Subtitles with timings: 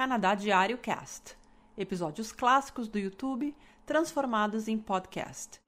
[0.00, 1.36] Canadá Diário Cast.
[1.76, 5.60] Episódios clássicos do YouTube transformados em podcast.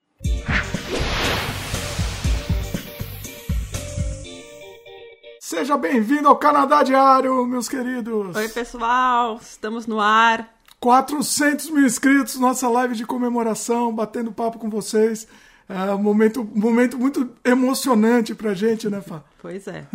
[5.38, 8.34] Seja bem-vindo ao Canadá Diário, meus queridos.
[8.34, 10.51] Oi, pessoal, estamos no ar.
[10.80, 15.28] 400 mil inscritos, nossa live de comemoração, batendo papo com vocês.
[15.69, 19.23] É um momento, momento muito emocionante pra gente, né, Fá?
[19.42, 19.87] Pois é.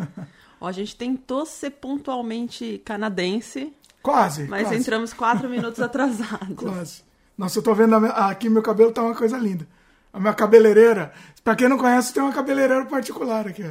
[0.62, 3.74] Ó, a gente tentou ser pontualmente canadense.
[4.08, 4.44] Quase.
[4.46, 4.78] Mas quase.
[4.78, 6.56] entramos quatro minutos atrasados.
[6.56, 7.04] Quase.
[7.38, 9.68] Nossa, eu tô vendo aqui meu cabelo tá uma coisa linda.
[10.14, 11.12] A minha cabeleireira,
[11.44, 13.64] pra quem não conhece, tem uma cabeleireira particular aqui.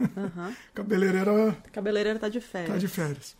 [0.00, 0.54] Uhum.
[0.74, 1.56] cabeleireira.
[1.70, 2.72] Cabeleireira tá de férias.
[2.72, 3.36] Tá de férias.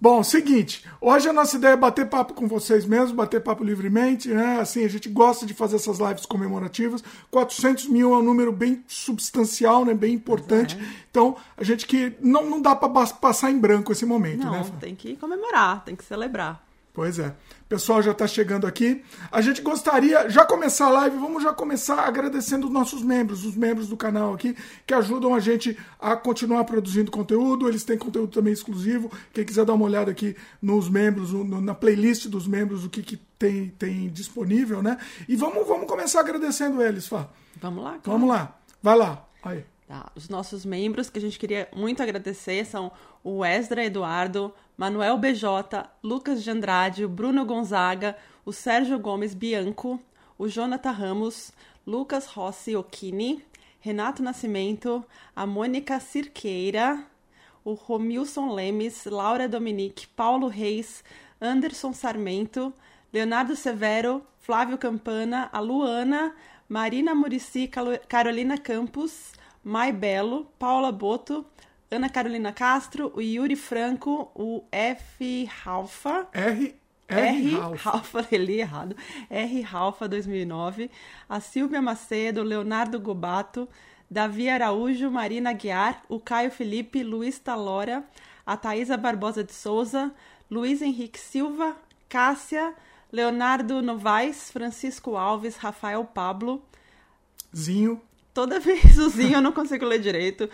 [0.00, 4.28] Bom, seguinte, hoje a nossa ideia é bater papo com vocês mesmos, bater papo livremente,
[4.28, 4.60] né?
[4.60, 7.02] Assim, a gente gosta de fazer essas lives comemorativas.
[7.30, 9.94] 400 mil é um número bem substancial, né?
[9.94, 10.76] Bem importante.
[10.80, 10.84] É.
[11.10, 14.58] Então, a gente que não, não dá para passar em branco esse momento, não, né?
[14.58, 16.67] Não, tem que comemorar, tem que celebrar.
[16.98, 17.28] Pois é.
[17.28, 19.04] O pessoal já está chegando aqui.
[19.30, 23.54] A gente gostaria, já começar a live, vamos já começar agradecendo os nossos membros, os
[23.54, 27.68] membros do canal aqui, que ajudam a gente a continuar produzindo conteúdo.
[27.68, 29.12] Eles têm conteúdo também exclusivo.
[29.32, 33.00] Quem quiser dar uma olhada aqui nos membros, no, na playlist dos membros, o que,
[33.00, 34.98] que tem, tem disponível, né?
[35.28, 37.28] E vamos, vamos começar agradecendo eles, Fá.
[37.60, 37.90] Vamos lá.
[37.90, 38.18] Claro.
[38.18, 38.58] Vamos lá.
[38.82, 39.24] Vai lá.
[39.44, 39.64] Aí.
[39.86, 40.10] Tá.
[40.16, 42.90] Os nossos membros que a gente queria muito agradecer são
[43.22, 49.98] o Esdra Eduardo, Manuel BJ, Lucas de Andrade, o Bruno Gonzaga, o Sérgio Gomes Bianco,
[50.38, 51.50] o Jonathan Ramos,
[51.84, 53.44] Lucas Rossi Occhini,
[53.80, 57.04] Renato Nascimento, a Mônica Cirqueira,
[57.64, 61.02] o Romilson Lemes, Laura Dominique, Paulo Reis,
[61.40, 62.72] Anderson Sarmento,
[63.12, 66.36] Leonardo Severo, Flávio Campana, a Luana,
[66.68, 67.68] Marina Murici,
[68.08, 69.32] Carolina Campos,
[69.64, 71.44] Mai Belo, Paula Boto,
[71.90, 75.48] Ana Carolina Castro, o Yuri Franco, o F.
[75.64, 76.28] Ralfa.
[76.32, 76.74] R.
[77.08, 77.56] R.
[77.76, 78.94] Ralfa, li errado.
[79.30, 79.60] R.
[79.62, 80.90] Ralfa 2009.
[81.28, 83.66] A Silvia Macedo, Leonardo Gobato,
[84.10, 88.04] Davi Araújo, Marina Guiar, o Caio Felipe, Luiz Talora,
[88.44, 90.12] a Thaisa Barbosa de Souza,
[90.50, 91.74] Luiz Henrique Silva,
[92.06, 92.74] Cássia,
[93.10, 96.62] Leonardo Novaes, Francisco Alves, Rafael Pablo.
[97.56, 97.98] Zinho
[98.38, 100.48] toda vez o Zinho eu não consigo ler direito.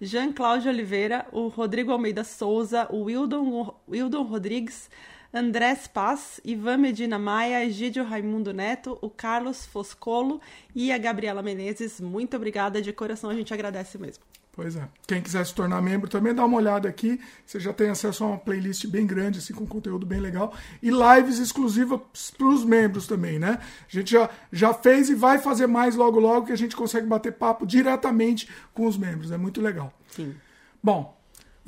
[0.00, 4.90] Jean Cláudio Oliveira, o Rodrigo Almeida Souza, o Wildon, Wildon Rodrigues,
[5.32, 10.40] Andrés Paz, Ivan Medina Maia, Egídio Raimundo Neto, o Carlos Foscolo
[10.74, 12.00] e a Gabriela Menezes.
[12.00, 14.24] Muito obrigada, de coração a gente agradece mesmo.
[14.56, 14.88] Pois é.
[15.06, 17.20] Quem quiser se tornar membro também dá uma olhada aqui.
[17.44, 20.54] Você já tem acesso a uma playlist bem grande, assim, com conteúdo bem legal.
[20.82, 22.00] E lives exclusivas
[22.36, 23.60] para os membros também, né?
[23.60, 27.06] A gente já, já fez e vai fazer mais logo logo que a gente consegue
[27.06, 29.30] bater papo diretamente com os membros.
[29.30, 29.92] É muito legal.
[30.08, 30.34] Sim.
[30.82, 31.15] Bom,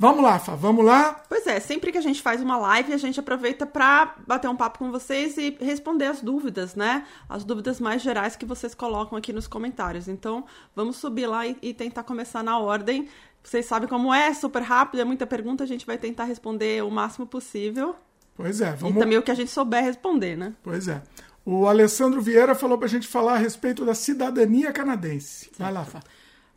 [0.01, 1.25] Vamos lá, Fá, vamos lá?
[1.27, 4.55] Pois é, sempre que a gente faz uma live, a gente aproveita para bater um
[4.55, 7.05] papo com vocês e responder as dúvidas, né?
[7.27, 10.07] As dúvidas mais gerais que vocês colocam aqui nos comentários.
[10.07, 13.09] Então, vamos subir lá e, e tentar começar na ordem.
[13.43, 16.89] Vocês sabem como é, super rápido, é muita pergunta, a gente vai tentar responder o
[16.89, 17.93] máximo possível.
[18.37, 18.95] Pois é, vamos.
[18.95, 20.53] E também o que a gente souber responder, né?
[20.63, 21.03] Pois é.
[21.45, 25.51] O Alessandro Vieira falou para a gente falar a respeito da cidadania canadense.
[25.59, 25.99] Vai lá, Fá.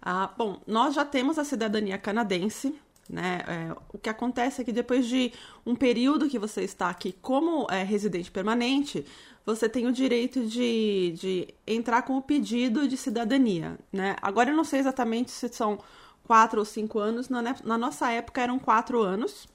[0.01, 3.41] Ah, bom, nós já temos a cidadania canadense, né?
[3.47, 5.33] É, o que acontece é que depois de
[5.67, 9.05] um período que você está aqui como é, residente permanente,
[9.45, 13.79] você tem o direito de, de entrar com o pedido de cidadania.
[13.93, 14.17] Né?
[14.23, 15.79] Agora eu não sei exatamente se são
[16.25, 19.49] quatro ou cinco anos, na, na nossa época eram quatro anos.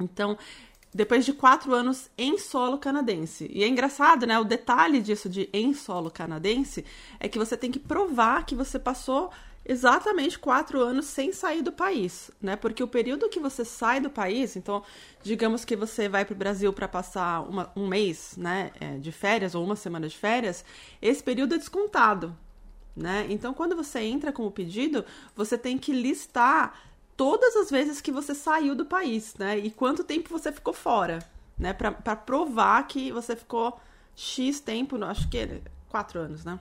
[0.00, 0.36] Então,
[0.92, 3.50] depois de quatro anos em solo canadense.
[3.52, 4.38] E é engraçado, né?
[4.38, 6.84] O detalhe disso de em solo canadense
[7.18, 9.30] é que você tem que provar que você passou
[9.64, 12.54] exatamente quatro anos sem sair do país, né?
[12.54, 14.82] Porque o período que você sai do país, então,
[15.22, 19.10] digamos que você vai para o Brasil para passar uma, um mês, né, é, de
[19.10, 20.64] férias ou uma semana de férias,
[21.00, 22.36] esse período é descontado,
[22.94, 23.26] né?
[23.30, 25.04] Então, quando você entra com o pedido,
[25.34, 26.78] você tem que listar
[27.16, 29.58] todas as vezes que você saiu do país, né?
[29.58, 31.20] E quanto tempo você ficou fora,
[31.58, 31.72] né?
[31.72, 33.80] Para provar que você ficou
[34.14, 36.60] X tempo, acho que é quatro anos, né?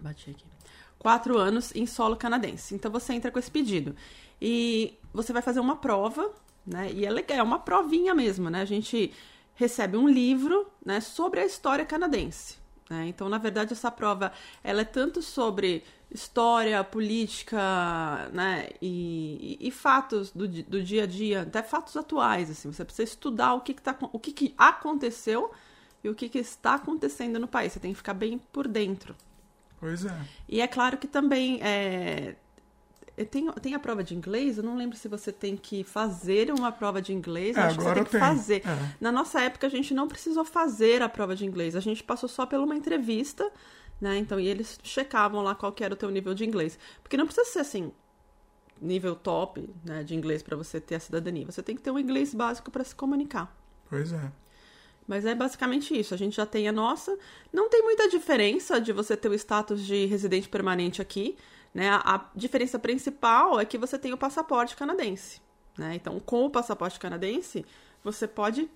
[0.00, 0.55] Bati aqui
[0.98, 2.74] quatro anos em solo canadense.
[2.74, 3.94] Então você entra com esse pedido.
[4.40, 6.30] E você vai fazer uma prova,
[6.66, 6.90] né?
[6.92, 8.60] E é legal, é uma provinha mesmo, né?
[8.60, 9.12] A gente
[9.54, 12.58] recebe um livro né, sobre a história canadense.
[12.88, 13.06] Né?
[13.08, 14.32] Então, na verdade, essa prova
[14.62, 21.06] ela é tanto sobre história, política, né, e, e, e fatos do, do, dia a
[21.06, 22.70] dia, até fatos atuais, assim.
[22.70, 25.50] Você precisa estudar o que, que, tá, o que, que aconteceu
[26.04, 27.72] e o que, que está acontecendo no país.
[27.72, 29.16] Você tem que ficar bem por dentro.
[29.78, 30.18] Pois é.
[30.48, 32.36] E é claro que também é,
[33.30, 36.70] tem, tem a prova de inglês, eu não lembro se você tem que fazer uma
[36.70, 38.20] prova de inglês, É, acho que você tem que tem.
[38.20, 38.62] fazer.
[38.66, 38.94] É.
[39.00, 42.28] Na nossa época, a gente não precisou fazer a prova de inglês, a gente passou
[42.28, 43.50] só por uma entrevista,
[44.00, 44.18] né?
[44.18, 46.78] Então, e eles checavam lá qual que era o teu nível de inglês.
[47.02, 47.92] Porque não precisa ser assim,
[48.80, 51.46] nível top né, de inglês para você ter a cidadania.
[51.46, 53.54] Você tem que ter um inglês básico para se comunicar.
[53.88, 54.30] Pois é.
[55.06, 56.14] Mas é basicamente isso.
[56.14, 57.16] A gente já tem a nossa.
[57.52, 61.36] Não tem muita diferença de você ter o status de residente permanente aqui.
[61.72, 61.90] Né?
[61.90, 65.40] A, diferença principal é que você tem o passaporte canadense.
[65.78, 65.94] Né?
[65.94, 67.64] Então, com o passaporte canadense,
[68.02, 68.68] você pode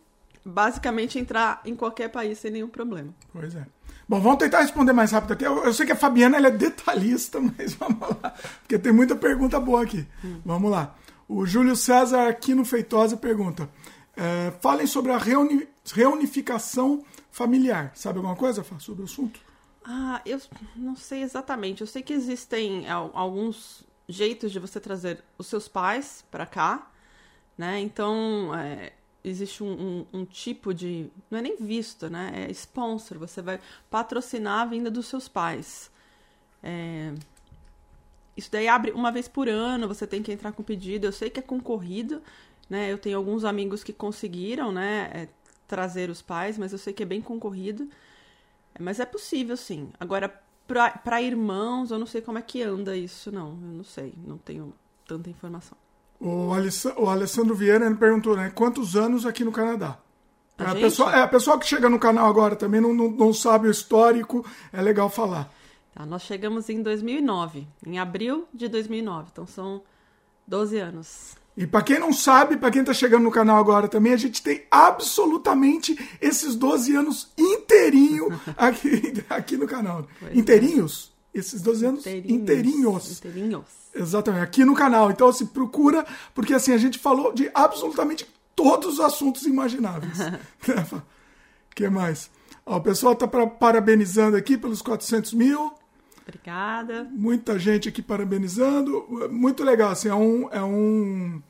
[0.45, 3.13] basicamente entrar em qualquer país sem nenhum problema.
[3.33, 3.67] Pois é.
[4.09, 5.45] Bom, vamos tentar responder mais rápido aqui.
[5.45, 8.35] Eu, eu sei que a Fabiana ela é detalhista, mas vamos lá.
[8.61, 10.07] Porque tem muita pergunta boa aqui.
[10.45, 10.95] Vamos lá.
[11.29, 13.69] O Júlio César Aquino Feitosa pergunta:
[14.17, 17.93] é, falem sobre a reuni- reunificação familiar.
[17.95, 19.41] Sabe alguma coisa sobre o assunto?
[19.85, 20.41] Ah, eu
[20.77, 21.81] não sei exatamente.
[21.81, 26.91] Eu sei que existem al- alguns jeitos de você trazer os seus pais para cá,
[27.59, 27.81] né?
[27.81, 28.93] Então, é,
[29.25, 31.11] existe um, um- um tipo de.
[31.31, 32.33] Não é nem visto, né?
[32.49, 33.19] É sponsor.
[33.19, 33.61] Você vai
[33.91, 35.91] patrocinar a vinda dos seus pais.
[36.63, 37.15] É,
[38.37, 41.07] Isso daí abre uma vez por ano, você tem que entrar com pedido.
[41.07, 42.23] Eu sei que é concorrido,
[42.69, 42.91] né?
[42.91, 45.11] Eu tenho alguns amigos que conseguiram, né?
[45.13, 45.29] é,
[45.71, 47.89] trazer os pais, mas eu sei que é bem concorrido.
[48.75, 49.91] É, Mas é possível, sim.
[50.01, 50.29] Agora,
[50.67, 53.51] pra irmãos, eu não sei como é que anda isso, não.
[53.51, 54.75] Eu não sei, não tenho
[55.07, 55.79] tanta informação.
[56.21, 58.51] O, Alessa- o Alessandro Vieira perguntou, né?
[58.51, 59.97] Quantos anos aqui no Canadá?
[60.59, 60.81] A a, gente?
[60.83, 63.71] pessoa, é, a pessoa que chega no canal agora também não, não, não sabe o
[63.71, 65.49] histórico, é legal falar.
[65.95, 69.83] Tá, nós chegamos em 2009, em abril de 2009, então são
[70.47, 71.37] 12 anos.
[71.57, 74.43] E pra quem não sabe, pra quem tá chegando no canal agora também, a gente
[74.43, 80.07] tem absolutamente esses 12 anos inteirinho aqui, aqui no canal.
[80.19, 80.39] Pois é.
[80.39, 81.11] inteirinhos?
[81.33, 82.43] Esses 12 anos Inteirinhos.
[82.43, 83.19] inteirinhos.
[83.19, 83.65] Inteirinhos.
[83.95, 85.11] Exatamente, aqui no canal.
[85.11, 86.05] Então, se procura,
[86.35, 88.27] porque assim, a gente falou de absolutamente
[88.57, 90.19] todos os assuntos imagináveis.
[90.91, 91.03] O
[91.75, 92.31] que mais?
[92.67, 95.73] Ó, o pessoal tá pra- parabenizando aqui pelos 400 mil.
[96.31, 97.09] Obrigada.
[97.13, 99.29] Muita gente aqui parabenizando.
[99.31, 100.49] Muito legal, assim, é um.
[100.51, 101.43] É um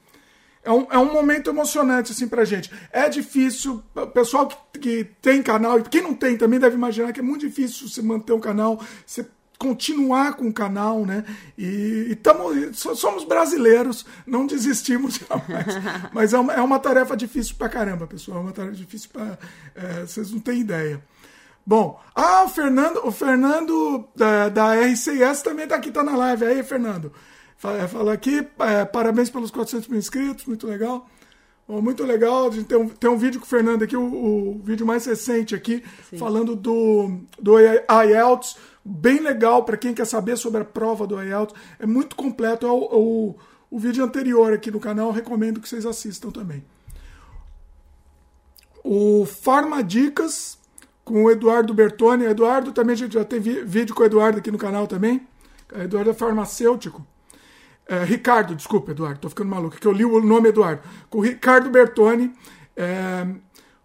[0.63, 2.71] é um, é um momento emocionante, assim, pra gente.
[2.93, 7.15] É difícil, o pessoal que, que tem canal, e quem não tem também deve imaginar
[7.15, 9.27] que é muito difícil você manter um canal, você
[9.59, 11.25] continuar com o canal, né?
[11.57, 15.67] E, e tamo, so- somos brasileiros, não desistimos jamais.
[16.13, 18.39] Mas é uma, é uma tarefa difícil pra caramba, pessoal.
[18.39, 19.39] É uma tarefa difícil pra.
[19.75, 21.03] é, vocês não têm ideia.
[21.71, 26.45] Bom, ah, o Fernando, o Fernando da, da RCS também tá aqui, tá na live.
[26.45, 27.13] Aí, Fernando,
[27.57, 31.09] fala, fala aqui, é, parabéns pelos 400 mil inscritos, muito legal.
[31.69, 34.61] Muito legal, a gente tem um, tem um vídeo com o Fernando aqui, o, o
[34.65, 35.81] vídeo mais recente aqui,
[36.19, 41.55] falando do, do IELTS, bem legal para quem quer saber sobre a prova do IELTS,
[41.79, 43.37] é muito completo, é o, o,
[43.71, 46.65] o vídeo anterior aqui no canal, recomendo que vocês assistam também.
[48.83, 50.59] O Farmadicas
[51.11, 52.25] com o Eduardo Bertoni.
[52.25, 55.27] Eduardo também, a gente já tem vi- vídeo com o Eduardo aqui no canal também.
[55.75, 57.05] Eduardo é farmacêutico.
[57.87, 60.83] É, Ricardo, desculpa, Eduardo, tô ficando maluco, que eu li o nome Eduardo.
[61.09, 62.33] Com o Ricardo Bertoni.
[62.77, 63.27] É,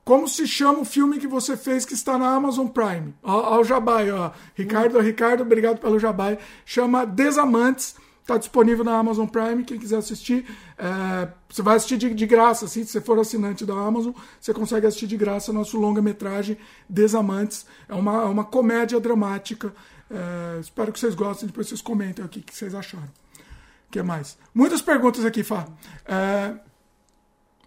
[0.04, 3.16] como se chama o filme que você fez que está na Amazon Prime?
[3.24, 4.30] Ó, ó o Jabai, ó.
[4.54, 6.38] Ricardo, Ricardo, obrigado pelo Jabai.
[6.64, 7.96] Chama Desamantes.
[8.26, 10.48] Está disponível na Amazon Prime, quem quiser assistir.
[10.80, 14.52] é, você vai assistir de, de graça, assim, se você for assinante da Amazon, você
[14.52, 16.58] consegue assistir de graça nosso longa-metragem
[16.90, 17.68] Desamantes.
[17.88, 19.72] É uma, é uma comédia dramática.
[20.10, 23.06] é, espero que vocês gostem, depois vocês comentem aqui o que vocês acharam.
[23.06, 24.40] O que mais?
[24.56, 25.68] Muitas perguntas aqui, Fá.
[26.08, 26.56] É,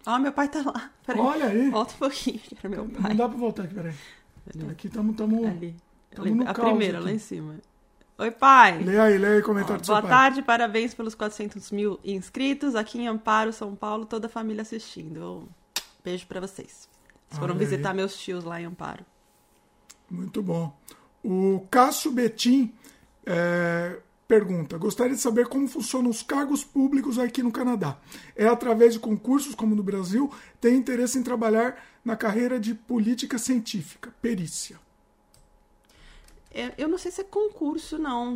[0.05, 0.91] Ó, meu pai tá lá.
[1.05, 1.21] Peraí.
[1.21, 1.69] Olha aí.
[1.69, 3.15] Volta um pouquinho, que era meu não pai.
[3.15, 3.93] dá pra voltar aqui, peraí.
[4.71, 5.15] Aqui estamos.
[5.15, 5.47] Tamo...
[5.47, 5.73] Ali.
[6.13, 7.07] Tamo no a primeira, aqui.
[7.07, 7.55] lá em cima.
[8.19, 8.83] Oi, pai.
[8.83, 10.11] Lê aí, lê aí o Ó, comentário do seu boa pai.
[10.11, 12.75] tarde, parabéns pelos 400 mil inscritos.
[12.75, 15.47] Aqui em Amparo, São Paulo, toda a família assistindo.
[16.03, 16.89] Beijo pra vocês.
[17.29, 17.65] Vocês foram Olha aí.
[17.65, 19.05] visitar meus tios lá em Amparo.
[20.11, 20.77] Muito bom.
[21.23, 22.73] O Cássio Betim
[23.25, 27.97] é, pergunta: gostaria de saber como funcionam os cargos públicos aqui no Canadá.
[28.35, 30.29] É através de concursos, como no Brasil?
[30.59, 34.77] Tem interesse em trabalhar na carreira de política científica, perícia.
[36.59, 38.31] É, Eu não sei se é concurso, não.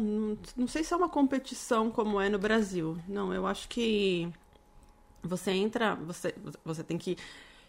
[0.55, 2.97] Não- sei se é uma competição como é no Brasil.
[3.07, 4.29] Não, eu acho que
[5.23, 6.33] você entra, você,
[6.65, 7.17] você tem que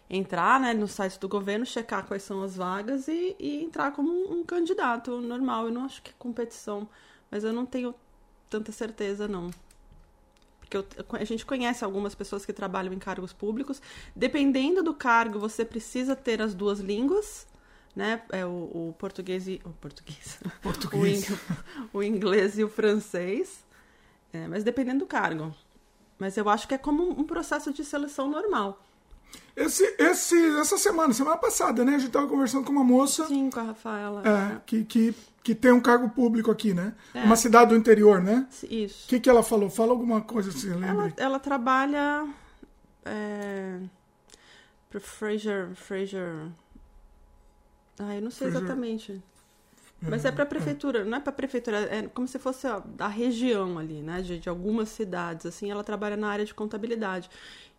[0.09, 4.11] entrar né, no site do governo, checar quais são as vagas e, e entrar como
[4.11, 5.67] um, um candidato normal.
[5.67, 6.87] Eu não acho que é competição,
[7.31, 7.95] mas eu não tenho
[8.49, 9.51] tanta certeza, não.
[10.59, 13.81] Porque eu- a gente conhece algumas pessoas que trabalham em cargos públicos.
[14.15, 17.47] Dependendo do cargo, você precisa ter as duas línguas,
[17.95, 18.21] né?
[18.29, 21.29] É o, o português e o português, o, Português.
[21.29, 21.39] ing-
[21.93, 23.63] o inglês e o francês.
[24.33, 25.55] É, mas dependendo do cargo.
[26.19, 28.81] Mas eu acho que é como um processo de seleção normal.
[29.55, 31.95] Esse, esse, essa semana, semana passada, né?
[31.95, 33.25] A gente tava conversando com uma moça.
[33.27, 34.21] Sim, com a Rafaela.
[34.25, 36.93] É, que, que, que tem um cargo público aqui, né?
[37.13, 37.23] É.
[37.23, 38.47] Uma cidade do interior, né?
[38.69, 39.05] Isso.
[39.05, 39.69] O que, que ela falou?
[39.69, 40.87] Fala alguma coisa assim, lembra?
[40.89, 42.27] Ela, ela trabalha
[43.05, 43.79] é,
[44.89, 46.47] pro Fraser, Fraser.
[47.99, 49.21] Ah, eu não sei exatamente.
[50.01, 53.79] Mas é pra prefeitura, não é pra prefeitura, é como se fosse ó, da região
[53.79, 54.21] ali, né?
[54.21, 55.71] De, de algumas cidades, assim.
[55.71, 57.29] Ela trabalha na área de contabilidade.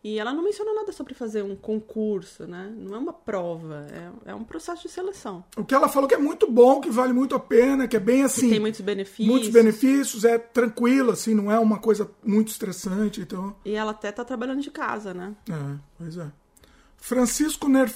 [0.03, 2.73] E ela não mencionou nada sobre fazer um concurso, né?
[2.77, 5.45] Não é uma prova, é, é um processo de seleção.
[5.57, 8.01] O que ela falou que é muito bom, que vale muito a pena, que é
[8.01, 8.51] bem assim.
[8.51, 9.29] Tem muitos benefícios.
[9.29, 13.57] muitos benefícios, é tranquilo, assim, não é uma coisa muito estressante, então.
[13.65, 15.35] E ela até tá trabalhando de casa, né?
[15.51, 16.31] É, pois é.
[16.97, 17.93] Francisco Ner...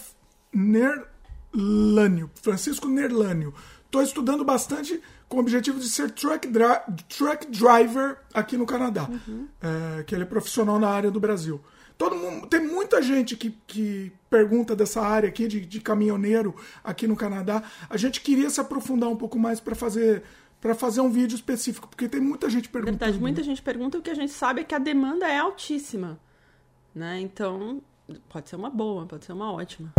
[1.55, 2.31] Nerlânio.
[2.35, 3.55] Francisco Nerlânio.
[3.85, 6.49] Estou estudando bastante com o objetivo de ser truck,
[7.09, 9.09] truck driver aqui no Canadá.
[9.61, 11.61] É, que ele é profissional na área do Brasil.
[11.99, 17.07] Todo mundo, tem muita gente que, que pergunta dessa área aqui de, de caminhoneiro aqui
[17.07, 17.63] no Canadá.
[17.91, 20.23] A gente queria se aprofundar um pouco mais para fazer
[20.61, 22.99] para fazer um vídeo específico, porque tem muita gente perguntando.
[22.99, 25.39] Verdade, muita gente pergunta e o que a gente sabe é que a demanda é
[25.39, 26.21] altíssima.
[26.95, 27.19] Né?
[27.21, 27.81] Então,
[28.29, 29.91] pode ser uma boa, pode ser uma ótima.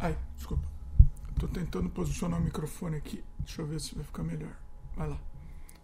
[0.00, 0.71] Ai, desculpa.
[1.42, 3.20] Tô tentando posicionar o microfone aqui.
[3.40, 4.52] Deixa eu ver se vai ficar melhor.
[4.96, 5.18] Vai lá.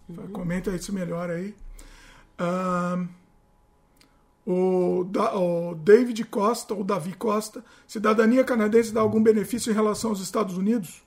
[0.08, 1.52] Vai, Comenta aí se melhora aí.
[2.38, 3.08] Ahn,
[4.46, 10.10] o, Da- o David Costa, ou Davi Costa, cidadania canadense dá algum benefício em relação
[10.10, 11.02] aos Estados Unidos?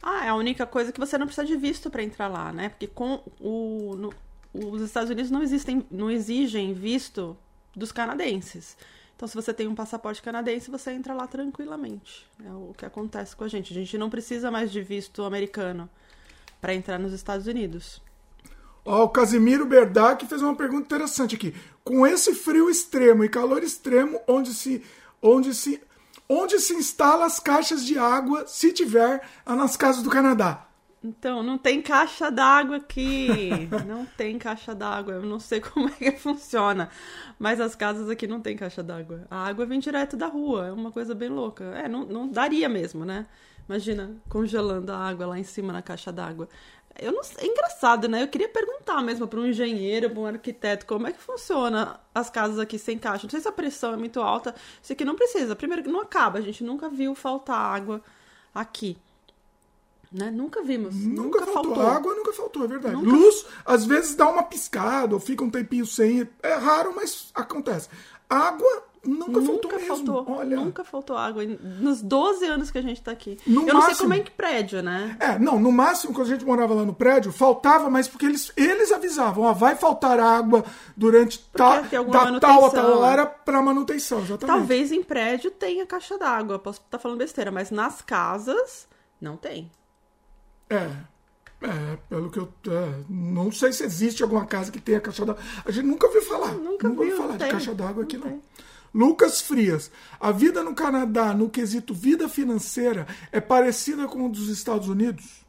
[0.00, 2.68] Ah, é a única coisa que você não precisa de visto para entrar lá, né?
[2.68, 4.14] Porque com o, no-
[4.54, 7.36] os Estados Unidos não, existem, não exigem visto
[7.74, 8.76] dos canadenses.
[9.16, 12.26] Então, se você tem um passaporte canadense, você entra lá tranquilamente.
[12.44, 13.72] É o que acontece com a gente.
[13.72, 15.88] A gente não precisa mais de visto americano
[16.60, 18.02] para entrar nos Estados Unidos.
[18.84, 21.54] Ó, o Casimiro Berdac fez uma pergunta interessante aqui.
[21.82, 24.84] Com esse frio extremo e calor extremo, onde se,
[25.22, 25.82] onde se,
[26.28, 30.65] onde se instala as caixas de água, se tiver, nas casas do Canadá?
[31.06, 33.68] Então, não tem caixa d'água aqui.
[33.86, 35.14] Não tem caixa d'água.
[35.14, 36.90] Eu não sei como é que funciona.
[37.38, 39.24] Mas as casas aqui não tem caixa d'água.
[39.30, 40.66] A água vem direto da rua.
[40.66, 41.64] É uma coisa bem louca.
[41.64, 43.26] É, não, não daria mesmo, né?
[43.68, 46.48] Imagina congelando a água lá em cima na caixa d'água.
[46.98, 48.22] Eu não é engraçado, né?
[48.22, 52.30] Eu queria perguntar mesmo para um engenheiro, para um arquiteto, como é que funciona as
[52.30, 53.24] casas aqui sem caixa.
[53.24, 54.54] Não sei se a pressão é muito alta.
[54.82, 55.54] Isso aqui não precisa.
[55.54, 56.38] Primeiro que não acaba.
[56.38, 58.02] A gente nunca viu faltar água
[58.54, 58.96] aqui.
[60.12, 60.30] Né?
[60.30, 60.94] Nunca vimos.
[60.94, 61.80] Nunca, faltou.
[61.80, 62.94] Água nunca faltou, é verdade.
[62.96, 66.28] Nunca- Luz, às vezes dá uma piscada ou fica um tempinho sem.
[66.42, 67.88] É raro, mas acontece.
[68.28, 69.96] Água nunca, faltou Nunca mesmo.
[69.96, 70.26] faltou.
[70.28, 70.56] Olha.
[70.56, 71.44] Nunca faltou água.
[71.44, 73.38] Nos 12 anos que a gente tá aqui.
[73.46, 75.16] No eu não sei máximo- como é que prédio, né?
[75.20, 78.50] É, não, no máximo, quando a gente morava lá no prédio, faltava, mas porque eles,
[78.56, 80.64] eles avisavam, ó, vai faltar água
[80.96, 81.44] durante
[81.96, 84.46] alguma da tal a tal hora pra manutenção, exatamente.
[84.56, 86.58] Talvez em prédio tenha caixa d'água.
[86.58, 88.88] Posso estar falando besteira, mas nas casas
[89.20, 89.70] não tem.
[90.70, 90.90] É.
[91.62, 92.52] É, pelo que eu.
[92.68, 95.42] é, não sei se existe alguma casa que tenha caixa d'água.
[95.64, 96.52] A gente nunca ouviu falar.
[96.52, 97.50] Nunca ouviu viu, falar não de tem.
[97.50, 98.32] caixa d'água aqui, Não não.
[98.32, 98.42] tem.
[98.94, 99.90] Lucas Frias.
[100.20, 105.44] A vida no Canadá, no quesito vida financeira, é parecida com a dos Estados Unidos?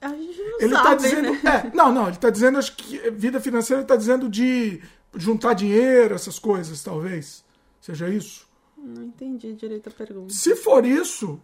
[0.00, 1.32] A gente não Ele sabe, tá dizendo.
[1.32, 1.40] né?
[1.72, 4.80] É, não, não, ele tá dizendo, acho que vida financeira ele tá dizendo de
[5.14, 7.44] juntar dinheiro, essas coisas, talvez.
[7.80, 8.46] Seja isso.
[8.76, 10.32] Não entendi direito a pergunta.
[10.32, 11.40] Se for isso,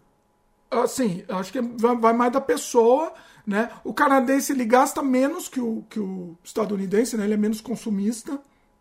[0.82, 3.12] assim, acho que vai, mais da pessoa,
[3.46, 3.70] né?
[3.84, 7.24] O canadense ele gasta menos que o, que o estadunidense, né?
[7.24, 8.32] Ele é menos consumista,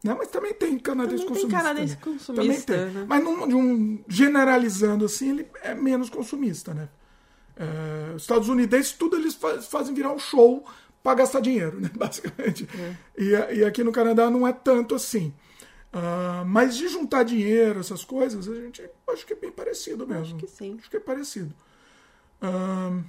[0.03, 0.15] né?
[0.17, 1.63] Mas também tem canadense Também tem consumista.
[1.69, 2.17] canadense também.
[2.17, 3.01] consumista, Também tem.
[3.01, 3.05] né?
[3.07, 6.89] Mas num, de um, generalizando assim, ele é menos consumista, né?
[7.55, 10.65] É, os estadunidenses, tudo eles fa- fazem virar um show
[11.03, 11.89] para gastar dinheiro, né?
[11.95, 12.67] Basicamente.
[12.77, 12.95] É.
[13.21, 15.33] E, e aqui no Canadá não é tanto assim.
[15.95, 18.81] Ah, mas de juntar dinheiro, essas coisas, a gente
[19.11, 20.23] acho que é bem parecido mesmo.
[20.23, 20.75] Acho que sim.
[20.79, 21.53] Acho que é parecido.
[22.43, 23.03] Ahn,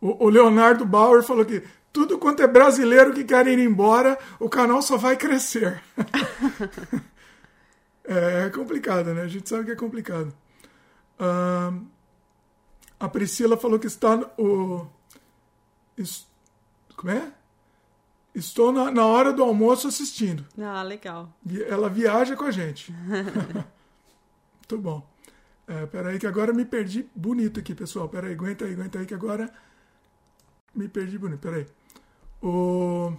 [0.00, 1.62] o, o Leonardo Bauer falou que
[1.92, 5.82] tudo quanto é brasileiro que quer ir embora, o canal só vai crescer.
[8.04, 9.22] é, é complicado, né?
[9.22, 10.32] A gente sabe que é complicado.
[11.18, 11.84] Ahn,
[13.00, 14.86] a Priscila falou que está o
[15.96, 16.26] es-
[16.96, 17.32] como é?
[18.34, 20.44] Estou na, na hora do almoço assistindo.
[20.60, 21.30] Ah, legal.
[21.68, 22.92] Ela viaja com a gente.
[24.58, 25.06] Muito bom.
[25.68, 28.08] É, peraí que agora me perdi bonito aqui, pessoal.
[28.08, 29.50] Peraí, aguenta aí, aguenta aí que agora
[30.74, 31.40] me perdi bonito.
[31.40, 31.66] Peraí.
[32.42, 33.12] O...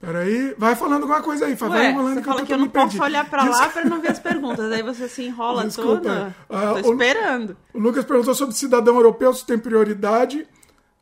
[0.00, 0.54] Peraí.
[0.58, 1.68] Vai falando alguma coisa aí, Fá.
[1.68, 2.96] Vai Ué, enrolando você que fala eu, que eu não me perdi.
[2.98, 4.72] posso olhar pra Des- lá pra não ver as perguntas.
[4.72, 5.96] Aí você se enrola Desculpa.
[6.00, 6.36] toda.
[6.48, 7.56] Ah, Tô esperando.
[7.72, 10.46] O Lucas perguntou sobre cidadão europeu, se tem prioridade.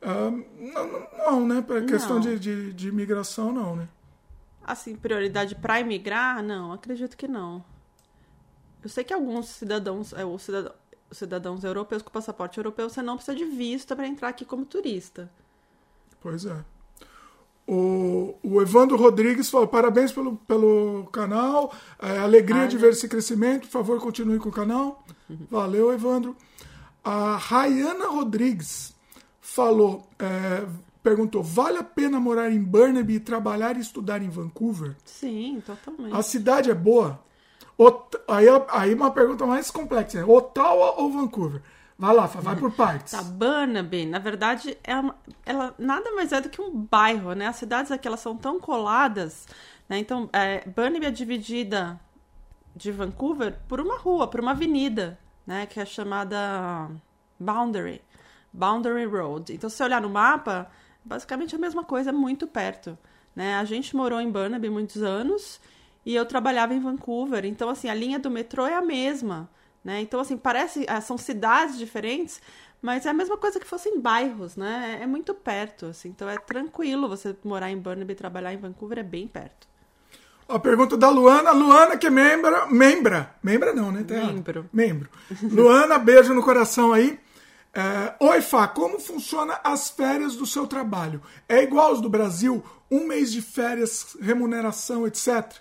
[0.01, 1.61] Ah, não, não, né?
[1.61, 3.87] Pra questão de, de, de imigração, não, né?
[4.65, 6.41] Assim, prioridade para imigrar?
[6.41, 7.63] Não, acredito que não.
[8.83, 10.73] Eu sei que alguns cidadãos, é, os cidadão-
[11.09, 14.65] os cidadãos europeus com passaporte europeu, você não precisa de visto para entrar aqui como
[14.65, 15.29] turista.
[16.21, 16.57] Pois é.
[17.65, 21.73] O, o Evandro Rodrigues falou: parabéns pelo, pelo canal.
[22.01, 22.81] É, alegria Ah, de né?
[22.81, 23.61] ver esse crescimento.
[23.67, 25.03] Por favor, continue com o canal.
[25.49, 26.35] Valeu, Evandro.
[27.03, 28.93] A Rayana Rodrigues
[29.39, 30.65] falou: é,
[31.01, 34.95] perguntou: vale a pena morar em Burnaby e trabalhar e estudar em Vancouver?
[35.05, 36.13] Sim, totalmente.
[36.15, 37.19] A cidade é boa?
[38.27, 41.61] Aí, aí uma pergunta mais complexa: é Ottawa ou Vancouver?
[41.97, 43.13] Vai lá, vai por partes.
[43.13, 45.15] Tá, Burnaby, na verdade, é uma-
[45.45, 47.47] ela nada mais é do que um bairro, né?
[47.47, 49.47] As cidades aqui, elas são tão coladas,
[49.87, 49.99] né?
[49.99, 51.99] Então, é, Burnaby é dividida
[52.75, 55.65] de Vancouver por uma rua, por uma avenida, né?
[55.67, 56.89] Que é chamada
[57.39, 58.01] Boundary,
[58.51, 59.53] Boundary Road.
[59.53, 60.69] Então, se você olhar no mapa,
[61.05, 62.97] basicamente é a mesma coisa, é muito perto,
[63.35, 63.55] né?
[63.55, 65.61] A gente morou em Burnaby muitos anos
[66.05, 67.45] e eu trabalhava em Vancouver.
[67.45, 69.49] Então, assim, a linha do metrô é a mesma,
[69.83, 70.01] né?
[70.01, 70.85] Então, assim, parece...
[70.87, 72.41] ah, São cidades diferentes,
[72.81, 74.99] mas é a mesma coisa que fossem bairros, né?
[75.01, 76.09] É muito perto, assim.
[76.09, 79.67] Então, é tranquilo você morar em Burnaby e trabalhar em Vancouver, é bem perto.
[80.47, 81.51] A pergunta da Luana.
[81.51, 82.67] Luana, que é membra.
[82.67, 83.33] Membra.
[83.41, 84.03] Membra não, né?
[84.03, 84.15] Tá.
[84.15, 84.69] Membro.
[84.73, 85.09] Membro.
[85.41, 87.17] Luana, beijo no coração aí.
[87.73, 91.21] É, Oi, Fá, como funciona as férias do seu trabalho?
[91.49, 92.63] É igual aos do Brasil?
[92.91, 95.55] Um mês de férias, remuneração, etc.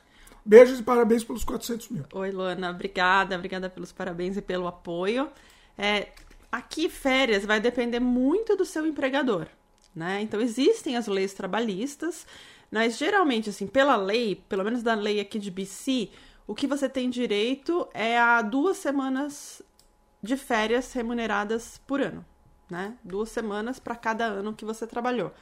[0.44, 2.04] Beijos e parabéns pelos 400 mil.
[2.12, 5.30] Oi, Luana, obrigada, obrigada pelos parabéns e pelo apoio.
[5.78, 6.08] É,
[6.50, 9.46] aqui, férias vai depender muito do seu empregador,
[9.94, 10.20] né?
[10.20, 12.26] Então, existem as leis trabalhistas,
[12.70, 16.10] mas geralmente, assim, pela lei, pelo menos da lei aqui de BC,
[16.46, 19.62] o que você tem direito é a duas semanas
[20.20, 22.24] de férias remuneradas por ano,
[22.68, 22.96] né?
[23.04, 25.32] Duas semanas para cada ano que você trabalhou.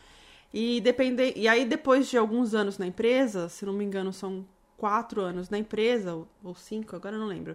[0.52, 4.44] E depende, e aí depois de alguns anos na empresa, se não me engano são
[4.80, 7.54] quatro anos na empresa ou, cinco, agora não lembro.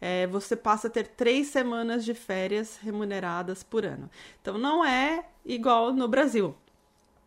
[0.00, 4.10] é, você passa a ter três semanas de férias remuneradas por ano.
[4.40, 6.54] Então não é igual no Brasil,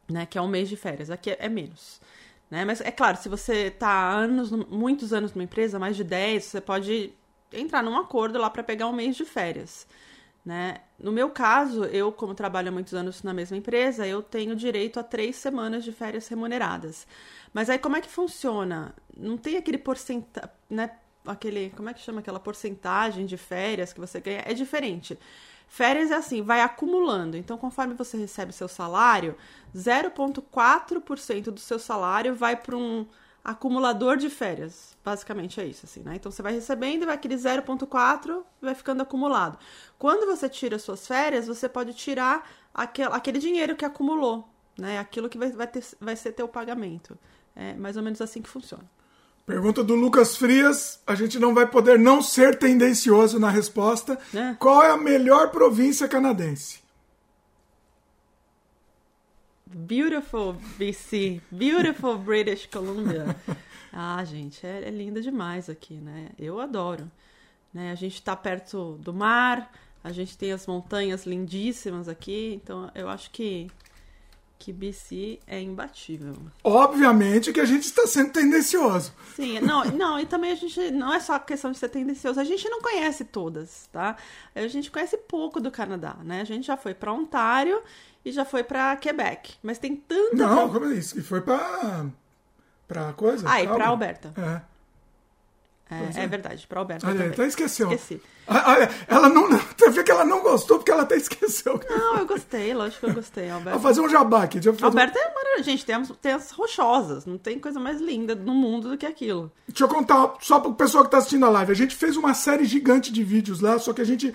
[0.09, 0.25] né?
[0.25, 1.09] Que é um mês de férias.
[1.09, 2.01] Aqui é, é menos.
[2.49, 2.65] Né?
[2.65, 6.61] Mas é claro, se você está anos, muitos anos numa empresa, mais de 10, você
[6.61, 7.13] pode
[7.53, 9.87] entrar num acordo lá para pegar um mês de férias.
[10.43, 10.81] Né?
[10.97, 14.99] No meu caso, eu, como trabalho há muitos anos na mesma empresa, eu tenho direito
[14.99, 17.05] a três semanas de férias remuneradas.
[17.53, 18.95] Mas aí como é que funciona?
[19.15, 20.91] Não tem aquele porcentagem, né?
[21.25, 24.41] Aquele, como é que chama aquela porcentagem de férias que você ganha?
[24.43, 25.17] É diferente.
[25.67, 27.37] Férias é assim, vai acumulando.
[27.37, 29.37] Então, conforme você recebe seu salário,
[29.75, 33.05] 0,4% do seu salário vai para um
[33.43, 34.95] acumulador de férias.
[35.03, 36.15] Basicamente é isso, assim, né?
[36.15, 39.57] Então você vai recebendo e vai aquele 0,4 vai ficando acumulado.
[39.97, 44.99] Quando você tira suas férias, você pode tirar aquele, aquele dinheiro que acumulou, né?
[44.99, 47.17] Aquilo que vai, vai, ter, vai ser teu pagamento.
[47.55, 48.85] É mais ou menos assim que funciona.
[49.45, 50.99] Pergunta do Lucas Frias.
[51.05, 54.17] A gente não vai poder não ser tendencioso na resposta.
[54.33, 54.53] É.
[54.53, 56.80] Qual é a melhor província canadense?
[59.73, 63.35] Beautiful BC, beautiful British Columbia.
[63.93, 66.29] Ah, gente, é, é linda demais aqui, né?
[66.39, 67.11] Eu adoro.
[67.73, 67.91] Né?
[67.91, 69.69] A gente tá perto do mar,
[70.01, 73.69] a gente tem as montanhas lindíssimas aqui, então eu acho que
[74.57, 76.35] que BC é imbatível.
[76.63, 79.11] Obviamente que a gente está sendo tendencioso.
[79.35, 82.43] Sim, não, não, e também a gente não é só questão de ser tendencioso, a
[82.43, 84.15] gente não conhece todas, tá?
[84.53, 86.41] A gente conhece pouco do Canadá, né?
[86.41, 87.81] A gente já foi para Ontário
[88.23, 91.19] e já foi para Quebec, mas tem tanta Não, como é isso?
[91.19, 92.05] E foi pra.
[92.87, 93.45] pra coisa?
[93.49, 94.33] Ah, e pra Alberta.
[94.37, 94.71] É.
[95.91, 97.91] É, é verdade, pra Alberta Olha, até esqueceu.
[97.91, 98.21] Esqueci.
[98.47, 99.49] Ah, ah, Ela não.
[99.49, 101.81] Você vê que ela não gostou porque ela até esqueceu.
[101.89, 103.47] Não, eu gostei, lógico que eu gostei.
[103.47, 104.61] Vou Alberta, fazer um jabá aqui.
[104.61, 104.85] Fazer...
[104.85, 105.63] Alberta é maravilhoso.
[105.63, 107.25] Gente, tem as, tem as rochosas.
[107.25, 109.51] Não tem coisa mais linda no mundo do que aquilo.
[109.67, 111.73] Deixa eu contar só pro pessoal que tá assistindo a live.
[111.73, 114.33] A gente fez uma série gigante de vídeos lá, só que a gente.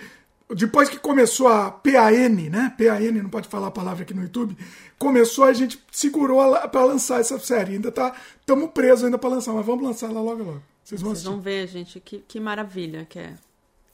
[0.55, 2.73] Depois que começou a PAN, né?
[2.77, 4.57] PAN, não pode falar a palavra aqui no YouTube.
[4.97, 7.73] Começou, a gente segurou a- pra lançar essa série.
[7.73, 8.15] Ainda tá.
[8.45, 10.63] Tamo presos ainda pra lançar, mas vamos lançar lá logo logo.
[10.83, 13.33] Vocês vão Vocês vão ver, gente, que, que maravilha que é.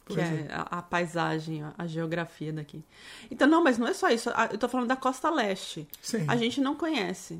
[0.06, 2.84] Que Pois é a, a paisagem, a, a geografia daqui.
[3.32, 4.30] Então, não, mas não é só isso.
[4.52, 5.88] Eu tô falando da costa leste.
[6.02, 6.26] Sim.
[6.28, 7.40] A gente não conhece.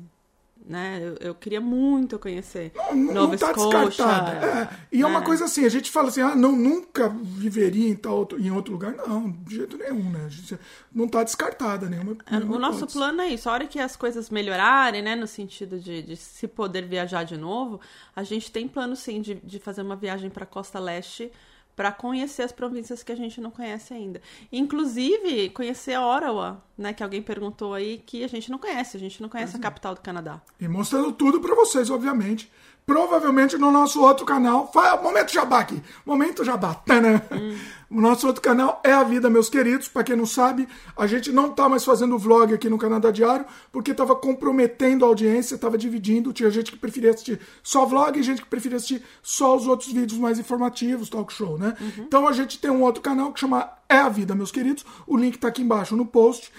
[0.66, 0.98] Né?
[1.02, 2.72] Eu, eu queria muito conhecer.
[2.74, 3.84] Não, não Nova tá Scotia.
[3.86, 4.46] descartada.
[4.46, 5.26] É, e é uma né?
[5.26, 8.72] coisa assim, a gente fala assim, ah, não, nunca viveria em, tal, outro- em outro
[8.72, 8.94] lugar.
[8.94, 10.24] Não, de jeito nenhum, né?
[10.24, 10.58] A gente
[10.94, 12.16] não tá descartada nenhuma.
[12.26, 12.98] É, nenhuma O nosso hipótese.
[12.98, 13.46] plano é isso.
[13.50, 15.14] A hora que as coisas melhorarem, né?
[15.14, 17.78] No sentido de, de se poder viajar de novo,
[18.16, 21.30] a gente tem plano sim de, de fazer uma viagem para Costa Leste
[21.76, 24.20] para conhecer as províncias que a gente não conhece ainda.
[24.52, 29.00] Inclusive, conhecer a Ottawa, né, que alguém perguntou aí que a gente não conhece, a
[29.00, 30.40] gente não conhece a capital do Canadá.
[30.60, 32.50] E mostrando tudo para vocês, obviamente.
[32.86, 34.70] Provavelmente no nosso outro canal.
[35.02, 35.82] Momento Jabá aqui.
[36.04, 36.74] Momento Jabá.
[36.74, 37.20] Tanã.
[37.94, 39.86] O nosso outro canal é A Vida, meus queridos.
[39.86, 40.66] Para quem não sabe,
[40.96, 45.08] a gente não tá mais fazendo vlog aqui no Canadá Diário, porque tava comprometendo a
[45.08, 46.32] audiência, tava dividindo.
[46.32, 49.92] Tinha gente que preferia assistir só vlog e gente que preferia assistir só os outros
[49.92, 51.76] vídeos mais informativos, talk show, né?
[51.96, 54.84] Então a gente tem um outro canal que chama É a Vida, meus queridos.
[55.06, 56.50] O link tá aqui embaixo no post.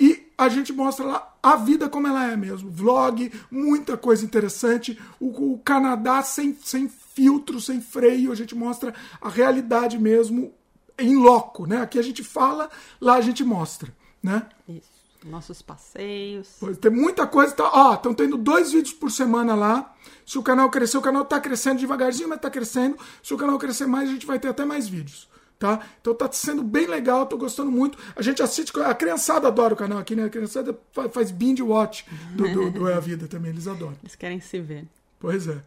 [0.00, 2.70] E a gente mostra lá a vida como ela é mesmo.
[2.70, 4.98] Vlog, muita coisa interessante.
[5.20, 8.32] O, o Canadá sem, sem filtro, sem freio.
[8.32, 10.50] A gente mostra a realidade mesmo
[10.98, 11.82] em loco, né?
[11.82, 14.46] Aqui a gente fala, lá a gente mostra, né?
[14.66, 14.88] Isso.
[15.26, 16.56] Nossos passeios.
[16.58, 17.52] Pois, tem muita coisa.
[17.52, 19.94] Tá, ó, estão tendo dois vídeos por semana lá.
[20.24, 22.96] Se o canal crescer, o canal tá crescendo devagarzinho, mas tá crescendo.
[23.22, 25.28] Se o canal crescer mais, a gente vai ter até mais vídeos.
[25.60, 25.78] Tá?
[26.00, 27.98] Então tá sendo bem legal, tô gostando muito.
[28.16, 30.24] A gente assiste, a criançada adora o canal aqui, né?
[30.24, 33.94] A criançada fa- faz binge watch do, do, do É a Vida também, eles adoram.
[34.02, 34.86] Eles querem se ver.
[35.18, 35.62] Pois é.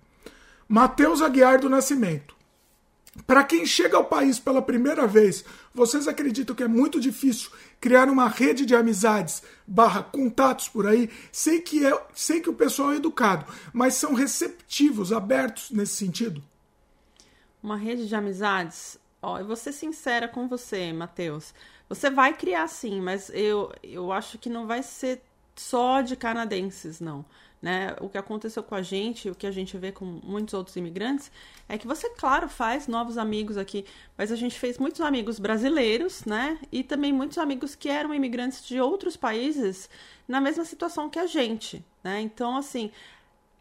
[0.67, 2.36] Matheus Aguiar do Nascimento.
[3.27, 8.10] Para quem chega ao país pela primeira vez, vocês acreditam que é muito difícil criar
[8.10, 11.08] uma rede de amizades barra contatos por aí?
[11.32, 16.41] Sei que, é, sei que o pessoal é educado, mas são receptivos, abertos nesse sentido?
[17.62, 18.97] Uma rede de amizades.
[19.23, 21.53] Ó, eu vou ser sincera com você, Matheus.
[21.88, 25.21] Você vai criar sim, mas eu, eu acho que não vai ser
[25.55, 27.23] só de canadenses, não.
[27.62, 27.95] Né?
[28.01, 31.31] O que aconteceu com a gente, o que a gente vê com muitos outros imigrantes,
[31.69, 33.86] é que você, claro, faz novos amigos aqui,
[34.17, 36.59] mas a gente fez muitos amigos brasileiros, né?
[36.69, 39.89] E também muitos amigos que eram imigrantes de outros países
[40.27, 42.19] na mesma situação que a gente, né?
[42.19, 42.91] Então, assim,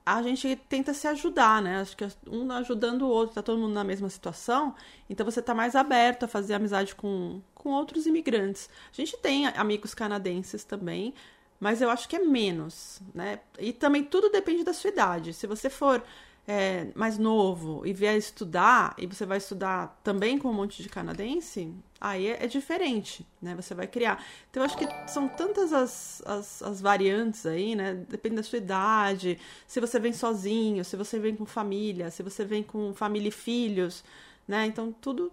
[0.05, 1.81] a gente tenta se ajudar, né?
[1.81, 4.75] Acho que um ajudando o outro, tá todo mundo na mesma situação,
[5.09, 8.69] então você tá mais aberto a fazer amizade com, com outros imigrantes.
[8.93, 11.15] A gente tem amigos canadenses também,
[11.61, 13.39] mas eu acho que é menos, né?
[13.59, 15.33] E também tudo depende da sua idade.
[15.33, 16.03] Se você for
[16.47, 20.89] é, mais novo e vier estudar, e você vai estudar também com um monte de
[20.89, 23.55] canadense, aí é, é diferente, né?
[23.55, 24.25] Você vai criar.
[24.51, 27.95] Então, eu acho que são tantas as, as, as variantes aí, né?
[28.09, 32.45] Depende da sua idade, se você vem sozinho, se você vem com família, se você
[32.45, 34.03] vem com família e filhos,
[34.47, 34.67] né?
[34.67, 35.33] Então, tudo,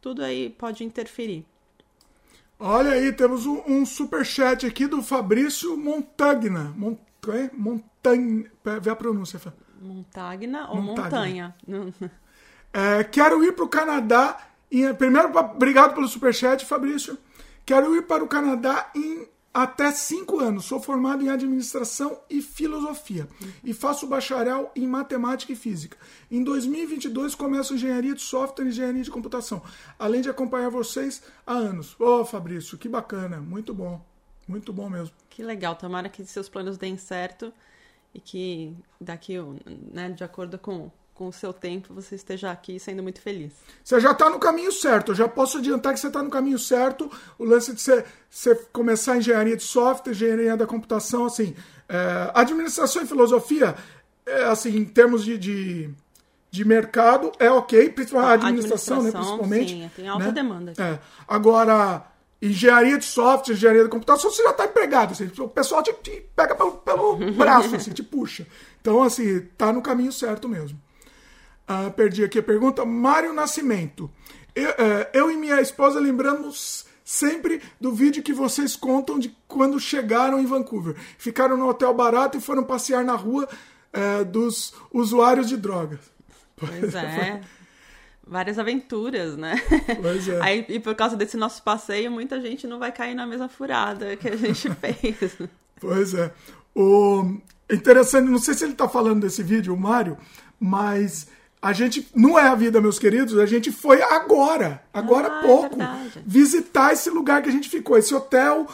[0.00, 1.46] tudo aí pode interferir.
[2.58, 6.74] Olha aí, temos um, um superchat aqui do Fabrício Montagna.
[6.76, 7.50] Mont, é?
[7.54, 8.50] Montanha.
[8.82, 9.52] Vê a pronúncia, Fá.
[9.80, 11.54] Montagna ou Montagna.
[11.66, 12.14] montanha?
[12.72, 14.38] É, quero ir para o Canadá.
[14.70, 17.16] Em, primeiro, obrigado pelo superchat, Fabrício.
[17.64, 20.66] Quero ir para o Canadá em até cinco anos.
[20.66, 23.28] Sou formado em administração e filosofia
[23.64, 25.96] e faço bacharel em matemática e física.
[26.30, 29.62] Em 2022 começo engenharia de software e engenharia de computação,
[29.98, 31.98] além de acompanhar vocês há anos.
[31.98, 34.04] Ô, Fabrício, que bacana, muito bom,
[34.46, 35.14] muito bom mesmo.
[35.28, 37.52] Que legal, tomara que seus planos deem certo
[38.14, 39.36] e que daqui,
[39.92, 43.52] né, de acordo com, com o seu tempo, você esteja aqui sendo muito feliz.
[43.82, 45.12] Você já está no caminho certo.
[45.12, 47.10] Eu já posso adiantar que você está no caminho certo.
[47.38, 51.54] O lance de você, você começar a engenharia de software, engenharia da computação, assim,
[51.88, 53.74] é, administração e filosofia,
[54.26, 55.90] é, assim, em termos de, de,
[56.50, 59.72] de mercado, é ok, principalmente a administração, né, principalmente.
[59.72, 60.32] Sim, tem alta né?
[60.32, 60.72] demanda.
[60.78, 60.98] É.
[61.26, 62.04] Agora,
[62.40, 65.12] engenharia de software, engenharia da computação, você já está empregado.
[65.12, 68.46] Assim, o pessoal te, te pega pelo, pelo braço, assim, te puxa.
[68.80, 70.80] Então, assim, tá no caminho certo mesmo.
[71.66, 72.84] Ah, perdi aqui a pergunta.
[72.84, 74.10] Mário Nascimento.
[74.54, 79.78] Eu, eh, eu e minha esposa lembramos sempre do vídeo que vocês contam de quando
[79.78, 80.94] chegaram em Vancouver.
[81.18, 83.48] Ficaram no hotel barato e foram passear na rua
[83.92, 86.00] eh, dos usuários de drogas.
[86.56, 87.40] Pois é.
[88.28, 89.54] Várias aventuras, né?
[90.02, 90.40] Pois é.
[90.42, 94.16] Aí, e por causa desse nosso passeio, muita gente não vai cair na mesma furada
[94.16, 95.38] que a gente fez.
[95.80, 96.30] Pois é.
[96.74, 97.36] O
[97.70, 100.16] interessante, não sei se ele está falando desse vídeo, o Mário,
[100.60, 101.28] mas
[101.60, 105.38] a gente não é a vida, meus queridos, a gente foi agora, agora há Ah,
[105.40, 106.22] é pouco, verdade.
[106.24, 108.66] visitar esse lugar que a gente ficou, esse hotel.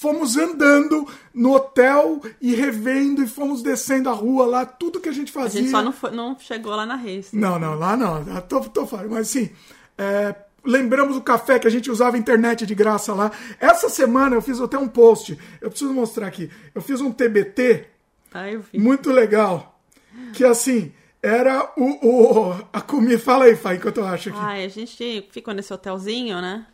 [0.00, 5.12] Fomos andando no hotel e revendo e fomos descendo a rua lá, tudo que a
[5.12, 5.60] gente A fazia.
[5.60, 7.32] gente só não, foi- não chegou lá na Reis.
[7.32, 8.18] Não, não, lá não.
[8.22, 9.50] Eu Tô, tô falando, mas assim.
[9.98, 13.32] é, lembramos o café que a gente usava internet de graça lá.
[13.58, 15.36] Essa semana eu fiz até um post.
[15.60, 16.48] Eu preciso mostrar aqui.
[16.72, 17.88] Eu fiz um TBT
[18.32, 18.78] Ah, eu vi.
[18.78, 19.80] muito legal.
[20.32, 22.06] Que assim, era o.
[22.06, 23.18] o a comida.
[23.18, 24.38] Fala aí, Fá, enquanto eu acho aqui.
[24.40, 26.66] Ai, a gente ficou nesse hotelzinho, né?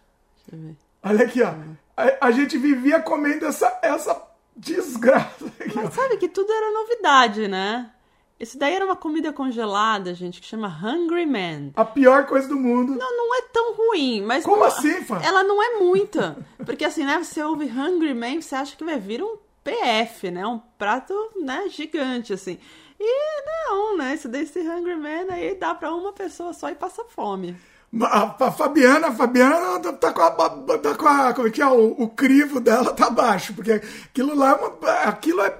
[0.46, 0.76] Deixa eu ver.
[1.02, 1.54] Olha aqui, ó.
[1.96, 4.20] A, a gente vivia comendo essa, essa
[4.56, 5.74] desgraça aqui.
[5.74, 7.90] Mas sabe que tudo era novidade, né?
[8.38, 11.70] Esse daí era uma comida congelada, gente, que chama Hungry Man.
[11.76, 12.94] A pior coisa do mundo.
[12.96, 14.44] Não, não é tão ruim, mas.
[14.44, 15.20] Como não- assim, Fá?
[15.22, 16.36] Ela não é muita.
[16.66, 17.22] Porque assim, né?
[17.22, 20.44] Você ouve Hungry Man, você acha que vai vir um PF, né?
[20.46, 22.58] Um prato, né, gigante, assim.
[22.98, 24.14] E não, né?
[24.14, 27.56] Esse desse Hungry Man aí dá pra uma pessoa só e passa fome.
[28.02, 30.30] A, Fabiana, a Fabiana tá com a,
[30.78, 34.34] tá com a como é que é, o, o crivo dela tá baixo, porque aquilo
[34.34, 35.58] lá é uma, aquilo é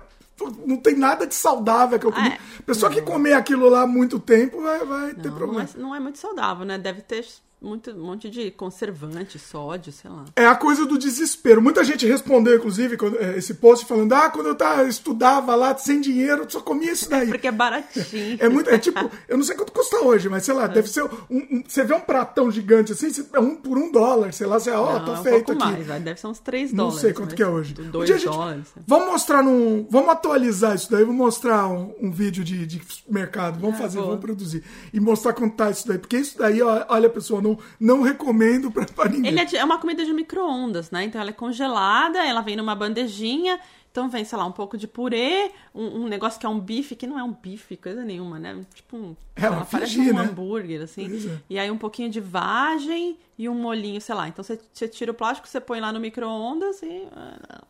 [0.66, 2.28] não tem nada de saudável que eu comi.
[2.28, 2.62] Ah, é.
[2.66, 5.62] Pessoa que comer aquilo lá há muito tempo vai, vai ter Não, não, problema.
[5.62, 6.76] é, não é muito saudável, né?
[6.76, 7.24] Deve ter
[7.64, 10.24] muito, um monte de conservante, sódio, sei lá.
[10.36, 11.62] É a coisa do desespero.
[11.62, 16.00] Muita gente respondeu, inclusive, eh, esse post falando: ah, quando eu tava, estudava lá sem
[16.00, 17.28] dinheiro, eu só comia isso daí.
[17.28, 18.36] Porque é baratinho.
[18.40, 21.04] É muito, é tipo, eu não sei quanto custa hoje, mas sei lá, deve ser
[21.04, 24.58] um, um- Você vê um pratão gigante assim, é um por um dólar, sei lá,
[24.58, 25.72] você, ó, Não, tá é um feito pouco aqui.
[25.72, 27.00] mais, vai, deve ser uns 3 Não dólares.
[27.00, 27.74] sei quanto que é hoje.
[27.74, 28.66] do Um Dois a gente- dólares.
[28.86, 29.86] Vamos mostrar num.
[29.90, 33.96] Vamos atualizar isso daí, vamos mostrar um, um vídeo de, de mercado, vamos Ah, fazer,
[33.98, 34.08] boa.
[34.10, 34.62] vamos produzir.
[34.92, 35.98] E mostrar quanto tá isso daí.
[35.98, 39.30] Porque isso daí, ó, olha, pessoal, não, não recomendo pra, pra ninguém.
[39.32, 41.04] Ele é, de- é uma comida de micro-ondas, né?
[41.04, 43.58] Então ela é congelada, ela vem numa bandejinha.
[43.90, 46.96] Então vem, sei lá, um pouco de purê, um, um negócio que é um bife,
[46.96, 48.60] que não é um bife, coisa nenhuma, né?
[48.74, 49.16] Tipo um.
[49.36, 50.22] É, lá, parece um né?
[50.22, 51.06] hambúrguer, assim.
[51.30, 51.38] É.
[51.48, 54.26] E aí um pouquinho de vagem e um molhinho, sei lá.
[54.26, 57.06] Então você, você tira o plástico, você põe lá no micro-ondas e.
[57.14, 57.62] ah,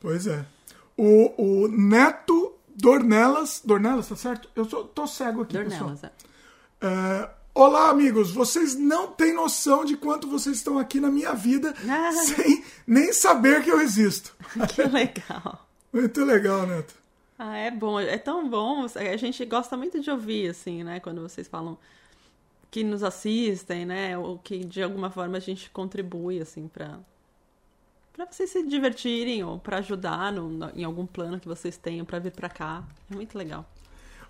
[0.00, 0.44] Pois é.
[0.96, 3.60] O, o Neto Dornelas.
[3.64, 4.48] Dornelas, tá certo?
[4.56, 5.90] Eu sou, tô cego aqui, pessoal.
[5.90, 6.10] Dornelas, é.
[6.80, 8.30] É, Olá, amigos.
[8.32, 12.12] Vocês não têm noção de quanto vocês estão aqui na minha vida Ah.
[12.12, 14.34] sem nem saber que eu existo.
[14.74, 15.66] Que legal.
[15.92, 16.94] Muito legal, Neto.
[17.38, 18.86] Ah, é bom, é tão bom.
[18.94, 21.00] A gente gosta muito de ouvir, assim, né?
[21.00, 21.76] Quando vocês falam
[22.70, 24.16] que nos assistem, né?
[24.16, 26.98] Ou que de alguma forma a gente contribui, assim, pra,
[28.14, 32.06] pra vocês se divertirem ou pra ajudar no, no- em algum plano que vocês tenham
[32.06, 32.82] pra vir pra cá.
[33.10, 33.68] É muito legal.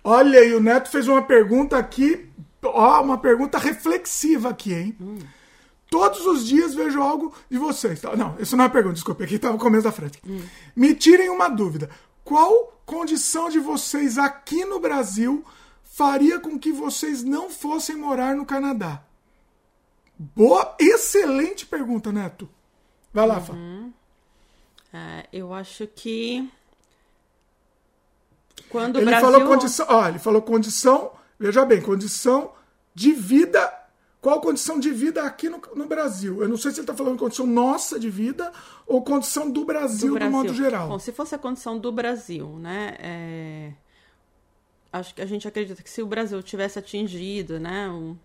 [0.03, 2.29] Olha aí, o Neto fez uma pergunta aqui,
[2.69, 4.97] ó, uma pergunta reflexiva aqui, hein?
[5.89, 8.01] Todos os dias vejo algo de vocês.
[8.01, 8.15] tá?
[8.15, 10.19] Não, isso não é pergunta, desculpa, aqui estava o começo da frente.
[10.75, 11.89] Me tirem uma dúvida.
[12.23, 15.45] Qual condição de vocês aqui no Brasil
[15.83, 19.03] faria com que vocês não fossem morar no Canadá?
[20.17, 22.49] Boa, excelente pergunta, Neto.
[23.13, 23.53] Vai lá, Fá.
[24.93, 26.49] É, eu acho que.
[28.69, 29.31] Quando Ele Brasil.
[29.31, 31.11] falou condição, ó, ele falou condição,
[31.43, 32.53] veja bem, condição
[32.95, 33.81] de vida.
[34.21, 36.41] Qual condição de vida aqui no, no Brasil?
[36.41, 38.49] Eu não sei se ele está falando condição nossa de vida
[38.87, 40.31] ou condição do Brasil, do do, Brasil.
[40.31, 40.87] modo geral.
[40.87, 42.95] Bom, se fosse a condição do Brasil, né?
[42.97, 43.73] é,
[44.93, 48.15] Acho que a gente acredita que se o Brasil tivesse atingido, né, um,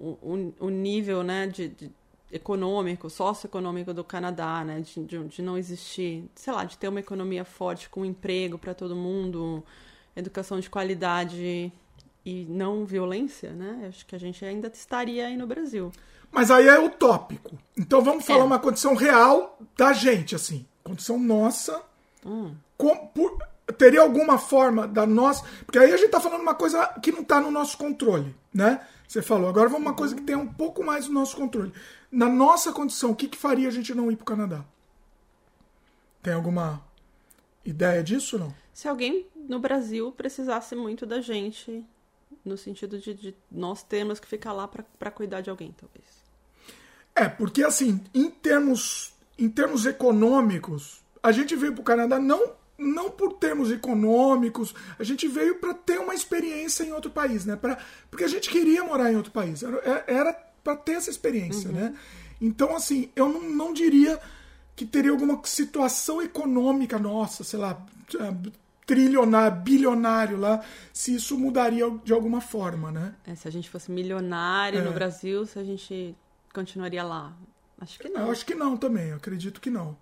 [0.00, 1.90] o, o nível, né, de, de
[2.30, 7.00] econômico, socioeconômico do Canadá, né, de, de, de não existir, sei lá, de ter uma
[7.00, 9.62] economia forte com emprego para todo mundo,
[10.16, 11.70] educação de qualidade
[12.24, 13.86] e não violência, né?
[13.88, 15.90] Acho que a gente ainda estaria aí no Brasil.
[16.30, 17.58] Mas aí é utópico.
[17.76, 18.44] Então vamos falar É.
[18.44, 20.64] uma condição real da gente, assim.
[20.82, 21.82] Condição nossa.
[22.24, 22.54] Hum.
[22.78, 23.38] Com- por-
[23.76, 25.44] teria alguma forma da nossa.
[25.66, 28.80] Porque aí a gente tá falando uma coisa que não tá no nosso controle, né?
[29.06, 29.48] Você falou.
[29.48, 31.72] Agora vamos uma coisa que tem um pouco mais no nosso controle.
[32.10, 34.64] Na nossa condição, o que, que faria a gente não ir pro Canadá?
[36.22, 36.82] Tem alguma
[37.64, 38.54] ideia disso ou não?
[38.72, 41.84] Se alguém no Brasil precisasse muito da gente,
[42.44, 46.04] no sentido de, de nós termos que ficar lá para cuidar de alguém, talvez.
[47.14, 52.52] É, porque assim, em termos, em termos econômicos, a gente veio para o Canadá não,
[52.78, 57.54] não por termos econômicos, a gente veio para ter uma experiência em outro país, né?
[57.54, 57.78] Pra,
[58.10, 59.62] porque a gente queria morar em outro país,
[60.06, 60.32] era,
[60.64, 61.94] para ter essa experiência, né?
[62.40, 64.18] Então, assim, eu não, não diria
[64.74, 67.86] que teria alguma situação econômica nossa, sei lá,
[68.92, 73.14] trilionário, bilionário lá, se isso mudaria de alguma forma, né?
[73.26, 74.82] É, se a gente fosse milionário É.
[74.82, 76.14] no Brasil, se a gente
[76.52, 77.32] continuaria lá.
[77.80, 78.26] Acho que não.
[78.26, 79.96] Eu acho que não também, eu acredito que não.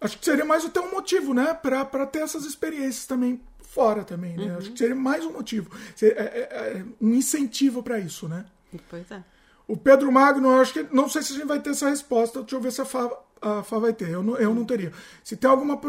[0.00, 1.54] Acho que seria mais até um motivo, né?
[1.54, 4.54] Pra, pra ter essas experiências também fora também, né?
[4.58, 5.70] Acho que seria mais um motivo.
[5.96, 8.44] Se- é- é- é um incentivo pra isso, né?
[8.90, 9.22] Pois é.
[9.66, 10.82] O Pedro Magno, eu acho que.
[10.94, 12.40] Não sei se a gente vai ter essa resposta.
[12.40, 13.08] Deixa eu ver se a Fá,
[13.44, 14.08] a vai ter.
[14.08, 14.92] Eu não, eu não teria.
[15.22, 15.80] Se tem alguma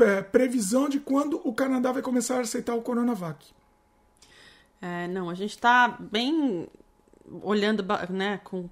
[0.00, 3.46] é, previsão de quando o Canadá vai começar a aceitar o Coronavac.
[4.80, 6.68] É, não, a gente tá bem
[7.42, 8.68] olhando, né, com,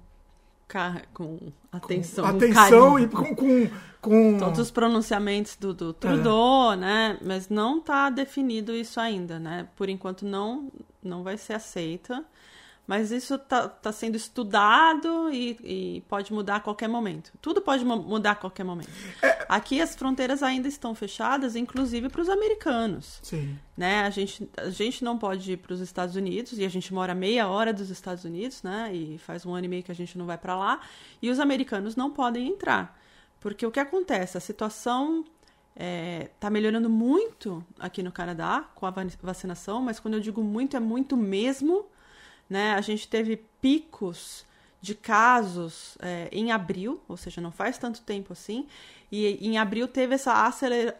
[1.13, 2.25] com atenção.
[2.25, 2.99] com Atenção carinho.
[2.99, 3.35] e com.
[3.35, 3.69] com,
[4.01, 4.37] com...
[4.37, 5.73] Todos os pronunciamentos do, É.
[5.73, 7.17] do Trudeau, né?
[7.21, 9.67] Mas não tá definido isso ainda, né?
[9.75, 10.71] Por enquanto não,
[11.03, 12.25] não vai ser aceita.
[12.87, 17.31] Mas isso está tá sendo estudado e, e, pode mudar a qualquer momento.
[17.41, 18.89] Tudo pode mudar a qualquer momento.
[19.21, 19.45] É...
[19.47, 23.19] Aqui as fronteiras ainda estão fechadas, inclusive para os americanos.
[23.23, 23.57] Sim.
[23.77, 24.01] Né?
[24.01, 27.15] A, gente, a gente não pode ir para os Estados Unidos, e a gente mora
[27.15, 28.93] meia hora dos Estados Unidos, né?
[28.93, 30.81] e faz um ano e meio que a gente não vai para lá,
[31.21, 32.99] e os americanos não podem entrar.
[33.39, 34.37] Porque o que acontece?
[34.37, 35.25] A situação
[35.73, 40.43] está é, tá melhorando muito aqui no Canadá com a vacinação, mas quando eu digo
[40.43, 41.85] muito, é muito mesmo.
[42.51, 42.73] Né?
[42.73, 44.45] A gente teve picos
[44.81, 48.67] de casos é, em abril, ou seja, não faz tanto tempo assim,
[49.09, 50.33] e em abril teve essa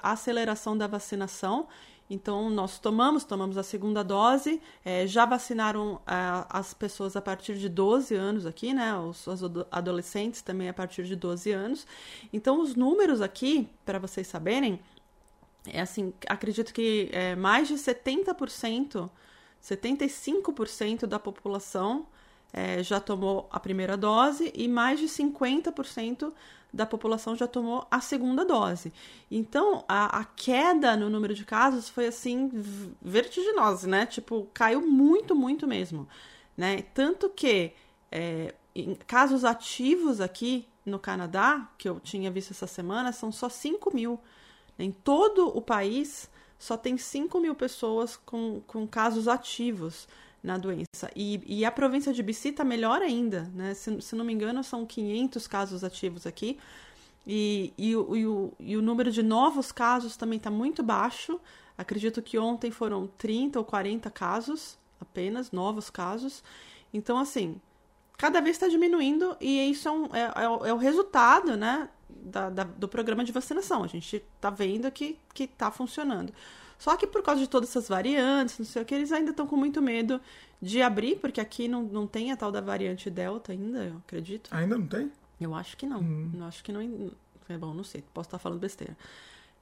[0.01, 1.67] aceleração da vacinação.
[2.09, 7.57] Então, nós tomamos, tomamos a segunda dose, é, já vacinaram é, as pessoas a partir
[7.57, 8.97] de 12 anos aqui, né?
[8.97, 11.85] Os, os, adolescentes também a partir de 12 anos.
[12.31, 14.79] Então, os números aqui, para vocês saberem,
[15.67, 19.09] é assim, acredito que é, mais de 70%
[19.63, 22.07] 75% da população
[22.53, 26.33] é, já tomou a primeira dose e mais de 50%
[26.73, 28.93] da população já tomou a segunda dose.
[29.29, 32.49] Então, a, a, queda no número de casos foi assim
[33.01, 34.05] vertiginosa, né?
[34.05, 36.07] Tipo, caiu muito, muito mesmo,
[36.55, 36.81] né?
[36.93, 37.73] Tanto que
[38.11, 38.53] é,
[39.05, 44.19] casos ativos aqui no Canadá, que eu tinha visto essa semana, são só 5 mil.
[44.79, 46.29] Em todo o país,
[46.61, 50.07] só tem 5 mil pessoas com, com casos ativos
[50.43, 51.09] na doença.
[51.15, 53.73] E, e a província de BC está melhor ainda, né?
[53.73, 56.59] Se, se não me engano, são 500 casos ativos aqui.
[57.25, 61.41] E, e, e, o, e o número de novos casos também está muito baixo.
[61.75, 66.43] Acredito que ontem foram 30 ou 40 casos apenas, novos casos.
[66.93, 67.59] Então, assim,
[68.19, 71.89] cada vez está diminuindo e isso é, um, é, é, é, o resultado, né?
[72.23, 73.83] Da, da, do programa de vacinação.
[73.83, 76.33] A gente está vendo que está funcionando.
[76.81, 79.45] Só que por causa de todas essas variantes, não sei o que, eles ainda estão
[79.45, 80.19] com muito medo
[80.59, 84.49] de abrir, porque aqui não, não tem a tal da variante Delta ainda, eu acredito.
[84.51, 85.11] Ainda não tem?
[85.39, 85.99] Eu acho que não.
[85.99, 86.31] Hum.
[86.33, 87.11] Eu acho que não.
[87.47, 88.97] É bom, não sei, posso estar falando besteira.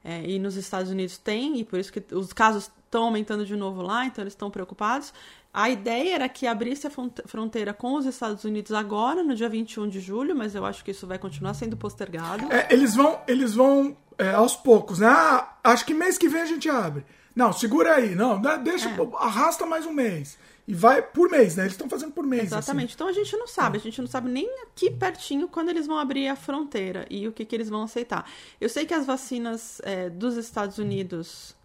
[0.02, 3.54] É, e nos Estados Unidos tem, e por isso que os casos estão aumentando de
[3.54, 5.12] novo lá, então eles estão preocupados.
[5.52, 6.90] A ideia era que abrisse a
[7.26, 10.92] fronteira com os Estados Unidos agora, no dia 21 de julho, mas eu acho que
[10.92, 12.52] isso vai continuar sendo postergado.
[12.52, 15.08] É, eles vão, eles vão é, aos poucos, né?
[15.08, 17.04] Ah, acho que mês que vem a gente abre.
[17.34, 18.96] Não, segura aí, não, deixa, é.
[19.18, 20.38] arrasta mais um mês.
[20.68, 21.64] E vai por mês, né?
[21.64, 22.44] Eles estão fazendo por mês.
[22.44, 22.86] Exatamente.
[22.86, 22.94] Assim.
[22.94, 25.98] Então a gente não sabe, a gente não sabe nem aqui pertinho quando eles vão
[25.98, 28.24] abrir a fronteira e o que, que eles vão aceitar.
[28.60, 31.56] Eu sei que as vacinas é, dos Estados Unidos,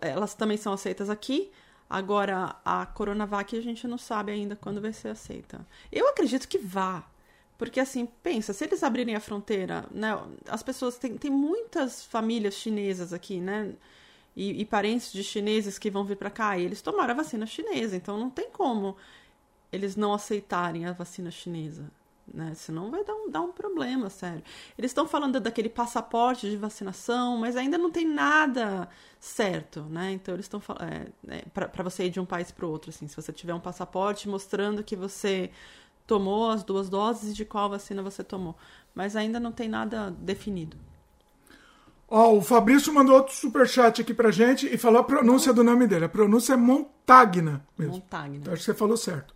[0.00, 1.50] elas também são aceitas aqui.
[1.96, 5.66] Agora, a Coronavac a gente não sabe ainda quando vai ser aceita.
[5.92, 7.04] Eu acredito que vá.
[7.56, 10.08] Porque, assim, pensa, se eles abrirem a fronteira, né?
[10.48, 10.98] As pessoas.
[10.98, 13.74] Tem, tem muitas famílias chinesas aqui, né?
[14.36, 17.46] e, e parentes de chineses que vão vir para cá, e eles tomaram a vacina
[17.46, 18.96] chinesa, então não tem como
[19.70, 21.90] eles não aceitarem a vacina chinesa.
[22.32, 22.54] Né?
[22.54, 24.42] Senão vai dar um, dar um problema, sério.
[24.78, 28.88] Eles estão falando daquele passaporte de vacinação, mas ainda não tem nada
[29.20, 30.12] certo, né?
[30.12, 32.90] Então eles estão falando é, é, para você ir de um país para o outro,
[32.90, 35.50] assim, se você tiver um passaporte mostrando que você
[36.06, 38.56] tomou as duas doses e de qual vacina você tomou,
[38.94, 40.76] mas ainda não tem nada definido.
[42.08, 45.86] Ó, o Fabrício mandou outro superchat aqui pra gente e falou a pronúncia do nome
[45.86, 46.04] dele.
[46.04, 47.94] A pronúncia é Montagna mesmo.
[47.94, 48.36] Montagna.
[48.36, 49.34] Então, acho que você falou certo.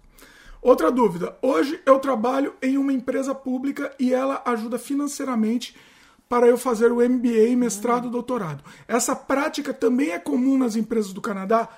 [0.61, 1.37] Outra dúvida.
[1.41, 5.77] Hoje eu trabalho em uma empresa pública e ela ajuda financeiramente
[6.29, 8.11] para eu fazer o MBA, mestrado, uhum.
[8.11, 8.63] doutorado.
[8.87, 11.69] Essa prática também é comum nas empresas do Canadá?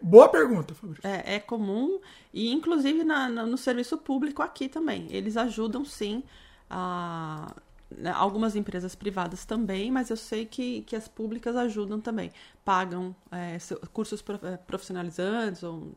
[0.00, 1.06] Boa pergunta, Fabrício.
[1.06, 2.00] É, é comum
[2.32, 5.06] e inclusive na, na, no serviço público aqui também.
[5.10, 6.22] Eles ajudam sim
[6.68, 7.54] a
[7.96, 12.30] né, algumas empresas privadas também, mas eu sei que, que as públicas ajudam também.
[12.64, 13.58] Pagam é,
[13.92, 15.92] cursos é, profissionalizantes ou?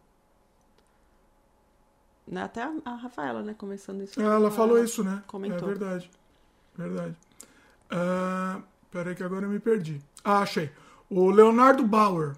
[2.36, 4.20] Até a, Rafaela, né, começando isso.
[4.20, 5.22] Ela, ela falou isso, né?
[5.28, 5.70] Comentou.
[5.70, 6.12] É verdade.
[6.76, 7.16] Verdade.
[7.92, 10.02] Uh, peraí que agora eu me perdi.
[10.24, 10.72] Ah, achei.
[11.10, 12.36] O Leonardo Bauer.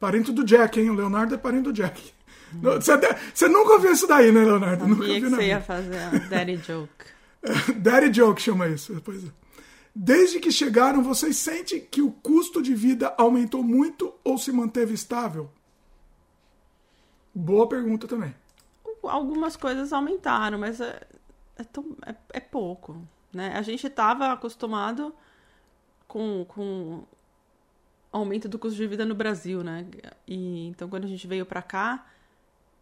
[0.00, 0.90] Parente do Jack, hein?
[0.90, 2.12] O Leonardo é parente do Jack.
[2.54, 2.60] Hum.
[2.62, 4.80] Você, nunca ouviu isso daí, né, Leonardo?
[4.80, 6.90] Sabia nunca que você ia fazer a daddy joke.
[7.78, 9.00] Daddy joke chama isso.
[9.04, 9.28] Pois é.
[9.94, 14.94] Desde que chegaram, vocês sentem que o custo de vida aumentou muito ou se manteve
[14.94, 15.50] estável?
[17.34, 18.34] Boa pergunta também.
[19.02, 21.00] Algumas coisas aumentaram, mas é,
[21.56, 23.00] é, tão, é, é pouco.
[23.32, 23.52] Né?
[23.56, 25.14] A gente estava acostumado
[26.06, 27.04] com, com
[28.12, 29.86] aumento do custo de vida no Brasil, né?
[30.26, 32.06] E então quando a gente veio para cá,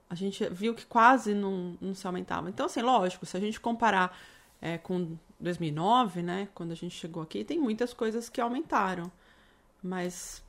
[0.09, 2.49] a gente viu que quase não, não se aumentava.
[2.49, 4.17] Então, assim, lógico, se a gente comparar
[4.61, 9.11] é, com 2009, né, quando a gente chegou aqui, tem muitas coisas que aumentaram,
[9.83, 10.43] mas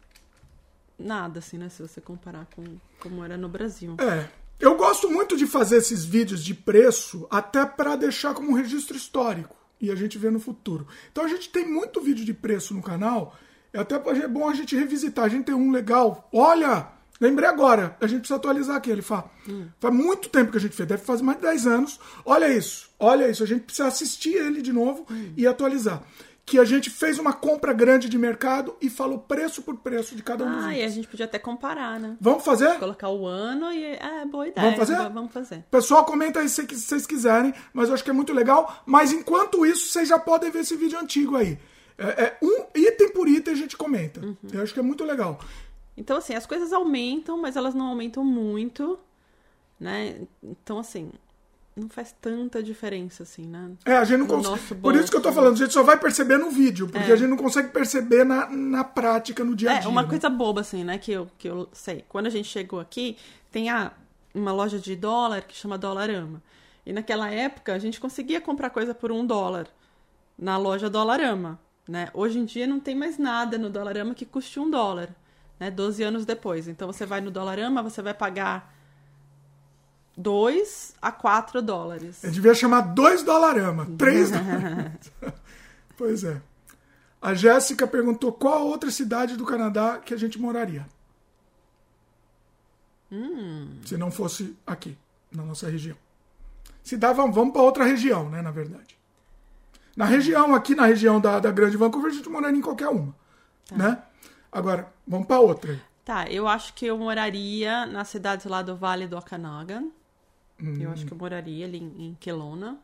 [0.98, 2.64] nada, assim, né, se você comparar com
[3.00, 3.96] como era no Brasil.
[4.00, 4.30] É,
[4.60, 8.98] eu gosto muito de fazer esses vídeos de preço até para deixar como um registro
[8.98, 10.88] histórico e a gente vê no futuro.
[11.12, 13.38] Então a gente tem muito vídeo de preço no canal,
[13.72, 15.26] é até é bom a gente revisitar.
[15.26, 16.28] A gente tem um legal.
[16.34, 16.88] Olha,
[17.22, 18.90] lembrei agora, a gente precisa atualizar aqui.
[18.90, 19.68] Ele fala, hum.
[19.80, 22.00] faz muito tempo que a gente fez, deve fazer mais de 10 anos.
[22.26, 25.34] Olha isso, olha isso, a gente precisa assistir ele de novo hum.
[25.38, 26.02] e atualizar
[26.48, 30.24] que a gente fez uma compra grande de mercado e falou preço por preço de
[30.24, 32.16] cada um dos Ah, e a gente podia até comparar, né?
[32.22, 32.80] Vamos fazer?
[32.80, 33.84] Colocar o ano e.
[33.84, 34.66] É, boa ideia.
[34.72, 35.10] Vamos fazer?
[35.10, 35.66] Vamos fazer.
[35.70, 38.82] Pessoal, comenta aí se vocês quiserem, mas eu acho que é muito legal.
[38.86, 41.60] Mas enquanto isso, vocês já podem ver esse vídeo antigo aí.
[41.98, 44.26] É, é um item por item a gente comenta.
[44.26, 44.38] Uhum.
[44.54, 45.42] Eu acho que é muito legal.
[45.98, 48.98] Então, assim, as coisas aumentam, mas elas não aumentam muito,
[49.78, 50.22] né?
[50.42, 51.12] Então, assim,
[51.78, 53.72] não faz tanta diferença assim, né?
[53.86, 54.82] É, a gente não consegue.
[54.82, 57.14] Por isso que eu tô falando, a gente só vai perceber no vídeo, porque é.
[57.14, 59.88] a gente não consegue perceber na, na prática, no dia a é, dia.
[59.88, 60.10] É, uma né?
[60.10, 62.04] coisa boba, assim, né, que eu, que eu sei.
[62.10, 63.18] Quando a gente chegou aqui,
[63.52, 63.92] tem a,
[64.34, 66.42] uma loja de dólar que chama Dolarama.
[66.86, 69.68] E naquela época a gente conseguia comprar coisa por um dólar
[70.38, 71.60] na loja Dolarama.
[71.88, 72.10] Né?
[72.14, 75.10] Hoje em dia não tem mais nada no Dolarama que custe um dólar,
[75.60, 75.70] né?
[75.72, 76.68] 12 anos depois.
[76.68, 78.77] Então você vai no Dolarama, você vai pagar
[80.18, 82.24] 2 a 4 dólares.
[82.24, 85.12] Eu devia chamar 2 dolarama, 3 dólares.
[85.96, 86.42] pois é.
[87.22, 90.86] A Jéssica perguntou qual a outra cidade do Canadá que a gente moraria.
[93.12, 93.80] Hum.
[93.86, 94.98] Se não fosse aqui,
[95.32, 95.96] na nossa região.
[96.84, 98.98] Se dá, vamos, vamos para outra região, né, na verdade.
[99.96, 103.16] Na região, aqui na região da, da Grande Vancouver, a gente moraria em qualquer uma,
[103.68, 103.76] tá.
[103.76, 104.04] né?
[104.52, 105.82] Agora, vamos para outra.
[106.06, 109.90] Tá, eu acho que eu moraria na cidade lá do Vale do Okanagan.
[110.62, 110.76] Hum.
[110.80, 112.80] Eu acho que eu moraria ali em, em Kelowna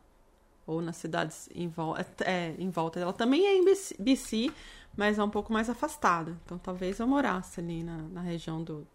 [0.65, 3.13] ou nas cidades em, vol é, é, em volta dela.
[3.13, 3.65] Também é em
[3.99, 4.51] BC,
[4.95, 6.37] mas é um pouco mais afastada.
[6.45, 8.87] Então talvez eu morasse ali na, na região do,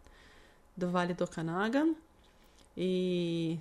[0.77, 1.95] do Vale do Okanagan.
[2.77, 3.59] E.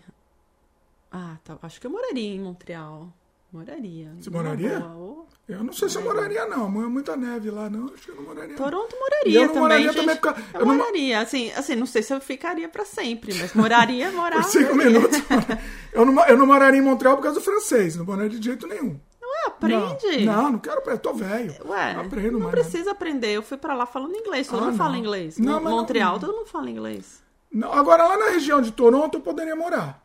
[1.11, 3.11] Ah, tá, acho que eu moraria em Montreal.
[3.51, 4.13] Moraria.
[4.19, 4.79] Você moraria?
[5.47, 6.65] Eu não sei se eu moraria, não.
[6.65, 7.85] É muita neve lá, não.
[7.93, 8.55] Acho que eu não moraria.
[8.57, 9.61] Toronto moraria eu também.
[9.61, 9.95] Moraria gente.
[9.95, 10.41] também porque...
[10.53, 11.15] Eu, eu moraria.
[11.15, 11.23] Não...
[11.23, 14.41] Assim, assim, não sei se eu ficaria para sempre, mas moraria, morar.
[14.43, 15.17] Por cinco minutos.
[15.93, 17.95] eu, não, eu não moraria em Montreal por causa do francês.
[17.95, 18.99] Não moraria de jeito nenhum.
[19.21, 20.25] Ué, aprende.
[20.25, 20.99] Não, não, não quero aprender.
[20.99, 21.55] Tô velho.
[21.65, 22.91] Ué, aprendo não precisa nada.
[22.91, 23.31] aprender.
[23.31, 24.47] Eu fui para lá falando inglês.
[24.47, 24.77] Todo ah, mundo não.
[24.77, 25.37] fala inglês.
[25.37, 27.23] Não, Montreal, não, todo mundo fala inglês.
[27.49, 30.03] Não, agora, lá na região de Toronto, eu poderia morar.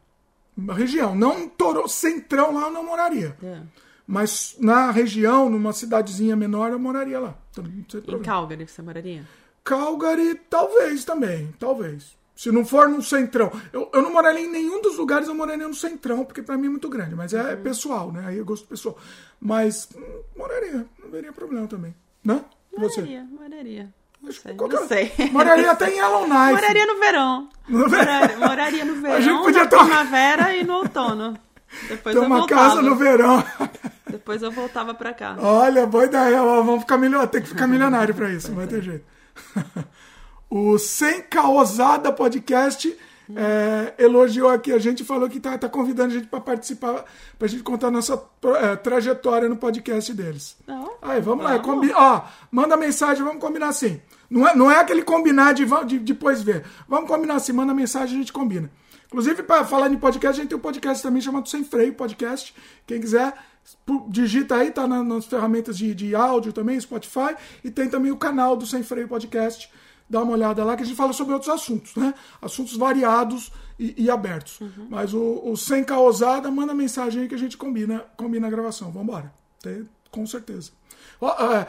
[0.73, 1.17] Região.
[1.17, 3.37] Não Toronto, centrão lá eu não moraria.
[3.43, 3.61] É.
[4.07, 7.35] Mas na região, numa cidadezinha menor, eu moraria lá.
[7.59, 9.25] Em Calgary você moraria?
[9.65, 12.17] Calgary, talvez também, talvez.
[12.35, 13.53] Se não for no centrão.
[13.73, 16.67] Eu, eu não moraria em nenhum dos lugares, eu moraria no centrão, porque para mim
[16.67, 17.15] é muito grande.
[17.15, 17.63] Mas é uhum.
[17.63, 18.25] pessoal, né?
[18.27, 18.99] Aí eu gosto pessoal.
[19.41, 21.95] Mas hum, moraria, não veria problema também.
[22.25, 22.45] Né?
[22.77, 23.23] Moraria, Você?
[23.39, 23.95] moraria.
[24.21, 24.55] Não sei.
[24.55, 25.13] Não sei.
[25.31, 26.53] Moraria até em Yellowknife.
[26.53, 27.49] Moraria no verão.
[27.69, 28.39] No verão.
[28.39, 29.79] Moraria no verão, a gente podia na ter...
[29.79, 31.39] primavera e no outono.
[31.89, 33.45] Depois Tem uma casa no verão.
[34.09, 35.37] Depois eu voltava pra cá.
[35.39, 36.43] Olha, boa ideia.
[36.43, 37.31] Vamos ficar milionário.
[37.31, 39.05] Tem que ficar milionário pra isso, não vai ter jeito.
[40.55, 42.95] O Sem Caosada Podcast
[43.35, 47.05] é, elogiou aqui a gente falou que tá, tá convidando a gente para participar,
[47.39, 48.23] pra gente contar a nossa
[48.61, 50.57] é, trajetória no podcast deles.
[50.67, 51.45] Não, Aí, vamos, vamos.
[51.45, 51.59] lá.
[51.59, 54.01] Combi ó, manda mensagem, vamos combinar assim.
[54.29, 56.65] Não é, não é aquele combinar de, de depois ver.
[56.89, 58.71] Vamos combinar assim, manda mensagem a gente combina.
[59.13, 62.55] Inclusive, para falar em podcast, a gente tem um podcast também chamado Sem Freio Podcast.
[62.87, 63.35] Quem quiser,
[64.09, 67.37] digita aí, tá nas ferramentas de, de áudio também, Spotify.
[67.63, 69.71] E tem também o canal do Sem Freio Podcast.
[70.09, 72.15] Dá uma olhada lá que a gente fala sobre outros assuntos, né?
[72.41, 74.59] Assuntos variados e, e abertos.
[74.63, 74.87] Uhum.
[74.89, 78.91] Mas o, o Sem Caosada, manda mensagem aí que a gente combina, combina a gravação.
[78.91, 79.31] Vambora.
[79.61, 80.71] Tem, com certeza.
[81.23, 81.67] É,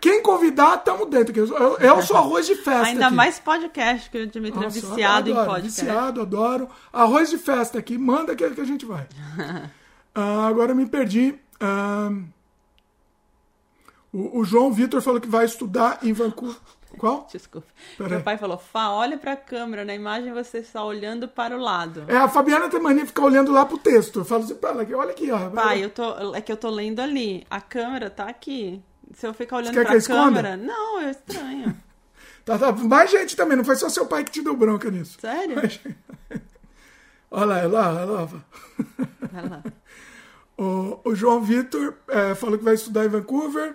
[0.00, 1.34] quem convidar, estamos dentro.
[1.38, 2.88] Eu, eu sou arroz de festa.
[2.88, 3.14] Ainda aqui.
[3.14, 5.80] mais podcast, que o Dimitri é viciado adoro, em podcast.
[5.80, 6.68] Viciado, adoro.
[6.92, 9.04] Arroz de festa aqui, manda que, que a gente vai.
[10.14, 11.34] uh, agora eu me perdi.
[11.62, 12.22] Uh,
[14.12, 16.56] o, o, João Vitor falou que vai estudar em Vancouver.
[16.98, 17.26] Qual?
[17.32, 17.66] Desculpa.
[17.96, 18.24] Pera Meu aí.
[18.24, 22.04] pai falou: Fá, olha para a câmera, na imagem você está olhando para o lado.
[22.08, 24.18] É, a Fabiana tem mania de ficar olhando lá pro texto.
[24.18, 24.58] Eu falo assim,
[24.94, 25.48] olha aqui, ó.
[25.48, 27.46] Pai, eu tô, é que eu tô lendo ali.
[27.48, 28.82] A câmera tá aqui.
[29.14, 30.56] Se eu ficar olhando pra câmera.
[30.56, 31.76] Não, é estranho.
[32.44, 32.72] tá, tá.
[32.72, 35.18] Mais gente também, não foi só seu pai que te deu bronca nisso.
[35.20, 35.56] Sério?
[37.30, 38.24] Olha lá, olha lá, olha lá.
[39.32, 39.62] Vai lá.
[40.54, 43.74] O, o João Vitor é, falou que vai estudar em Vancouver,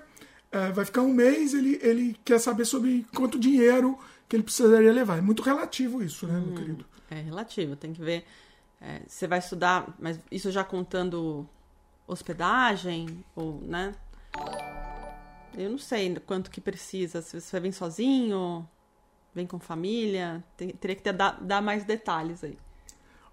[0.52, 3.98] é, vai ficar um mês, ele, ele quer saber sobre quanto dinheiro
[4.30, 5.18] que ele precisaria levar.
[5.18, 6.86] É muito relativo isso, né, hum, meu querido?
[7.10, 8.26] É relativo, tem que ver.
[8.80, 11.50] É, você vai estudar, mas isso já contando
[12.08, 13.94] hospedagem, ou, né?
[15.58, 17.22] Eu não sei quanto que precisa.
[17.22, 18.68] Se você vem sozinho,
[19.34, 22.58] vem com família, tem, teria que ter, dar, dar mais detalhes aí.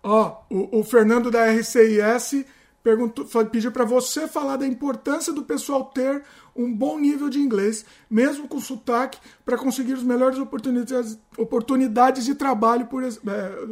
[0.02, 2.44] Ó, o, o Fernando da RCIS
[2.82, 6.22] perguntou, pediu para você falar da importância do pessoal ter
[6.54, 12.34] um bom nível de inglês, mesmo com sotaque, para conseguir as melhores oportunidades, oportunidades de
[12.34, 13.08] trabalho, por, é,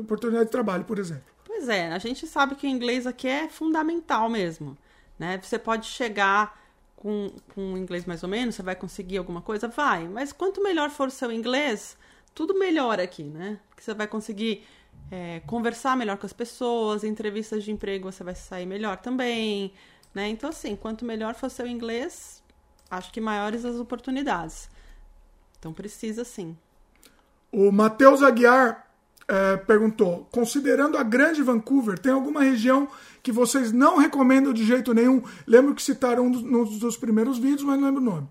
[0.01, 1.25] oportunidade de trabalho, por exemplo.
[1.45, 4.77] Pois é, a gente sabe que o inglês aqui é fundamental mesmo.
[5.19, 5.39] Né?
[5.43, 6.62] Você pode chegar
[7.03, 9.67] com, com inglês mais ou menos, você vai conseguir alguma coisa?
[9.67, 11.99] Vai, mas quanto melhor for o seu inglês,
[12.33, 13.59] tudo melhora aqui, né?
[13.69, 14.65] Porque você vai conseguir
[15.11, 19.73] é, conversar melhor com as pessoas, entrevistas de emprego você vai sair melhor também,
[20.15, 20.29] né?
[20.29, 22.41] Então, assim, quanto melhor for seu inglês,
[22.89, 24.71] acho que maiores as oportunidades.
[25.59, 26.57] Então, precisa sim.
[27.51, 28.92] O Matheus Aguiar
[29.29, 32.89] é, perguntou: considerando a grande Vancouver, tem alguma região
[33.23, 35.23] que vocês não recomendam de jeito nenhum?
[35.47, 38.29] Lembro que citaram um dos, um dos primeiros vídeos, mas não lembro o nome.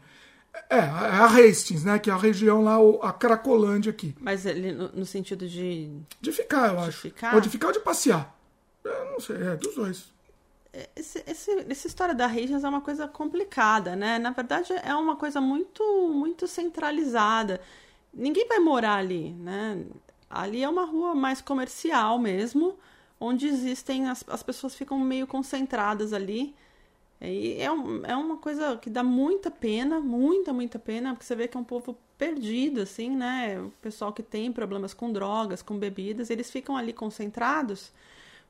[0.69, 1.97] É, a Hastings, né?
[1.97, 2.77] Que é a região lá,
[3.07, 4.15] a Cracolândia aqui.
[4.19, 5.89] Mas ele, no, no sentido de.
[6.19, 7.01] De ficar, eu de acho.
[7.01, 7.35] Ficar?
[7.35, 8.35] Ou de ficar ou de passear.
[8.83, 10.11] Eu não sei, é dos dois.
[10.73, 14.19] É, esse, esse, essa história da Hastings é uma coisa complicada, né?
[14.19, 15.83] Na verdade, é uma coisa muito,
[16.13, 17.61] muito centralizada.
[18.13, 19.83] Ninguém vai morar ali, né?
[20.31, 22.77] Ali é uma rua mais comercial mesmo,
[23.19, 24.07] onde existem.
[24.09, 26.55] As, as pessoas ficam meio concentradas ali.
[27.21, 31.35] E é, um, é uma coisa que dá muita pena, muita, muita pena, porque você
[31.35, 33.59] vê que é um povo perdido, assim, né?
[33.61, 37.91] O pessoal que tem problemas com drogas, com bebidas, eles ficam ali concentrados,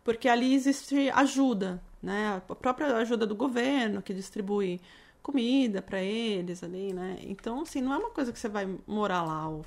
[0.03, 2.41] porque ali existe ajuda, né?
[2.49, 4.79] A própria ajuda do governo, que distribui
[5.21, 7.17] comida para eles ali, né?
[7.21, 9.47] Então, assim, não é uma coisa que você vai morar lá.
[9.49, 9.65] Ou...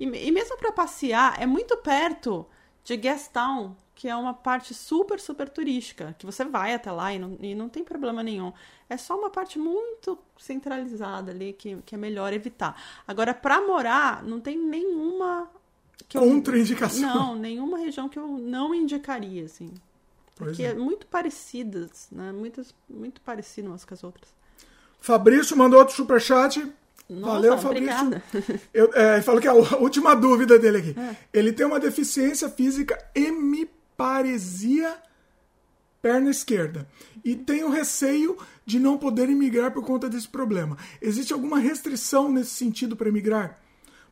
[0.00, 2.46] E, e mesmo para passear, é muito perto
[2.82, 7.18] de Gastown, que é uma parte super, super turística, que você vai até lá e
[7.18, 8.50] não, e não tem problema nenhum.
[8.88, 12.74] É só uma parte muito centralizada ali que, que é melhor evitar.
[13.06, 15.50] Agora, para morar, não tem nenhuma.
[16.10, 17.14] Contraindicação.
[17.14, 19.70] Não, nenhuma região que eu não indicaria, assim.
[20.34, 20.70] Porque é.
[20.70, 20.74] é.
[20.74, 22.32] muito parecidas, né?
[22.32, 24.34] Muitas, muito parecidas umas com as outras.
[24.98, 26.66] Fabrício mandou outro superchat.
[27.10, 28.22] Nossa, Valeu, Fabrício.
[28.72, 30.94] Eu, é, ele falou que é a última dúvida dele aqui.
[30.98, 31.16] É.
[31.32, 34.96] Ele tem uma deficiência física hemiplégica paresia
[36.00, 36.88] perna esquerda.
[37.22, 40.78] E tenho receio de não poder imigrar por conta desse problema.
[41.02, 43.58] Existe alguma restrição nesse sentido para imigrar?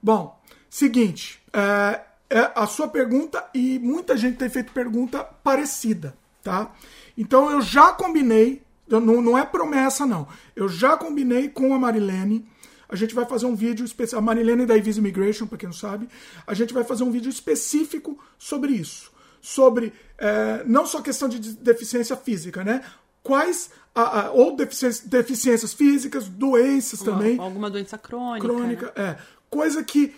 [0.03, 0.39] Bom,
[0.69, 6.71] seguinte, é, é a sua pergunta e muita gente tem feito pergunta parecida, tá?
[7.17, 12.47] Então eu já combinei, não, não é promessa não, eu já combinei com a Marilene.
[12.89, 14.21] A gente vai fazer um vídeo especial.
[14.21, 16.09] A Marilene da Ivis Immigration, para quem não sabe,
[16.47, 19.11] a gente vai fazer um vídeo específico sobre isso
[19.41, 22.85] sobre é, não só questão de deficiência física, né?
[23.23, 27.39] Quais a, a, ou deficiências, deficiências físicas, doenças Uma, também.
[27.39, 28.47] Alguma doença crônica.
[28.47, 28.93] Crônica, né?
[28.97, 29.19] é.
[29.51, 30.15] Coisa que,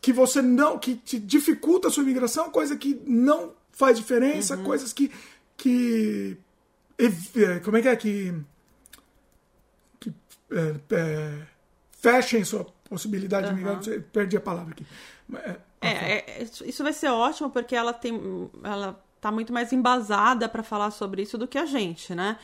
[0.00, 0.78] que você não.
[0.78, 4.64] que te dificulta a sua imigração, coisa que não faz diferença, uhum.
[4.64, 5.10] coisas que.
[5.56, 6.36] que
[6.98, 7.96] é, como é que é?
[7.96, 8.34] Que.
[10.00, 10.12] que
[10.50, 11.46] é, é,
[12.00, 13.54] fechem sua possibilidade uhum.
[13.54, 14.02] de migrar.
[14.12, 14.86] Perdi a palavra aqui.
[15.80, 20.48] É, é, é, isso vai ser ótimo porque ela tem, ela tá muito mais embasada
[20.48, 22.38] para falar sobre isso do que a gente, né?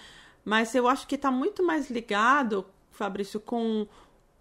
[0.44, 3.86] Mas eu acho que está muito mais ligado, Fabrício, com,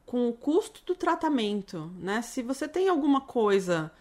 [0.05, 2.21] com o custo do tratamento, né?
[2.21, 3.91] Se você tem alguma coisa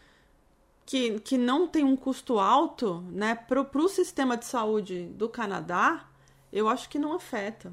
[0.87, 6.05] que, que não tem um custo alto, né, para o sistema de saúde do Canadá,
[6.53, 7.73] eu acho que não afeta.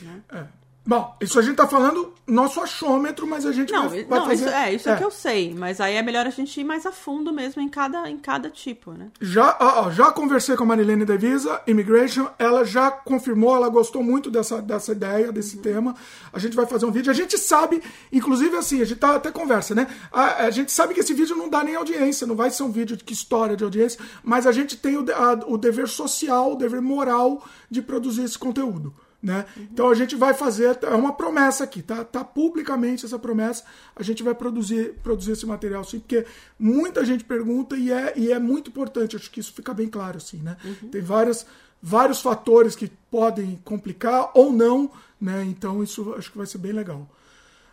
[0.00, 0.22] Né?
[0.30, 0.61] É.
[0.84, 4.26] Bom, isso a gente tá falando nosso achômetro, mas a gente não, vai, vai não,
[4.26, 4.46] fazer...
[4.46, 4.92] Isso, é, isso é.
[4.92, 4.96] é.
[4.96, 7.68] que eu sei, mas aí é melhor a gente ir mais a fundo mesmo em
[7.68, 9.10] cada, em cada tipo, né?
[9.20, 14.28] Já, ó, já conversei com a Marilene Devisa, Immigration, ela já confirmou, ela gostou muito
[14.28, 15.62] dessa, dessa ideia, desse uhum.
[15.62, 15.94] tema.
[16.32, 17.12] A gente vai fazer um vídeo.
[17.12, 17.80] A gente sabe,
[18.12, 19.86] inclusive assim, a gente tá até conversa, né?
[20.10, 22.72] A, a, gente sabe que esse vídeo não dá nem audiência, não vai ser um
[22.72, 26.52] vídeo de que história de audiência, mas a gente tem o, a, o dever social,
[26.52, 28.92] o dever moral de produzir esse conteúdo.
[29.22, 29.46] Né?
[29.56, 29.68] Uhum.
[29.70, 32.04] Então a gente vai fazer, é uma promessa aqui, tá?
[32.04, 33.62] Tá publicamente essa promessa,
[33.94, 36.26] a gente vai produzir, produzir esse material sim, porque
[36.58, 40.16] muita gente pergunta e é, e é muito importante, acho que isso fica bem claro
[40.16, 40.56] assim, né?
[40.64, 40.88] Uhum.
[40.88, 41.46] Tem várias,
[41.80, 45.44] vários fatores que podem complicar ou não, né?
[45.44, 47.08] Então isso acho que vai ser bem legal.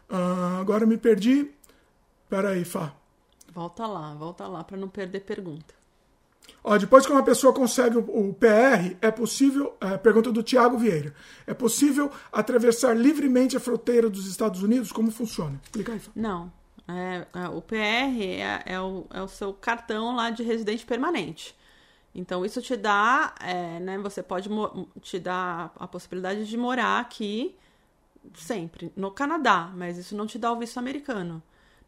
[0.07, 1.49] Uh, agora me perdi.
[2.29, 2.93] Pera aí, Fá.
[3.51, 5.78] Volta lá, volta lá para não perder pergunta.
[6.63, 11.13] Ó, depois que uma pessoa consegue o, PR, é possível, é, pergunta do Tiago Vieira,
[11.47, 14.91] é possível atravessar livremente a fronteira dos Estados Unidos?
[14.91, 15.59] Como funciona?
[15.63, 16.01] Explica aí.
[16.15, 16.51] Não.
[16.87, 21.55] É, é, o PR é, é, o, é o seu cartão lá de residente permanente.
[22.13, 24.49] Então, isso te dá, é, né, você pode
[25.01, 27.55] te dar a possibilidade de morar aqui
[28.33, 31.41] sempre, no Canadá, mas isso não te dá o visto americano.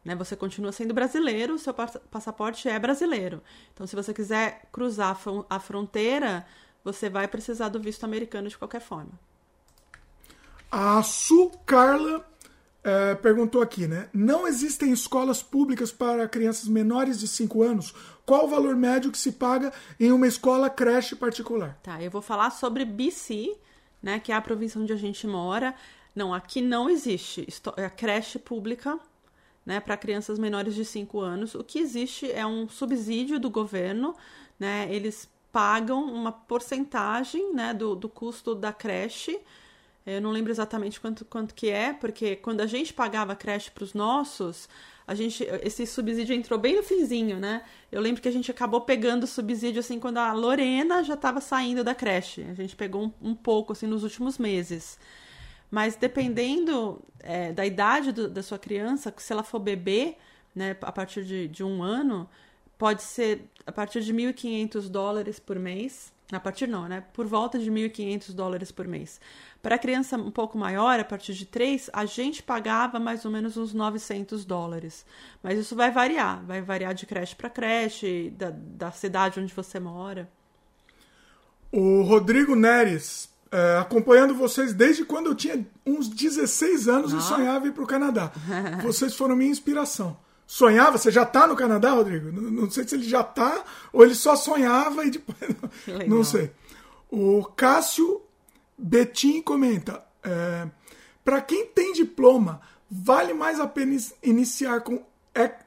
[0.04, 0.14] Né?
[0.16, 3.42] Você continua sendo brasileiro, seu passaporte é brasileiro.
[3.72, 6.44] Então, se você quiser cruzar a fronteira,
[6.84, 9.12] você vai precisar do visto americano de qualquer forma.
[10.70, 12.26] A Su Carla
[12.82, 14.08] é, perguntou aqui, né?
[14.12, 17.94] Não existem escolas públicas para crianças menores de 5 anos?
[18.26, 21.78] Qual o valor médio que se paga em uma escola creche particular?
[21.82, 23.56] Tá, eu vou falar sobre BC,
[24.02, 24.18] né?
[24.18, 25.74] Que é a província onde a gente mora.
[26.14, 27.46] Não, aqui não existe
[27.76, 28.98] a creche pública
[29.64, 31.54] né, para crianças menores de 5 anos.
[31.54, 34.14] O que existe é um subsídio do governo,
[34.58, 34.88] né?
[34.90, 39.38] Eles pagam uma porcentagem né, do, do custo da creche.
[40.04, 43.84] Eu não lembro exatamente quanto, quanto que é, porque quando a gente pagava creche para
[43.84, 44.68] os nossos,
[45.06, 47.62] a gente esse subsídio entrou bem no finzinho, né?
[47.90, 51.40] Eu lembro que a gente acabou pegando o subsídio assim quando a Lorena já estava
[51.40, 52.42] saindo da creche.
[52.50, 54.98] A gente pegou um, um pouco assim nos últimos meses.
[55.72, 60.16] Mas dependendo é, da idade do, da sua criança, se ela for bebê,
[60.54, 62.28] né, a partir de, de um ano,
[62.76, 66.12] pode ser a partir de 1.500 dólares por mês.
[66.30, 67.04] A partir não, né?
[67.14, 69.18] Por volta de 1.500 dólares por mês.
[69.62, 73.56] Para criança um pouco maior, a partir de 3, a gente pagava mais ou menos
[73.56, 75.06] uns 900 dólares.
[75.42, 76.44] Mas isso vai variar.
[76.44, 80.28] Vai variar de creche para creche, da, da cidade onde você mora.
[81.70, 87.18] O Rodrigo Neres é, acompanhando vocês desde quando eu tinha uns 16 anos ah.
[87.18, 88.32] e sonhava ir para o Canadá.
[88.82, 90.16] Vocês foram minha inspiração.
[90.46, 90.96] Sonhava?
[90.96, 92.32] Você já está no Canadá, Rodrigo?
[92.32, 95.38] Não, não, sei se ele já está ou ele só sonhava e depois.
[96.08, 96.50] Não sei.
[97.10, 98.22] O Cássio
[98.76, 100.66] Betim comenta: é,
[101.22, 105.04] para quem tem diploma, vale mais a pena iniciar com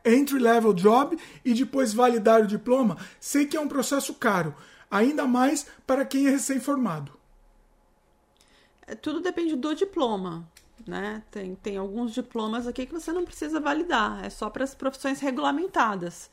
[0.03, 2.97] entry level job e depois validar o diploma?
[3.19, 4.55] Sei que é um processo caro,
[4.89, 7.11] ainda mais para quem é recém-formado.
[9.01, 10.47] Tudo depende do diploma.
[10.85, 11.23] Né?
[11.31, 15.19] Tem, tem alguns diplomas aqui que você não precisa validar, é só para as profissões
[15.19, 16.29] regulamentadas.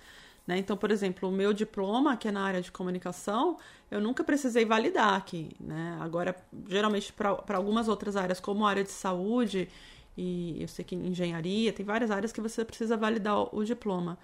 [0.46, 0.58] Né?
[0.58, 3.56] Então, por exemplo, o meu diploma, que é na área de comunicação,
[3.90, 5.50] eu nunca precisei validar aqui.
[5.60, 5.96] Né?
[6.00, 6.34] Agora,
[6.68, 9.68] geralmente, para algumas outras áreas, como a área de saúde,
[10.16, 14.18] e eu sei que engenharia, tem várias áreas que você precisa validar o, o diploma.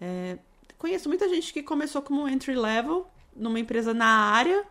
[0.00, 0.38] É,
[0.78, 3.06] conheço muita gente que começou como entry level
[3.36, 4.64] numa empresa na área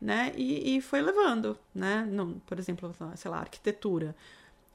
[0.00, 0.32] né?
[0.36, 2.06] E, e foi levando, né?
[2.10, 4.16] No, por exemplo, sei lá, arquitetura.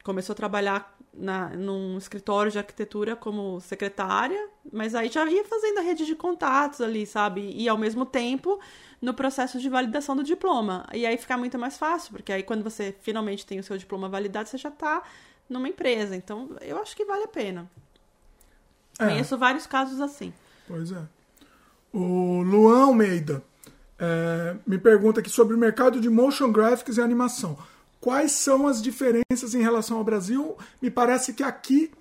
[0.03, 5.79] Começou a trabalhar na, num escritório de arquitetura como secretária, mas aí já ia fazendo
[5.79, 7.51] a rede de contatos ali, sabe?
[7.55, 8.59] E ao mesmo tempo
[9.01, 10.85] no processo de validação do diploma.
[10.93, 14.07] E aí fica muito mais fácil, porque aí quando você finalmente tem o seu diploma
[14.07, 15.01] validado, você já está
[15.49, 16.15] numa empresa.
[16.15, 17.69] Então, eu acho que vale a pena.
[18.99, 19.05] É.
[19.07, 20.33] Conheço vários casos assim.
[20.67, 21.01] Pois é.
[21.93, 23.43] O Luan Almeida
[23.99, 27.57] é, me pergunta aqui sobre o mercado de motion graphics e animação.
[27.99, 30.57] Quais são as diferenças em relação ao Brasil?
[30.81, 31.91] Me parece que aqui,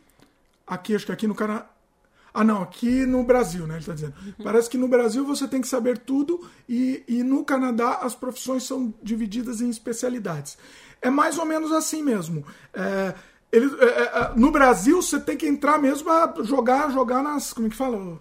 [0.66, 1.66] aqui acho que aqui no Canadá,
[2.36, 3.74] ah, não, aqui no Brasil, né?
[3.74, 4.14] Ele está dizendo.
[4.26, 4.45] Uhum.
[4.45, 8.64] Parece que no Brasil você tem que saber tudo e, e no Canadá as profissões
[8.64, 10.59] são divididas em especialidades.
[11.01, 12.45] É mais ou menos assim mesmo.
[12.72, 13.14] É,
[13.53, 17.53] ele, é, é no Brasil você tem que entrar mesmo a jogar, jogar nas.
[17.53, 18.20] Como é que fala?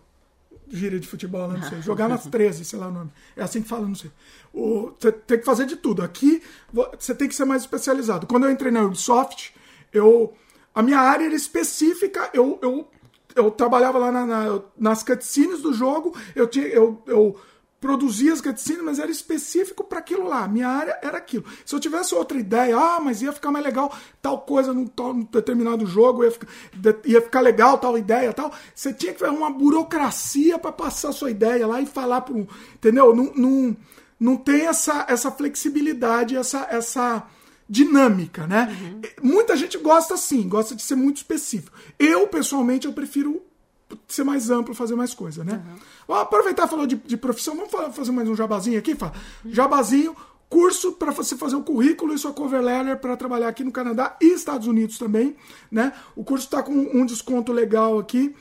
[0.73, 1.59] Gíria de futebol, né?
[1.59, 1.81] não sei.
[1.83, 3.11] Jogar nas 13, sei lá o nome.
[3.35, 4.11] É assim que fala, não sei.
[4.53, 6.01] Você tem que fazer de tudo.
[6.01, 8.27] Aqui você tem que ser mais especializado.
[8.27, 9.53] Quando eu entrei na Ubisoft,
[9.91, 10.33] eu,
[10.73, 12.29] a minha área era específica.
[12.33, 12.87] Eu, eu,
[13.35, 16.15] eu trabalhava lá na, na, nas cutscenes do jogo.
[16.35, 17.39] Eu tinha, eu, eu
[17.83, 20.47] produzia as cutscenes, mas era específico para aquilo lá.
[20.47, 21.43] Minha área era aquilo.
[21.65, 25.13] Se eu tivesse outra ideia, ah, mas ia ficar mais legal tal coisa num, tal,
[25.13, 26.47] num determinado jogo, ia ficar,
[27.03, 31.11] ia ficar legal tal ideia tal, você tinha que fazer uma burocracia para passar a
[31.11, 32.47] sua ideia lá e falar para um.
[32.75, 33.13] Entendeu?
[33.13, 33.77] Não, não,
[34.17, 36.65] não tem essa, essa flexibilidade, essa.
[36.71, 37.27] essa
[37.67, 38.77] dinâmica, né?
[38.81, 39.31] Uhum.
[39.31, 41.75] Muita gente gosta assim, gosta de ser muito específico.
[41.97, 43.41] Eu, pessoalmente, eu prefiro
[44.07, 45.53] ser mais amplo, fazer mais coisa, né?
[45.53, 45.79] Uhum.
[46.07, 49.11] Vamos aproveitar e falar de, de, profissão, vamos fazer mais um jabazinho aqui, Fá?
[49.45, 50.15] Jabazinho,
[50.49, 54.15] curso para você fazer o currículo e sua cover letter para trabalhar aqui no Canadá
[54.21, 55.35] e Estados Unidos também,
[55.71, 55.93] né?
[56.15, 58.35] O curso está com um desconto legal aqui.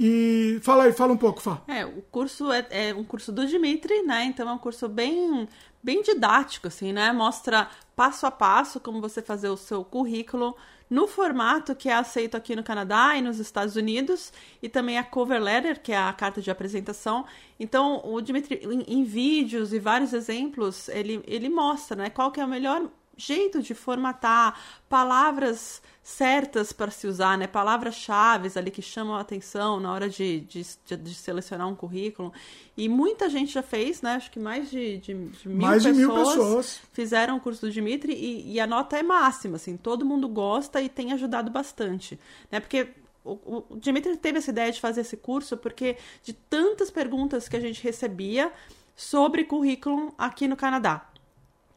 [0.00, 1.60] E fala aí, fala um pouco, Fá.
[1.66, 4.24] É, o curso é, é um curso do Dimitri, né?
[4.24, 5.48] Então é um curso bem
[5.82, 7.12] bem didático, assim, né?
[7.12, 10.56] Mostra passo a passo como você fazer o seu currículo
[10.90, 14.32] no formato que é aceito aqui no Canadá e nos Estados Unidos,
[14.62, 17.24] e também a cover letter, que é a carta de apresentação.
[17.58, 22.40] Então, o Dimitri, em, em vídeos e vários exemplos, ele, ele mostra né, qual que
[22.40, 24.58] é o melhor jeito de formatar
[24.88, 27.46] palavras certas para se usar, né?
[27.46, 30.64] Palavras-chave ali que chamam a atenção na hora de, de,
[30.96, 32.32] de, selecionar um currículo.
[32.76, 34.12] E muita gente já fez, né?
[34.12, 37.66] Acho que mais de, de, de mil, mais pessoas de mil pessoas fizeram o curso
[37.66, 39.76] do Dimitri e, e, a nota é máxima, assim.
[39.76, 42.18] Todo mundo gosta e tem ajudado bastante,
[42.50, 42.58] né?
[42.60, 42.88] Porque
[43.22, 47.56] o, o Dimitri teve essa ideia de fazer esse curso porque de tantas perguntas que
[47.56, 48.50] a gente recebia
[48.96, 51.06] sobre currículo aqui no Canadá,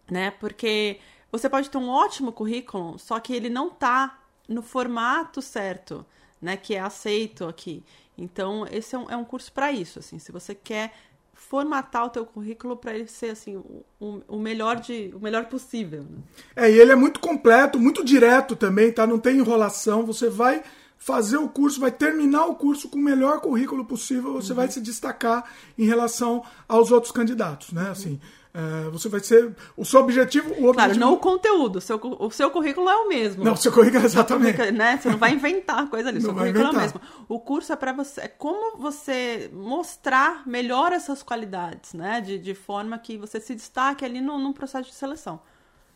[0.10, 0.32] né?
[0.32, 1.00] Porque
[1.32, 6.06] você pode ter um ótimo currículo, só que ele não tá no formato certo,
[6.42, 6.58] né?
[6.58, 7.84] Que é aceito aqui.
[8.18, 10.20] Então, esse é um, é um curso para isso, assim.
[10.20, 10.94] Se você quer
[11.34, 16.04] formatar o teu currículo para ele ser assim o, o, melhor de o melhor possível.
[16.04, 16.20] Né?
[16.56, 19.08] É, e ele é muito completo, muito direto também, tá?
[19.08, 20.06] Não tem enrolação.
[20.06, 20.62] Você vai
[20.98, 24.34] fazer o curso, vai terminar o curso com o melhor currículo possível.
[24.34, 24.58] Você uhum.
[24.58, 25.44] vai se destacar
[25.78, 27.90] em relação aos outros candidatos, né?
[27.90, 28.12] Assim.
[28.12, 28.20] Uhum.
[28.54, 29.56] É, você vai ser.
[29.78, 30.50] O seu objetivo.
[30.50, 30.74] O objetivo...
[30.74, 31.78] Claro, não o conteúdo.
[31.78, 33.44] O seu, o seu currículo é o mesmo.
[33.44, 34.72] Não, o seu currículo é exatamente.
[34.72, 34.98] Né?
[34.98, 36.18] Você não vai inventar coisa ali.
[36.18, 36.74] O seu currículo inventar.
[36.74, 37.02] é o mesmo.
[37.30, 38.22] O curso é para você.
[38.22, 42.20] É como você mostrar melhor essas qualidades, né?
[42.20, 45.40] De, de forma que você se destaque ali no, no processo de seleção.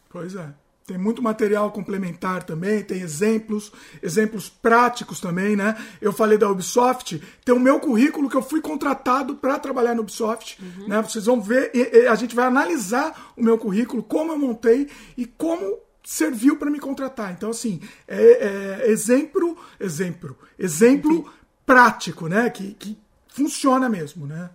[0.09, 0.53] Pois é.
[0.87, 3.71] Tem muito material complementar também, tem exemplos,
[4.03, 5.75] exemplos práticos também, né?
[5.99, 10.03] Eu falei da Ubisoft, tem o meu currículo que eu fui contratado para trabalhar no
[10.03, 10.87] Ubisoft, uhum.
[10.87, 11.01] né?
[11.01, 11.71] Vocês vão ver,
[12.07, 16.79] a gente vai analisar o meu currículo, como eu montei e como serviu para me
[16.79, 17.31] contratar.
[17.31, 21.33] Então, assim, é, é exemplo, exemplo, exemplo
[21.65, 22.47] prático, né?
[22.51, 22.95] Que, que
[23.27, 24.51] funciona mesmo, né?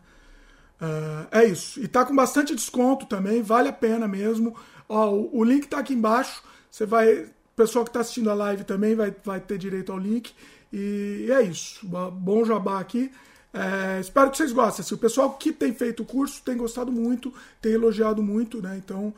[0.80, 1.80] Uh, é isso.
[1.80, 4.56] E tá com bastante desconto também, vale a pena mesmo.
[4.90, 6.42] Ó, o, o link está aqui embaixo.
[6.68, 7.22] Você vai.
[7.22, 10.34] O pessoal que está assistindo a live também vai, vai ter direito ao link.
[10.72, 11.86] E é isso.
[11.86, 13.10] Bom jabá aqui.
[13.52, 14.82] É, espero que vocês gostem.
[14.82, 18.76] Assim, o pessoal que tem feito o curso tem gostado muito, tem elogiado muito, né?
[18.76, 19.12] Então,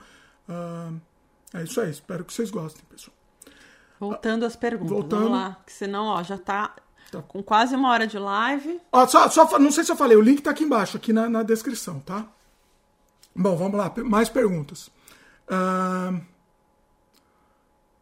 [0.48, 0.94] uh,
[1.54, 1.90] é isso aí.
[1.90, 3.14] Espero que vocês gostem, pessoal.
[4.00, 4.90] Voltando às perguntas.
[4.90, 5.24] Voltando.
[5.24, 5.56] Vamos lá.
[5.64, 6.74] Que senão, ó, já tá,
[7.10, 8.80] tá, com quase uma hora de live.
[8.90, 11.28] Ó, só, só, não sei se eu falei, o link tá aqui embaixo, aqui na,
[11.28, 12.26] na descrição, tá?
[13.36, 13.92] Bom, vamos lá.
[14.04, 14.90] Mais perguntas.
[15.53, 16.24] Uh,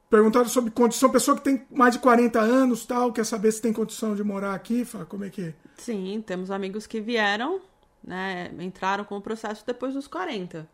[0.09, 3.72] perguntaram sobre condição, pessoa que tem mais de 40 anos, tal, quer saber se tem
[3.72, 5.53] condição de morar aqui, fala, como é que?
[5.76, 7.61] Sim, temos amigos que vieram,
[8.03, 10.68] né, entraram com o processo depois dos 40,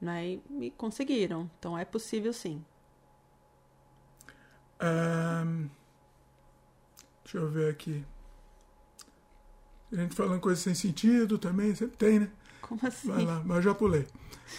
[0.00, 1.50] né, e, e conseguiram.
[1.58, 2.64] Então é possível sim.
[4.80, 5.68] Um,
[7.24, 8.04] deixa eu ver aqui.
[9.92, 12.30] A gente falando coisas sem sentido também, sempre tem, né?
[12.60, 13.08] Como assim?
[13.08, 14.06] Vai lá, mas eu já pulei.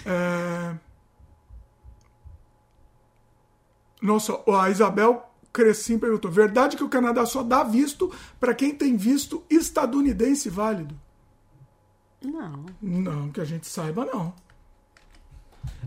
[0.06, 0.87] É...
[4.02, 8.96] Nossa, a Isabel Crescim perguntou: verdade que o Canadá só dá visto para quem tem
[8.96, 10.96] visto estadunidense válido?
[12.22, 12.66] Não.
[12.82, 14.34] Não, que a gente saiba, não.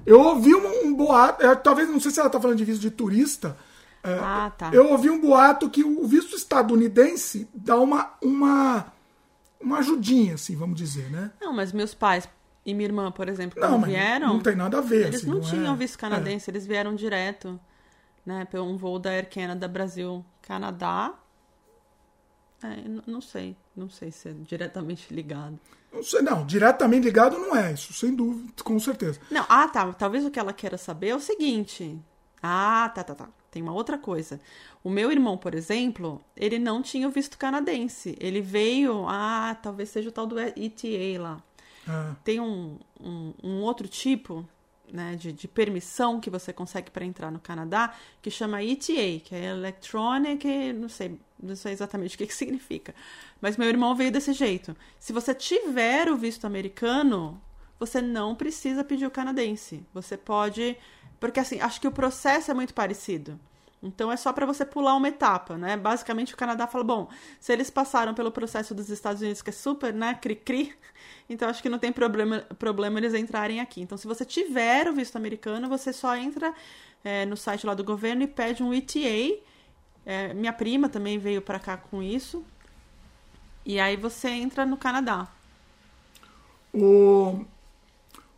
[0.04, 2.80] Eu ouvi um, um boato, é, talvez, não sei se ela está falando de visto
[2.80, 3.56] de turista.
[4.02, 4.70] É, ah, tá.
[4.72, 8.92] Eu ouvi um boato que o visto estadunidense dá uma, uma,
[9.60, 11.30] uma ajudinha, assim, vamos dizer, né?
[11.40, 12.28] Não, mas meus pais
[12.64, 14.28] e minha irmã, por exemplo, não, vieram.
[14.28, 15.06] Não tem nada a ver.
[15.06, 15.76] Eles assim, não, não tinham é...
[15.76, 16.52] visto canadense, é.
[16.52, 17.60] eles vieram direto
[18.30, 21.14] né, pelo um voo da Air Canada Brasil Canadá.
[22.62, 22.76] É,
[23.06, 25.58] não sei, não sei se é diretamente ligado.
[25.92, 29.18] Não sei, não, diretamente ligado não é, isso sem dúvida, com certeza.
[29.30, 31.98] Não, ah, tá, talvez o que ela queira saber é o seguinte.
[32.40, 33.28] Ah, tá, tá, tá.
[33.50, 34.40] Tem uma outra coisa.
[34.84, 38.16] O meu irmão, por exemplo, ele não tinha o visto canadense.
[38.20, 41.42] Ele veio, ah, talvez seja o tal do ETA lá.
[41.88, 42.14] Ah.
[42.22, 44.46] Tem um, um, um outro tipo
[44.92, 49.34] né, de, de, permissão que você consegue para entrar no Canadá, que chama ETA, que
[49.34, 52.94] é Electronic, não sei, não sei exatamente o que, que significa.
[53.40, 54.76] Mas meu irmão veio desse jeito.
[54.98, 57.40] Se você tiver o visto americano,
[57.78, 59.84] você não precisa pedir o canadense.
[59.94, 60.76] Você pode.
[61.18, 63.38] Porque assim, acho que o processo é muito parecido.
[63.82, 65.76] Então é só para você pular uma etapa, né?
[65.76, 67.08] Basicamente o Canadá fala, bom,
[67.38, 70.74] se eles passaram pelo processo dos Estados Unidos que é super, né, cri-cri,
[71.28, 73.80] então acho que não tem problema, problema eles entrarem aqui.
[73.80, 76.52] Então se você tiver o visto americano, você só entra
[77.02, 79.40] é, no site lá do governo e pede um ETA.
[80.04, 82.44] É, minha prima também veio para cá com isso.
[83.64, 85.28] E aí você entra no Canadá.
[86.72, 87.44] O,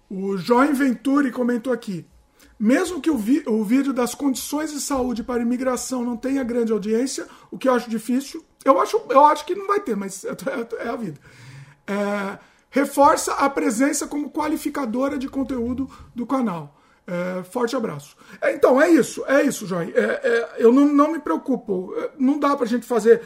[0.09, 2.07] o João Venturi comentou aqui.
[2.63, 7.27] Mesmo que o, o vídeo das condições de saúde para imigração não tenha grande audiência,
[7.51, 10.31] o que eu acho difícil, eu acho, eu acho que não vai ter, mas é,
[10.79, 11.19] é, a vida.
[11.89, 12.39] É,
[12.71, 16.81] reforça a presença como qualificadora de conteúdo do canal.
[17.05, 18.17] É, forte abraço.
[18.41, 19.93] É, então, é isso, é isso, Joy.
[19.93, 21.93] É, é, eu não, não me preocupo.
[22.17, 23.23] Não dá pra gente fazer.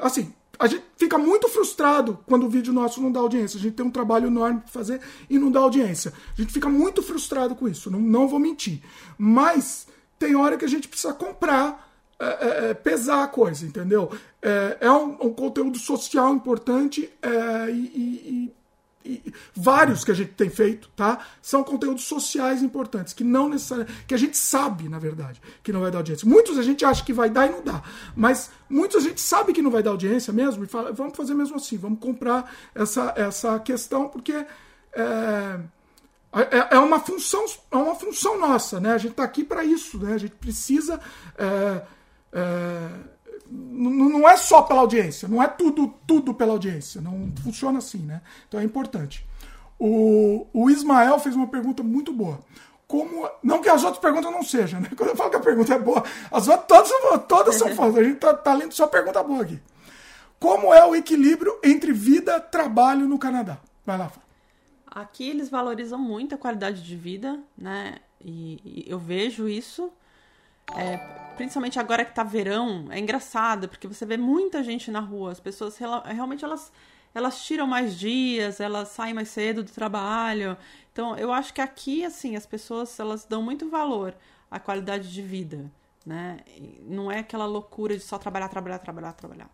[0.00, 0.32] assim,
[0.62, 3.58] a gente fica muito frustrado quando o vídeo nosso não dá audiência.
[3.58, 6.12] A gente tem um trabalho enorme para fazer e não dá audiência.
[6.38, 8.80] A gente fica muito frustrado com isso, não, não vou mentir.
[9.18, 9.88] Mas
[10.20, 14.08] tem hora que a gente precisa comprar, é, é, é pesar a coisa, entendeu?
[14.40, 18.52] É, é um, um, conteúdo social importante é, e, e,
[19.04, 21.18] e vários que a gente tem feito, tá?
[21.40, 24.04] São conteúdos sociais importantes, que não necessariamente.
[24.06, 26.28] que a gente sabe, na verdade, que não vai dar audiência.
[26.28, 27.82] Muitos a gente acha que vai dar e não dá.
[28.14, 31.34] Mas muitos a gente sabe que não vai dar audiência mesmo, e fala, vamos fazer
[31.34, 35.60] mesmo assim, vamos comprar essa, essa questão, porque é,
[36.32, 38.92] é, é uma função, é uma função nossa, né?
[38.92, 40.14] A gente está aqui para isso, né?
[40.14, 41.00] A gente precisa.
[41.36, 41.82] É,
[42.32, 42.88] é,
[43.54, 48.22] não é só pela audiência, não é tudo, tudo pela audiência, não funciona assim, né?
[48.48, 49.26] Então é importante.
[49.78, 52.40] O, o Ismael fez uma pergunta muito boa.
[52.86, 54.90] Como, não que as outras perguntas não sejam, né?
[54.96, 57.98] Quando eu falo que a pergunta é boa, as outras todas, todas são falsas.
[57.98, 59.60] A gente tá, tá lendo só pergunta boa aqui.
[60.38, 63.58] Como é o equilíbrio entre vida e trabalho no Canadá?
[63.84, 64.20] Vai lá, Fá.
[64.86, 67.96] Aqui eles valorizam muito a qualidade de vida, né?
[68.20, 69.90] E, e eu vejo isso.
[70.74, 70.96] É,
[71.36, 75.40] principalmente agora que tá verão, é engraçado, porque você vê muita gente na rua, as
[75.40, 76.72] pessoas realmente elas,
[77.14, 80.56] elas tiram mais dias, elas saem mais cedo do trabalho.
[80.92, 84.14] Então, eu acho que aqui, assim, as pessoas elas dão muito valor
[84.50, 85.70] à qualidade de vida,
[86.06, 86.38] né?
[86.82, 89.50] Não é aquela loucura de só trabalhar, trabalhar, trabalhar, trabalhar.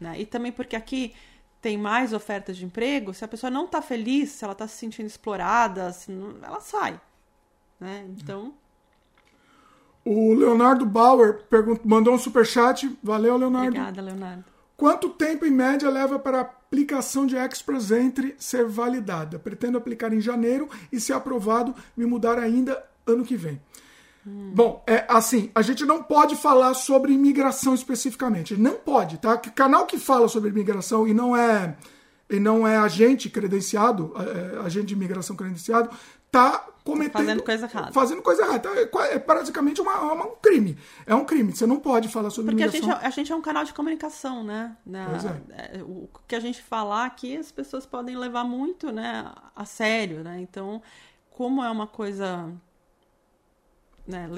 [0.00, 0.20] Né?
[0.20, 1.14] E também porque aqui
[1.60, 4.76] tem mais ofertas de emprego, se a pessoa não tá feliz, se ela tá se
[4.76, 5.94] sentindo explorada,
[6.42, 7.00] ela sai,
[7.78, 8.06] né?
[8.08, 8.54] Então...
[10.12, 11.38] O Leonardo Bauer
[11.84, 12.98] mandou um superchat.
[13.00, 13.68] Valeu, Leonardo.
[13.68, 14.44] Obrigada, Leonardo.
[14.76, 19.38] Quanto tempo em média leva para a aplicação de Express Entry ser validada?
[19.38, 23.60] Pretendo aplicar em janeiro e, se aprovado, me mudar ainda ano que vem.
[24.26, 24.50] Hum.
[24.52, 28.56] Bom, é assim, a gente não pode falar sobre imigração especificamente.
[28.56, 29.38] Não pode, tá?
[29.38, 31.76] Que canal que fala sobre imigração e não é
[32.28, 35.90] e não é agente credenciado, é, é agente de imigração credenciado,
[36.30, 37.12] tá cometendo.
[37.12, 37.92] Fazendo coisa errada.
[37.92, 38.56] Fazendo coisa errada.
[38.58, 40.76] Então, é, é praticamente uma, uma, um crime.
[41.06, 41.54] É um crime.
[41.54, 42.90] Você não pode falar sobre Porque imigração.
[42.90, 44.76] a gente, é, a gente é um canal de comunicação, né?
[44.84, 45.78] pois é.
[45.78, 45.82] é.
[45.82, 50.40] O que a gente falar aqui, as pessoas podem levar muito né, a sério, né?
[50.40, 50.82] Então,
[51.30, 52.52] como é uma coisa
[54.10, 54.28] né,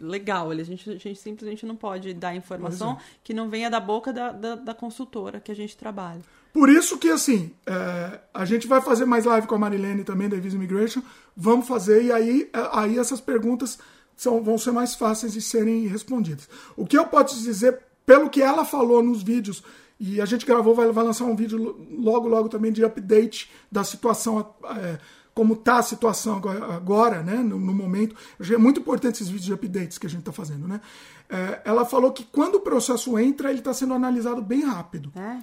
[0.00, 0.50] legal.
[0.50, 2.96] A gente, a gente simplesmente não pode dar informação é.
[3.24, 6.20] que não venha da boca da, da, da, consultora que a gente trabalha.
[6.52, 10.28] Por isso que, assim, é, a gente vai fazer mais live com a Marilene também,
[10.28, 11.02] da Visa Immigration.
[11.36, 13.78] Vamos fazer, e aí, é, aí essas perguntas
[14.16, 16.48] são, vão ser mais fáceis de serem respondidas.
[16.76, 19.62] O que eu posso dizer, pelo que ela falou nos vídeos,
[19.98, 23.82] e a gente gravou, vai, vai lançar um vídeo logo, logo também de update da
[23.82, 24.98] situação é,
[25.36, 26.40] como está a situação
[26.74, 28.16] agora, né, no, no, momento.
[28.40, 30.66] É muito importante esses vídeos de updates que a gente está fazendo.
[30.66, 30.80] Né?
[31.28, 35.12] É, ela falou que quando o processo entra, ele está sendo analisado bem rápido.
[35.14, 35.36] É.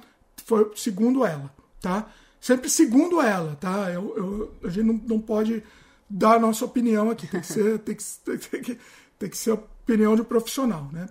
[0.47, 1.53] Foi segundo ela.
[1.79, 2.07] Tá?
[2.41, 3.55] Sempre segundo ela.
[3.61, 3.91] Tá?
[3.91, 5.61] Eu, eu, a gente não, não pode
[6.09, 7.27] dar a nossa opinião aqui.
[7.27, 8.79] Tem que ser, tem que, tem que,
[9.19, 10.89] tem que ser a opinião de um profissional.
[10.91, 11.07] Né?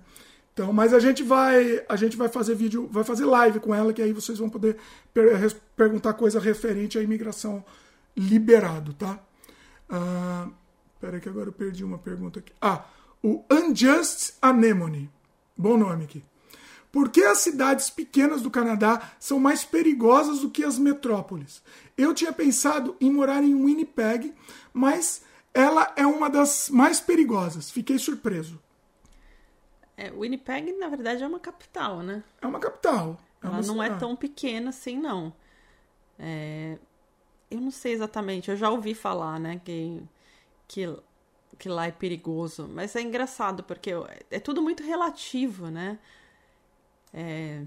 [0.52, 3.92] Então, mas a gente vai, a gente vai fazer vídeo, vai fazer live com ela,
[3.92, 4.76] que aí vocês vão poder
[5.14, 7.64] per perguntar coisa referente à imigração
[8.16, 9.18] liberado, tá?
[9.88, 10.48] Ah,
[11.00, 12.52] peraí que agora eu perdi uma pergunta aqui.
[12.60, 12.84] Ah,
[13.22, 15.10] o Unjust Anemone.
[15.56, 16.24] Bom nome aqui.
[16.90, 21.62] Por que as cidades pequenas do Canadá são mais perigosas do que as metrópoles?
[21.96, 24.34] Eu tinha pensado em morar em Winnipeg,
[24.74, 25.22] mas
[25.54, 27.70] ela é uma das mais perigosas.
[27.70, 28.60] Fiquei surpreso.
[29.96, 32.22] É, Winnipeg, na verdade, é uma capital, né?
[32.40, 33.18] É uma capital.
[33.42, 33.62] É ela uma...
[33.62, 35.32] não é tão pequena assim, não.
[36.18, 36.78] É,
[37.52, 40.02] eu não sei exatamente, eu já ouvi falar, né, que,
[40.66, 40.96] que,
[41.58, 43.90] que lá é perigoso, mas é engraçado porque
[44.30, 45.98] é tudo muito relativo, né?
[47.12, 47.62] É,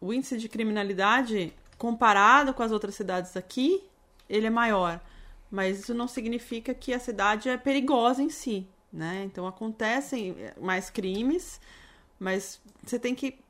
[0.00, 3.82] o índice de criminalidade comparado com as outras cidades aqui,
[4.28, 5.00] ele é maior,
[5.50, 9.22] mas isso não significa que a cidade é perigosa em si, né?
[9.24, 11.60] Então acontecem mais crimes,
[12.18, 13.43] mas você tem que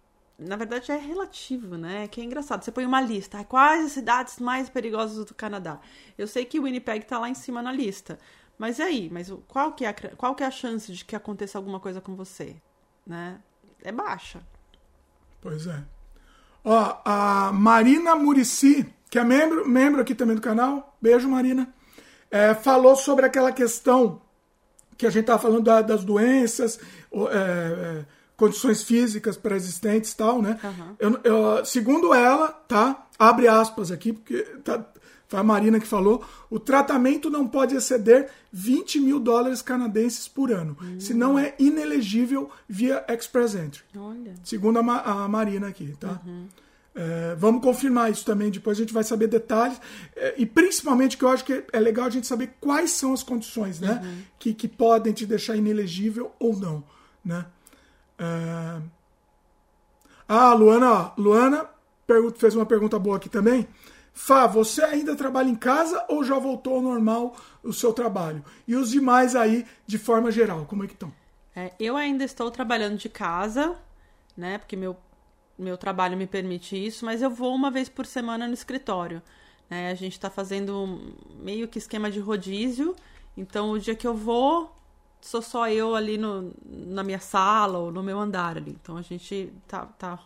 [0.47, 2.07] na verdade é relativo, né?
[2.09, 2.64] Que é engraçado.
[2.64, 5.80] Você põe uma lista, quais as cidades mais perigosas do Canadá?
[6.16, 8.18] Eu sei que Winnipeg tá lá em cima na lista.
[8.59, 9.11] Mas e aí?
[9.11, 12.01] Mas qual que é a, qual que é a chance de que aconteça alguma coisa
[12.01, 12.57] com você?
[13.07, 13.40] Né?
[13.82, 14.40] É baixa.
[15.40, 15.82] Pois é.
[16.64, 21.72] Ó, a Marina Murici, que é membro, membro aqui também do canal, beijo Marina,
[22.30, 24.22] é, falou sobre aquela questão
[24.97, 26.78] que a gente tava falando da, das doenças,
[27.12, 28.05] é, é
[28.45, 30.59] condições físicas pré-existentes e tal, né?
[30.62, 30.97] Uhum.
[30.99, 33.07] Eu, eu, segundo ela, tá?
[33.18, 34.84] Abre aspas aqui, porque tá,
[35.26, 40.53] foi a Marina que falou, o tratamento não pode exceder 20 mil dólares canadenses por
[40.53, 41.01] ano, uhum.
[41.01, 43.82] senão é inelegível via Express Entry.
[43.97, 44.34] Olha.
[44.45, 46.20] Segundo a, a Marina aqui, tá?
[46.26, 46.47] Uhum.
[46.95, 49.80] É, vamos confirmar isso também, depois a gente vai saber detalhes.
[50.14, 53.22] É, e principalmente que eu acho que é legal a gente saber quais são as
[53.22, 54.01] condições, né?
[54.05, 54.18] Uhum.
[54.38, 56.84] Que, que podem te deixar inelegível ou não,
[57.24, 57.47] né?
[58.19, 58.81] É...
[60.29, 61.69] Ah, Luana, Luana
[62.37, 63.69] fez uma pergunta boa aqui também.
[64.12, 68.45] Fá, você ainda trabalha em casa ou já voltou ao normal o seu trabalho?
[68.67, 71.12] E os demais aí, de forma geral, como é que estão?
[71.55, 73.77] É, eu ainda estou trabalhando de casa,
[74.37, 74.59] né?
[74.59, 74.97] Porque meu,
[75.59, 79.21] meu trabalho me permite isso, mas eu vou uma vez por semana no escritório.
[79.69, 79.91] Né?
[79.91, 82.95] A gente está fazendo meio que esquema de rodízio.
[83.37, 84.75] Então, o dia que eu vou,
[85.25, 88.77] sou só eu ali no, na minha sala ou no meu andar ali.
[88.83, 90.18] Então, a gente tá, tá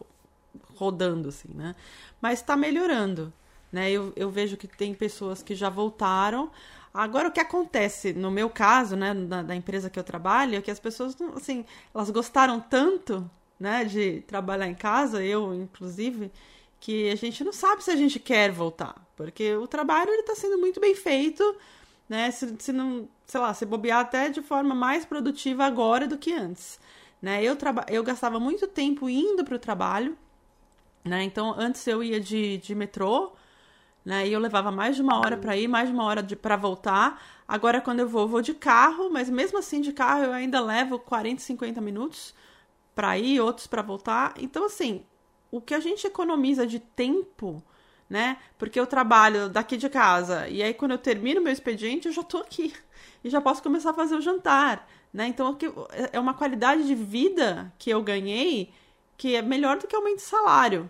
[0.74, 1.76] rodando, assim, né?
[2.20, 3.32] Mas está melhorando.
[3.70, 3.92] Né?
[3.92, 6.50] Eu, eu vejo que tem pessoas que já voltaram.
[6.92, 10.60] Agora, o que acontece, no meu caso, né, da, da, empresa que eu trabalho, é
[10.60, 13.30] que as pessoas, assim, elas gostaram tanto,
[13.60, 16.32] né, de trabalhar em casa, eu, inclusive,
[16.80, 18.96] que a gente não sabe se a gente quer voltar.
[19.14, 21.44] Porque o trabalho, ele está sendo muito bem feito,
[22.08, 26.16] né, se, se não, sei lá, se bobear até de forma mais produtiva agora do
[26.18, 26.80] que antes.
[27.20, 27.42] Né?
[27.42, 27.56] Eu,
[27.88, 30.16] eu gastava muito tempo indo para o trabalho,
[31.04, 31.22] né?
[31.22, 33.32] Então, antes eu ia de, de metrô,
[34.04, 34.26] né?
[34.26, 37.22] E eu levava mais de uma hora para ir, mais de uma hora para voltar.
[37.46, 40.60] Agora, quando eu vou, eu vou de carro, mas mesmo assim, de carro, eu ainda
[40.60, 42.34] levo 40, 50 minutos
[42.94, 44.34] para ir, outros para voltar.
[44.38, 45.04] Então, assim,
[45.50, 47.62] o que a gente economiza de tempo,
[48.08, 48.38] né?
[48.58, 52.22] Porque eu trabalho daqui de casa, e aí quando eu termino meu expediente, eu já
[52.22, 52.72] tô aqui.
[53.22, 55.26] E já posso começar a fazer o jantar, né?
[55.26, 55.56] Então,
[56.12, 58.72] é uma qualidade de vida que eu ganhei
[59.18, 60.88] que é melhor do que aumento de salário.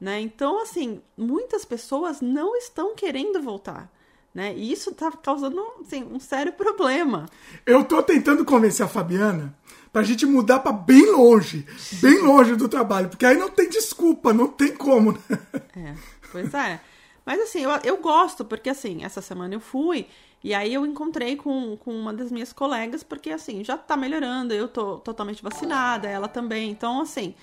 [0.00, 0.20] Né?
[0.20, 3.90] Então, assim, muitas pessoas não estão querendo voltar.
[4.32, 4.54] Né?
[4.56, 7.26] E isso está causando assim, um sério problema.
[7.66, 9.56] Eu estou tentando convencer a Fabiana
[9.92, 11.64] para a gente mudar para bem longe,
[12.02, 15.12] bem longe do trabalho, porque aí não tem desculpa, não tem como.
[15.12, 15.38] Né?
[15.76, 15.94] É,
[16.34, 16.80] pois é.
[17.24, 20.08] Mas assim, eu, eu gosto, porque assim, essa semana eu fui
[20.42, 24.52] e aí eu encontrei com, com uma das minhas colegas, porque assim, já tá melhorando,
[24.52, 26.70] eu tô totalmente vacinada, ela também.
[26.70, 27.34] Então, assim,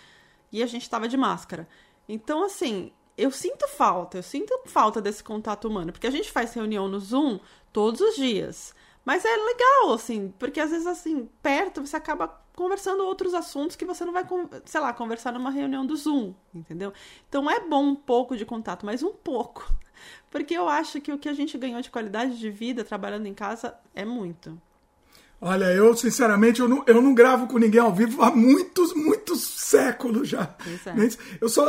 [0.51, 1.67] e a gente tava de máscara.
[2.07, 6.53] Então, assim, eu sinto falta, eu sinto falta desse contato humano, porque a gente faz
[6.53, 7.39] reunião no Zoom
[7.71, 8.75] todos os dias.
[9.05, 13.85] Mas é legal, assim, porque às vezes, assim, perto você acaba conversando outros assuntos que
[13.85, 14.25] você não vai,
[14.65, 16.93] sei lá, conversar numa reunião do Zoom, entendeu?
[17.27, 19.73] Então é bom um pouco de contato, mas um pouco.
[20.29, 23.33] Porque eu acho que o que a gente ganhou de qualidade de vida trabalhando em
[23.33, 24.59] casa é muito.
[25.43, 29.41] Olha, eu sinceramente eu não, eu não gravo com ninguém ao vivo há muitos, muitos
[29.41, 30.55] séculos já.
[30.85, 31.09] É.
[31.41, 31.65] Eu só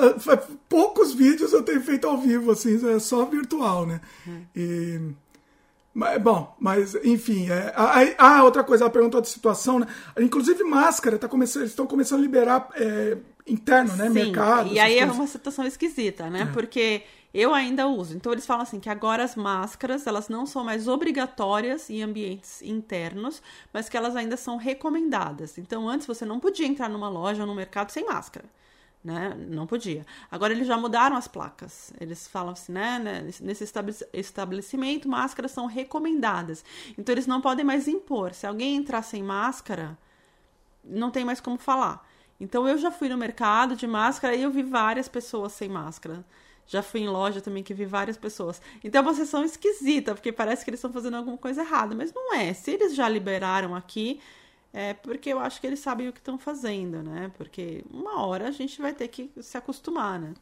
[0.69, 4.03] poucos vídeos eu tenho feito ao vivo assim, é só virtual, né?
[4.29, 4.43] Hum.
[4.55, 5.01] E
[5.95, 7.73] mas, bom, mas enfim, é,
[8.19, 9.87] ah, outra coisa, ela perguntou de situação, né?
[10.19, 14.07] Inclusive máscara, tá começando, eles estão começando a liberar é, interno, né?
[14.07, 14.73] Sim, Mercado.
[14.73, 15.17] E aí é coisas.
[15.17, 16.43] é uma situação esquisita, né?
[16.43, 16.47] É.
[16.47, 17.03] Porque
[17.35, 18.15] eu ainda uso.
[18.17, 22.63] Então eles falam assim que agora as máscaras, elas não são mais obrigatórias em ambientes
[22.63, 25.59] internos, mas que elas ainda são recomendadas.
[25.59, 28.47] Então antes você não podia entrar numa loja ou no mercado sem máscara.
[29.05, 29.35] Né?
[29.49, 30.07] Não podia.
[30.31, 31.93] Agora eles já mudaram as placas.
[32.01, 32.99] Eles falam assim, né?
[33.01, 33.65] né nesse
[34.13, 36.65] estabelecimento, máscaras são recomendadas.
[36.97, 38.33] Então eles não podem mais impor.
[38.33, 39.99] Se alguém entrar sem máscara,
[40.85, 42.09] não tem mais como falar.
[42.41, 46.25] Então eu já fui no mercado de máscara e eu vi várias pessoas sem máscara.
[46.67, 48.63] Já fui em loja também que vi várias pessoas.
[48.83, 52.13] Então é uma sessão esquisita, porque parece que eles estão fazendo alguma coisa errada, mas
[52.13, 52.53] não é.
[52.55, 54.21] Se eles já liberaram aqui,
[54.73, 57.31] é porque eu acho que eles sabem o que estão fazendo, né?
[57.37, 60.33] Porque uma hora a gente vai ter que se acostumar, né?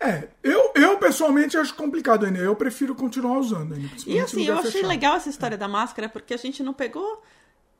[0.00, 2.38] É, eu, eu pessoalmente acho complicado ainda.
[2.38, 3.90] Eu prefiro continuar usando ainda.
[4.06, 4.88] E assim, eu achei fechado.
[4.88, 5.58] legal essa história é.
[5.58, 7.22] da máscara, porque a gente não pegou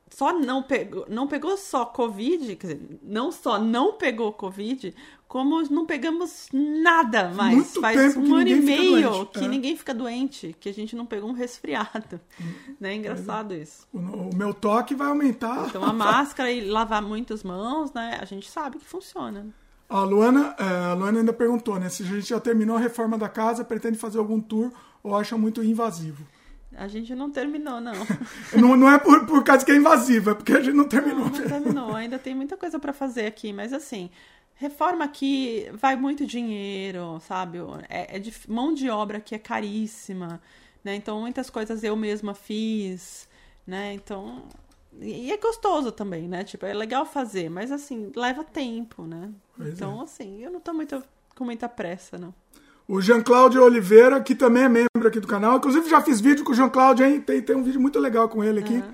[0.09, 4.93] só não pegou, não pegou só Covid, quer dizer, não só não pegou Covid,
[5.27, 7.55] como não pegamos nada mais.
[7.55, 9.47] Muito Faz um ano e meio que é.
[9.47, 12.19] ninguém fica doente, que a gente não pegou um resfriado.
[12.79, 12.93] Né?
[12.93, 13.57] Engraçado é.
[13.57, 13.87] isso.
[13.91, 15.67] O, o, meu toque vai aumentar.
[15.67, 18.19] Então a máscara e lavar muitas mãos, né?
[18.21, 19.47] A gente sabe que funciona.
[19.89, 21.89] A Luana, é, a Luana ainda perguntou, né?
[21.89, 25.35] Se a gente já terminou a reforma da casa, pretende fazer algum tour ou acha
[25.37, 26.23] muito invasivo?
[26.77, 27.93] A gente não terminou, não.
[28.55, 31.25] não, não é por, por causa que é invasiva, é porque a gente não terminou.
[31.25, 31.95] Não, não terminou.
[31.95, 34.11] Ainda tem muita coisa para fazer aqui, mas assim,
[34.55, 37.57] reforma aqui vai muito dinheiro, sabe?
[37.89, 40.41] É, é de mão de obra que é caríssima,
[40.83, 40.95] né?
[40.95, 43.27] Então muitas coisas eu mesma fiz,
[43.65, 43.93] né?
[43.93, 44.43] Então
[44.99, 46.43] e é gostoso também, né?
[46.43, 49.31] Tipo, é legal fazer, mas assim, leva tempo, né?
[49.55, 50.03] Pois então, é.
[50.03, 51.03] assim, eu não tô muito
[51.35, 52.33] com muita pressa, não.
[52.87, 55.57] O Jean Cláudio Oliveira, que também é membro aqui do canal.
[55.57, 57.19] Inclusive, já fiz vídeo com o Jean Cláudio, hein?
[57.19, 58.75] Tem, tem um vídeo muito legal com ele aqui.
[58.75, 58.93] Uhum.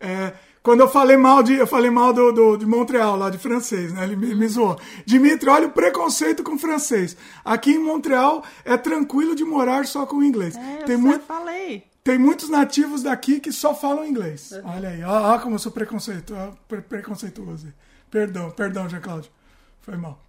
[0.00, 0.32] É,
[0.62, 3.92] quando eu falei mal de eu falei mal do, do, de Montreal, lá de francês,
[3.92, 4.04] né?
[4.04, 4.78] Ele me, me zoou.
[5.06, 7.16] Dimitri, olha o preconceito com francês.
[7.44, 10.56] Aqui em Montreal é tranquilo de morar só com inglês.
[10.56, 11.84] É, tem muito falei.
[12.02, 14.50] Tem muitos nativos daqui que só falam inglês.
[14.50, 14.70] Uhum.
[14.76, 16.34] Olha aí, olha, como eu sou preconceito,
[16.66, 17.72] pre preconceituoso.
[18.10, 19.30] Perdão, perdão, Jean Cláudio.
[19.80, 20.27] Foi mal.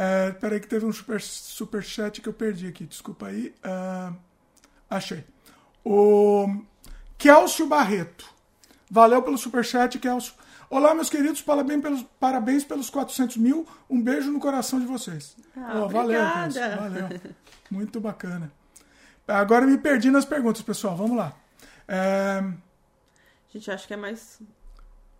[0.00, 3.52] É, peraí que teve um super, super chat que eu perdi aqui, desculpa aí.
[3.64, 4.12] Ah,
[4.88, 5.24] achei.
[5.84, 6.46] O
[7.16, 8.24] Kelsio Barreto.
[8.88, 10.34] Valeu pelo superchat, Kelsio.
[10.70, 13.66] Olá, meus queridos, parabéns pelos, parabéns pelos 400 mil.
[13.90, 15.36] Um beijo no coração de vocês.
[15.56, 16.52] Ah, Oh, valeu, obrigada.
[16.52, 16.76] Kelsio.
[16.78, 17.20] Valeu.
[17.70, 18.52] Muito bacana.
[19.26, 20.96] Agora me perdi nas perguntas, pessoal.
[20.96, 21.34] Vamos lá.
[21.88, 22.42] É,
[23.52, 24.40] Gente, acho que é mais.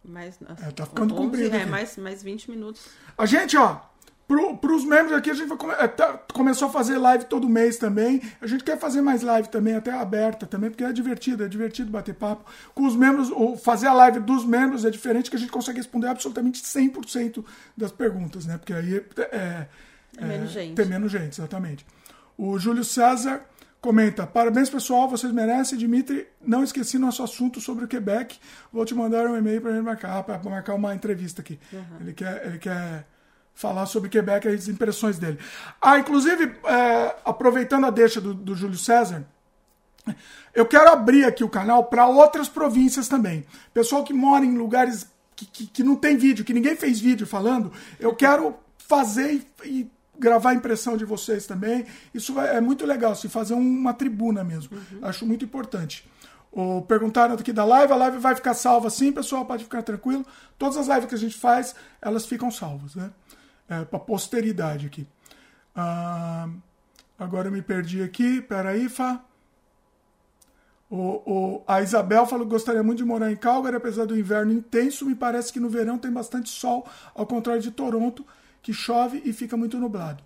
[0.05, 1.71] mais É, tá ficando comprido É, aqui.
[1.71, 2.87] mais, mais 20 minutos.
[3.17, 3.81] A gente, ó,
[4.29, 7.79] pro, pros membros aqui, a gente come- é, tá- começou a fazer live todo mês
[7.79, 8.21] também.
[8.41, 11.91] A gente quer fazer mais live também, até aberta também, porque é divertido, é divertido
[11.91, 12.45] bater papo.
[12.75, 15.79] Com os membros, ou fazer a live dos membros é diferente, que a gente consegue
[15.79, 17.43] responder absolutamente 100%
[17.77, 18.59] das perguntas, né?
[18.59, 19.03] Porque aí
[19.33, 19.67] é,
[20.19, 20.75] É menos gente.
[20.75, 21.85] Tem menos gente, exatamente.
[22.37, 23.41] O Júlio César
[23.81, 25.79] comenta: Parabéns, pessoal, vocês merecem.
[25.79, 28.39] Dimitri, não esqueci nosso assunto sobre o Quebec.
[28.73, 31.59] Vou te mandar um e-mail para marcar, para marcar uma entrevista aqui.
[32.01, 33.07] Ele, quer, ele quer
[33.59, 35.37] falar sobre Quebec e as impressões dele.
[35.83, 39.27] Ah, inclusive, é, aproveitando a deixa do, do Júlio César.
[40.55, 43.45] Eu quero abrir aqui o canal para outras províncias também.
[43.75, 47.27] Pessoal que mora em lugares que, que, que não tem vídeo, que ninguém fez vídeo
[47.27, 51.85] falando, eu quero fazer e, e gravar a impressão de vocês também.
[52.15, 54.79] Isso vai- é muito legal, se fazer uma tribuna mesmo.
[55.03, 56.09] Acho muito importante.
[56.51, 60.25] O, perguntaram aqui da live, a live vai ficar salva sim, pessoal, pode ficar tranquilo.
[60.59, 63.11] Todas as lives que a gente faz, elas ficam salvas, né?
[63.69, 65.07] É, para posteridade aqui.
[65.77, 66.49] Ah,
[67.19, 69.23] agora eu me perdi aqui, peraí, Fá.
[70.91, 70.97] O,
[71.57, 75.05] o- a Isabel falou que gostaria muito de morar em Calgary, apesar do inverno intenso.
[75.05, 78.25] Me parece que no verão tem bastante sol, ao contrário de Toronto,
[78.63, 80.25] que chove e fica muito nublado.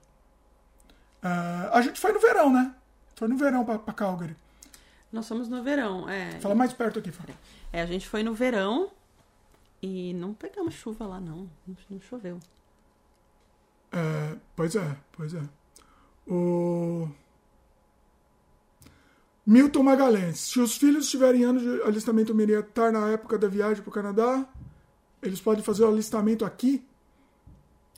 [1.21, 2.73] Ah, a gente foi no verão, né?
[3.17, 4.37] Foi no verão pra Calgary.
[5.13, 6.39] Nós somos no verão, é.
[6.41, 7.25] Fala mais perto aqui, Fá.
[7.73, 8.91] É, a gente foi no verão
[9.83, 11.19] e não pegamos chuva lá.
[11.21, 11.49] Não,
[11.91, 12.39] não choveu.
[13.93, 15.43] É, pois é, pois é.
[16.27, 17.09] O
[19.47, 20.39] Milton Magalhães.
[20.39, 24.47] Se os filhos tiverem anos de alistamento militar na época da viagem para o Canadá,
[25.23, 26.85] eles podem fazer o alistamento aqui?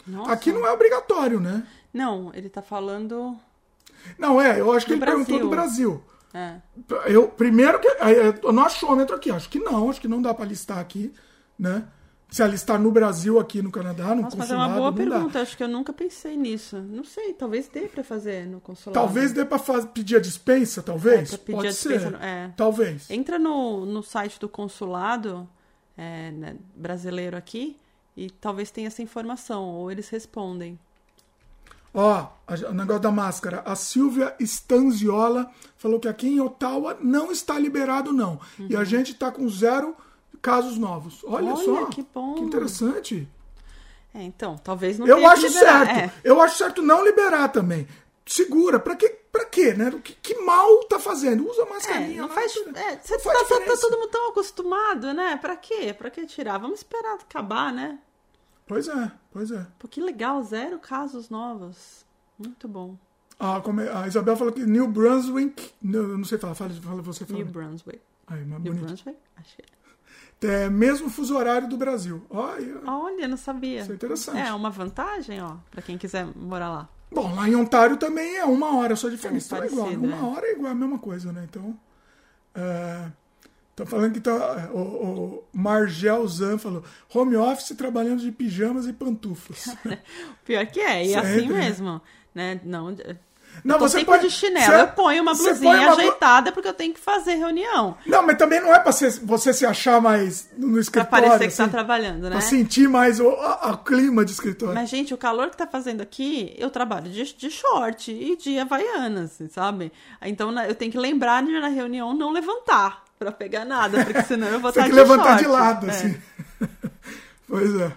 [0.07, 0.33] Nossa.
[0.33, 1.67] Aqui não é obrigatório, né?
[1.93, 3.39] Não, ele tá falando.
[4.19, 5.91] Não, é, eu acho que Do ele perguntou do Brasil.
[5.91, 6.15] Brasil.
[6.35, 6.61] É.
[7.07, 7.87] Eu, primeiro que.
[7.87, 11.13] é, no achômetro aqui, acho que não, acho que não dá para listar aqui,
[11.59, 11.87] né?
[12.35, 15.41] Se alistar no Brasil, aqui no Canadá, no Nossa, mas é consulado, uma boa pergunta.
[15.41, 16.81] Acho que eu nunca pensei nisso.
[16.81, 18.93] Não sei, talvez dê pra fazer no consulado.
[18.93, 21.33] Talvez dê para pedir a dispensa, talvez?
[21.33, 22.21] É, pedir Pode a dispensa, ser.
[22.21, 22.51] é.
[22.57, 23.09] Talvez.
[23.09, 25.49] Entra no, no site do consulado
[25.97, 27.77] é, né, brasileiro aqui
[28.17, 30.77] e talvez tenha essa informação, ou eles respondem.
[31.95, 32.27] Ó,
[32.69, 33.63] o negócio da máscara.
[33.65, 38.41] A Silvia Stanziola falou que aqui em Ottawa não está liberado, não.
[38.59, 39.95] E a gente tá com zero
[40.45, 41.25] casos novos.
[41.25, 41.87] Olha, Olha, só.
[41.87, 42.35] que bom.
[42.35, 43.27] Que interessante.
[44.13, 45.87] É, então, talvez não Eu tenha que acho liberar.
[45.87, 45.99] certo.
[45.99, 46.13] É.
[46.23, 47.89] Eu acho certo não liberar também.
[48.27, 48.79] Segura.
[48.79, 49.09] Pra quê?
[49.33, 49.91] Pra quê, né?
[50.05, 51.49] Que, que mal tá fazendo?
[51.51, 52.21] Usa É, mascarinha.
[52.23, 52.77] não lá, faz, tudo.
[52.79, 55.37] é, Não você faz tá, tá- tá todo mundo tão acostumado, né?
[55.39, 55.93] Pra quê?
[55.97, 56.59] Pra que tirar?
[56.59, 57.99] Vamos esperar acabar, né?
[58.67, 59.67] Pois é, pois é.
[59.79, 62.05] Pô, que legal, zero casos novos.
[62.39, 62.97] Muito bom.
[63.41, 65.73] Ah, é- a Isabel falou que New Brunswick.
[65.83, 67.39] Não, eu não sei falar, fala, fala você fala.
[67.41, 68.01] New Brunswick.
[68.29, 68.87] Aí, New bonito.
[68.87, 69.19] Brunswick?
[69.57, 69.74] Que...
[70.43, 72.23] É mesmo fuso horário do Brasil.
[72.29, 72.81] Olha.
[72.87, 73.81] Olha, não sabia.
[73.81, 74.39] Isso é interessante.
[74.39, 76.89] É uma vantagem, ó, pra quem quiser morar lá.
[77.11, 79.57] Bom, lá em Ontário também é uma hora só de diferença.
[79.57, 79.87] É, Então é igual.
[79.87, 80.31] parecido, Uma é.
[80.35, 81.47] hora é igual a mesma coisa, né?
[81.49, 81.79] Então.
[83.71, 88.93] Estão falando que tá, o, o Margel Zan falou: home office trabalhando de pijamas e
[88.93, 89.67] pantufas.
[90.45, 91.59] Pior que é, e Sempre, assim né?
[91.59, 92.03] mesmo,
[92.35, 92.61] né?
[92.65, 92.95] Não,
[93.63, 95.93] Não, eu tô você sempre pode- de chinelo, você- eu ponho uma blusinha põe uma
[95.93, 97.97] ajeitada porque eu tenho que fazer reunião.
[98.07, 101.11] Não, mas também não é pra você, você se achar mais no Pra escritório.
[101.29, 102.31] parecer que tá assim, trabalhando, né?
[102.31, 104.75] Pra sentir mais o a- a clima de escritório.
[104.75, 108.59] Mas, gente, o calor que tá fazendo aqui, eu trabalho de, de short e de
[108.59, 109.93] havaianas, assim, sabe?
[110.23, 114.49] Então eu tenho que lembrar de na reunião não levantar pra pegar nada, porque senão
[114.49, 115.59] eu vou Você estar tem que de levantar de short.
[115.63, 115.91] lado, É.
[115.91, 116.17] assim.
[117.49, 117.93] pois é.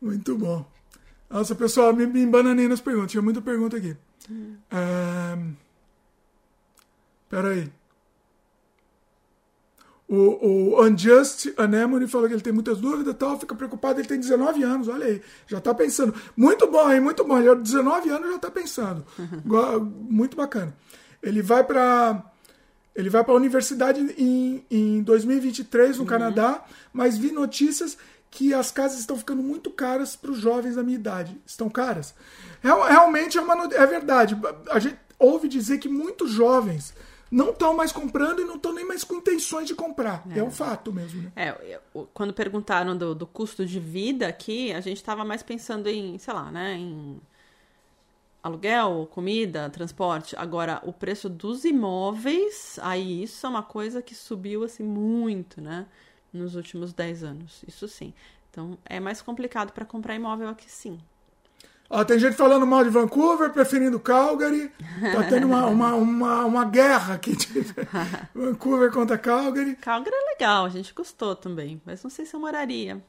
[0.00, 0.64] Muito bom.
[1.28, 3.10] Nossa, pessoal, me, me embananei nas perguntas.
[3.10, 3.96] Tinha muita pergunta aqui.
[4.70, 5.54] Ahn,
[7.28, 7.70] Peraí.
[10.08, 10.16] O,
[10.76, 14.62] o Unjust Anemone falou que ele tem muitas dúvidas tal, fica preocupado, ele tem 19
[14.62, 16.14] anos, olha aí, já tá pensando.
[16.34, 16.98] Muito bom, hein?
[16.98, 17.38] Muito bom.
[17.38, 19.04] Ele, aos 19 anos já tá pensando.
[20.08, 20.74] Muito bacana.
[21.22, 22.24] Ele vai para
[22.96, 27.96] ele vai para a universidade em, em 2023 no Canadá, mas vi notícias
[28.30, 31.36] que as casas estão ficando muito caras para os jovens da minha idade.
[31.46, 32.14] Estão caras?
[32.62, 34.36] Real- realmente é, uma, é verdade.
[34.70, 36.94] A gente ouve dizer que muitos jovens
[37.30, 40.24] não estão mais comprando e não estão nem mais com intenções de comprar.
[40.34, 41.22] É, um fato mesmo.
[41.22, 41.32] Né?
[41.36, 41.80] É,
[42.14, 46.32] quando perguntaram do, do custo de vida aqui, a gente tava mais pensando em, sei
[46.32, 47.20] lá, né, em
[48.42, 50.34] aluguel, comida, transporte.
[50.36, 55.86] Agora, o preço dos imóveis, aí isso é uma coisa que subiu assim muito, né?
[56.32, 57.64] Nos últimos 10 anos.
[57.66, 58.12] Isso sim.
[58.50, 60.98] Então, é mais complicado para comprar imóvel aqui sim.
[61.90, 64.70] Ó, tem gente falando mal de Vancouver, preferindo Calgary.
[65.12, 67.64] Tá tendo uma, uma, uma, uma guerra aqui de
[68.34, 69.74] Vancouver contra Calgary.
[69.76, 73.02] Calgary é legal, a gente gostou também, mas não sei se eu moraria.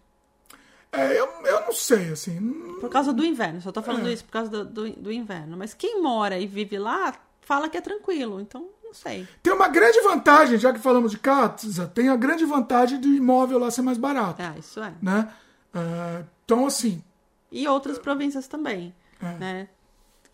[0.91, 2.77] É, eu, eu não sei, assim.
[2.79, 4.13] Por causa do inverno, só tô falando é.
[4.13, 5.57] isso por causa do, do, do, inverno.
[5.57, 9.27] Mas quem mora e vive lá fala que é tranquilo, então não sei.
[9.43, 13.59] Tem uma grande vantagem, já que falamos de Katza, tem a grande vantagem de imóvel
[13.59, 14.41] lá ser mais barato.
[14.41, 14.93] Ah, isso é.
[15.01, 15.31] Né?
[15.73, 17.03] Uh, então, assim,
[17.51, 19.37] e outras províncias também, é.
[19.37, 19.69] né?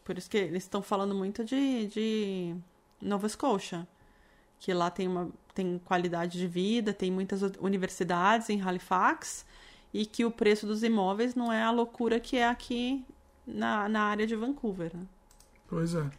[0.03, 2.55] Por isso que eles estão falando muito de, de
[3.01, 3.85] Nova Scotia,
[4.59, 9.45] que lá tem uma tem qualidade de vida, tem muitas universidades em Halifax
[9.93, 13.05] e que o preço dos imóveis não é a loucura que é aqui
[13.47, 14.91] na, na área de Vancouver.
[14.93, 15.05] Né?
[15.65, 16.11] Pois é.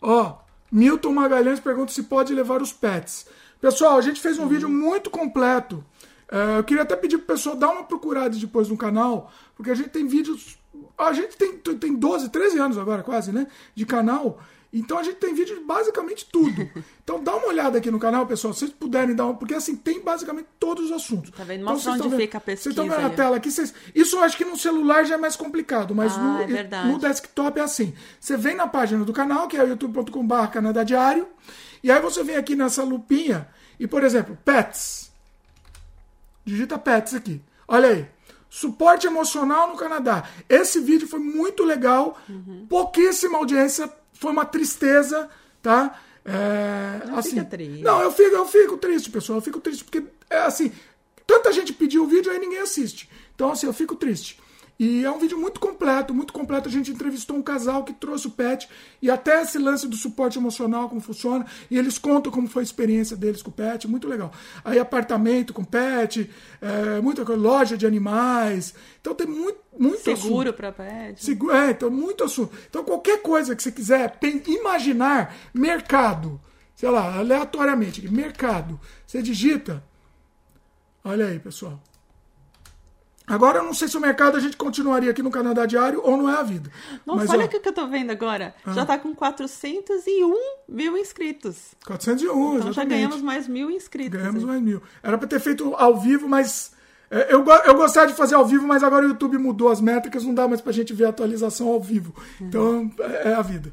[0.00, 3.26] Ó, oh, Milton Magalhães pergunta se pode levar os pets.
[3.60, 4.48] Pessoal, a gente fez um uhum.
[4.48, 5.84] vídeo muito completo
[6.30, 9.74] é, eu queria até pedir pro pessoal dar uma procurada depois no canal, porque a
[9.74, 10.58] gente tem vídeos.
[10.96, 13.46] A gente tem, tem 12, 13 anos agora, quase, né?
[13.74, 14.38] De canal.
[14.72, 16.68] Então a gente tem vídeo de basicamente tudo.
[17.08, 19.34] Então dá uma olhada aqui no canal, pessoal, se vocês puderem dar uma.
[19.34, 21.30] Porque assim, tem basicamente todos os assuntos.
[21.30, 21.62] Tá vendo?
[21.62, 22.74] Então, Mostra onde vendo, fica a pesquisa.
[22.74, 23.50] Vocês estão vendo na tela aqui.
[23.50, 26.84] Vocês, isso eu acho que no celular já é mais complicado, mas ah, no, é
[26.84, 27.94] no desktop é assim.
[28.20, 31.26] Você vem na página do canal, que é youtube.com.br Canadá Diário,
[31.82, 33.48] e aí você vem aqui nessa lupinha
[33.80, 35.10] e, por exemplo, pets.
[36.44, 37.40] Digita PETS aqui.
[37.66, 38.08] Olha aí.
[38.50, 40.24] Suporte emocional no Canadá.
[40.48, 42.18] Esse vídeo foi muito legal.
[42.28, 42.66] Uhum.
[42.68, 43.90] Pouquíssima audiência.
[44.18, 45.28] Foi uma tristeza,
[45.62, 46.00] tá?
[46.24, 47.82] É, não assim, triste.
[47.82, 49.38] Não, eu fico, eu fico triste, pessoal.
[49.38, 50.72] Eu fico triste porque, é assim,
[51.26, 53.08] tanta gente pediu o vídeo aí ninguém assiste.
[53.34, 54.38] Então, assim, eu fico triste.
[54.78, 56.68] E é um vídeo muito completo, muito completo.
[56.68, 58.68] A gente entrevistou um casal que trouxe o pet
[59.02, 61.44] e até esse lance do suporte emocional, como funciona.
[61.68, 64.32] E eles contam como foi a experiência deles com o pet, muito legal.
[64.64, 66.30] Aí apartamento com pet,
[66.60, 68.72] é, muita coisa, loja de animais.
[69.00, 71.24] Então tem muito, muito Seguro para pet.
[71.24, 72.56] Seguro, é, então muito assunto.
[72.70, 76.40] Então qualquer coisa que você quiser imaginar, mercado,
[76.76, 79.82] sei lá, aleatoriamente, mercado, você digita.
[81.02, 81.82] Olha aí, pessoal.
[83.28, 86.16] Agora eu não sei se o mercado a gente continuaria aqui no Canadá Diário ou
[86.16, 86.70] não é a vida.
[87.04, 88.54] Nossa, Mas, olha o que eu tô vendo agora.
[88.64, 88.72] Ah.
[88.72, 90.34] Já tá com 401
[90.68, 91.74] mil inscritos.
[91.86, 92.74] 401, Então exatamente.
[92.74, 94.18] já ganhamos mais mil inscritos.
[94.18, 94.82] Ganhamos mais mil.
[95.02, 96.76] Era para ter feito ao vivo, mas...
[97.10, 100.24] É, eu, eu gostaria de fazer ao vivo, mas agora o YouTube mudou as métricas,
[100.24, 102.14] não dá mais pra gente ver a atualização ao vivo.
[102.38, 102.46] Uhum.
[102.46, 103.72] Então, é, é a vida.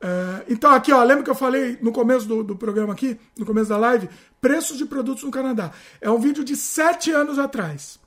[0.00, 3.44] É, então, aqui, ó, lembra que eu falei no começo do, do, programa aqui, no
[3.44, 4.08] começo da live,
[4.40, 5.72] preços de produtos no Canadá.
[6.00, 7.97] É um vídeo de sete anos atrás.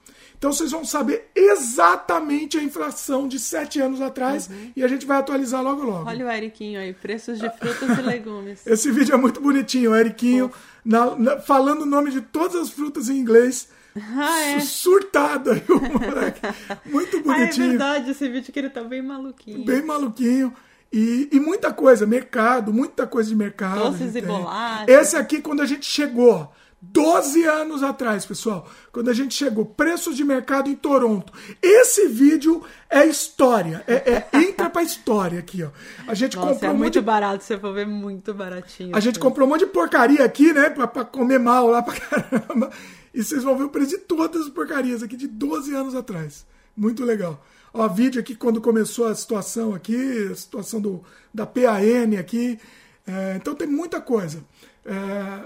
[0.42, 4.72] Então vocês vão saber exatamente a inflação de sete anos atrás uhum.
[4.76, 6.10] e a gente vai atualizar logo logo.
[6.10, 8.66] Olha o Eriquinho aí, preços de frutas e legumes.
[8.66, 10.52] Esse vídeo é muito bonitinho, o Eriquinho
[10.84, 13.70] na, na, falando o nome de todas as frutas em inglês.
[13.96, 14.60] Ah, é.
[14.62, 16.42] Surtado aí, o moleque.
[16.86, 17.66] Muito bonitinho.
[17.66, 19.64] Ah, é verdade, esse vídeo que ele tá bem maluquinho.
[19.64, 20.52] Bem maluquinho.
[20.92, 23.92] E, e muita coisa, mercado, muita coisa de mercado.
[23.92, 24.88] Doces e bolachas.
[24.88, 26.52] Esse aqui, quando a gente chegou
[26.82, 31.32] 12 anos atrás, pessoal, quando a gente chegou, preços de mercado em Toronto.
[31.62, 35.70] Esse vídeo é história, é, é entra pra história aqui, ó.
[36.08, 37.02] A gente Nossa, comprou é um muito de...
[37.02, 38.96] barato, você for ver muito baratinho.
[38.96, 41.94] A gente comprou um monte de porcaria aqui, né, pra, pra comer mal lá pra
[42.02, 42.72] caramba.
[43.14, 46.48] E vocês vão ver o preço de todas as porcarias aqui de 12 anos atrás.
[46.76, 47.46] Muito legal.
[47.72, 52.60] Ó, vídeo aqui quando começou a situação aqui, a situação do, da PAN aqui.
[53.06, 54.44] É, então tem muita coisa.
[54.86, 55.46] É,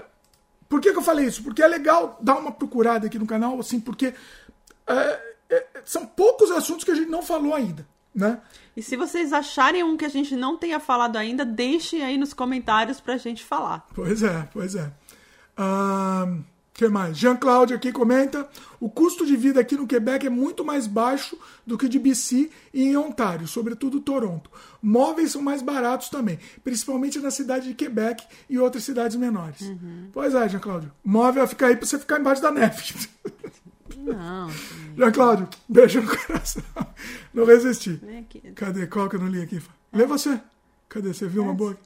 [0.68, 1.42] por que, que, eu falei isso?
[1.42, 4.14] Porque é legal dar uma procurada aqui no canal, assim, porque
[4.86, 5.20] é,
[5.50, 8.40] é, são poucos assuntos que a gente não falou ainda, né?
[8.76, 12.34] E se vocês acharem um que a gente não tenha falado ainda, deixem aí nos
[12.34, 13.86] comentários pra gente falar.
[13.94, 14.92] Pois é, pois é.
[15.58, 16.44] Um
[16.76, 17.16] que mais?
[17.16, 18.46] Jean Claude aqui comenta:
[18.78, 22.50] o custo de vida aqui no Quebec é muito mais baixo do que de BC
[22.72, 24.50] e em Ontário, sobretudo Toronto.
[24.82, 29.62] Móveis são mais baratos também, principalmente na cidade de Quebec e outras cidades menores.
[29.62, 30.10] Uhum.
[30.12, 30.92] Pois é, Jean Claude.
[31.02, 33.08] Móvel vai ficar aí para você ficar embaixo da neve.
[33.96, 34.50] Não.
[34.96, 36.62] Jean Claude, beijo no coração.
[37.32, 37.98] Não resisti.
[38.54, 38.86] Cadê?
[38.86, 39.62] Qual que eu não li aqui?
[39.92, 40.38] Lê você.
[40.90, 41.14] Cadê?
[41.14, 41.50] Você viu Essa?
[41.50, 41.78] uma boa?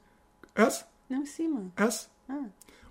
[0.55, 0.87] Essa?
[1.09, 1.71] Não, em cima.
[1.77, 2.09] Essa?
[2.29, 2.45] Ah.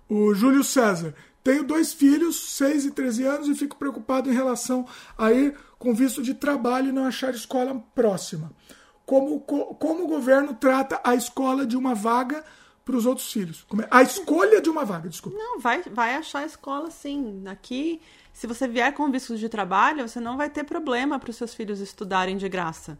[0.08, 1.14] O Júlio César.
[1.42, 4.86] Tenho dois filhos, 6 e 13 anos, e fico preocupado em relação
[5.16, 8.52] a ir com visto de trabalho e não achar escola próxima.
[9.06, 12.44] Como, como o governo trata a escola de uma vaga
[12.84, 13.66] para os outros filhos?
[13.82, 13.88] É?
[13.90, 15.36] A escolha de uma vaga, desculpa.
[15.38, 17.42] Não, vai, vai achar escola sim.
[17.46, 18.00] Aqui,
[18.32, 21.54] se você vier com visto de trabalho, você não vai ter problema para os seus
[21.54, 22.98] filhos estudarem de graça.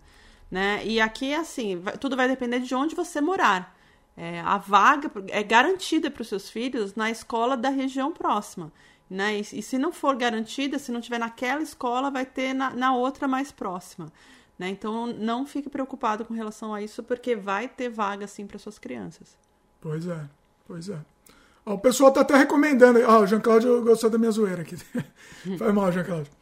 [0.51, 0.81] né?
[0.85, 3.77] E aqui, assim, tudo vai depender de onde você morar.
[4.17, 8.73] É, a vaga é garantida para os seus filhos na escola da região próxima.
[9.09, 9.39] Né?
[9.39, 12.95] E, e, se não for garantida, se não tiver naquela escola, vai ter na, na
[12.95, 14.13] outra mais próxima.
[14.59, 14.69] Né?
[14.69, 18.79] Então não fique preocupado com relação a isso, porque vai ter vaga sim para suas
[18.79, 19.37] crianças.
[19.81, 20.21] Pois é,
[20.67, 20.99] pois é.
[21.65, 23.01] Ó, o pessoal tá até recomendando.
[23.07, 24.77] Ó, o Jean Claudio gostou da minha zoeira aqui.
[25.59, 26.33] Foi mal, Jean Claudio.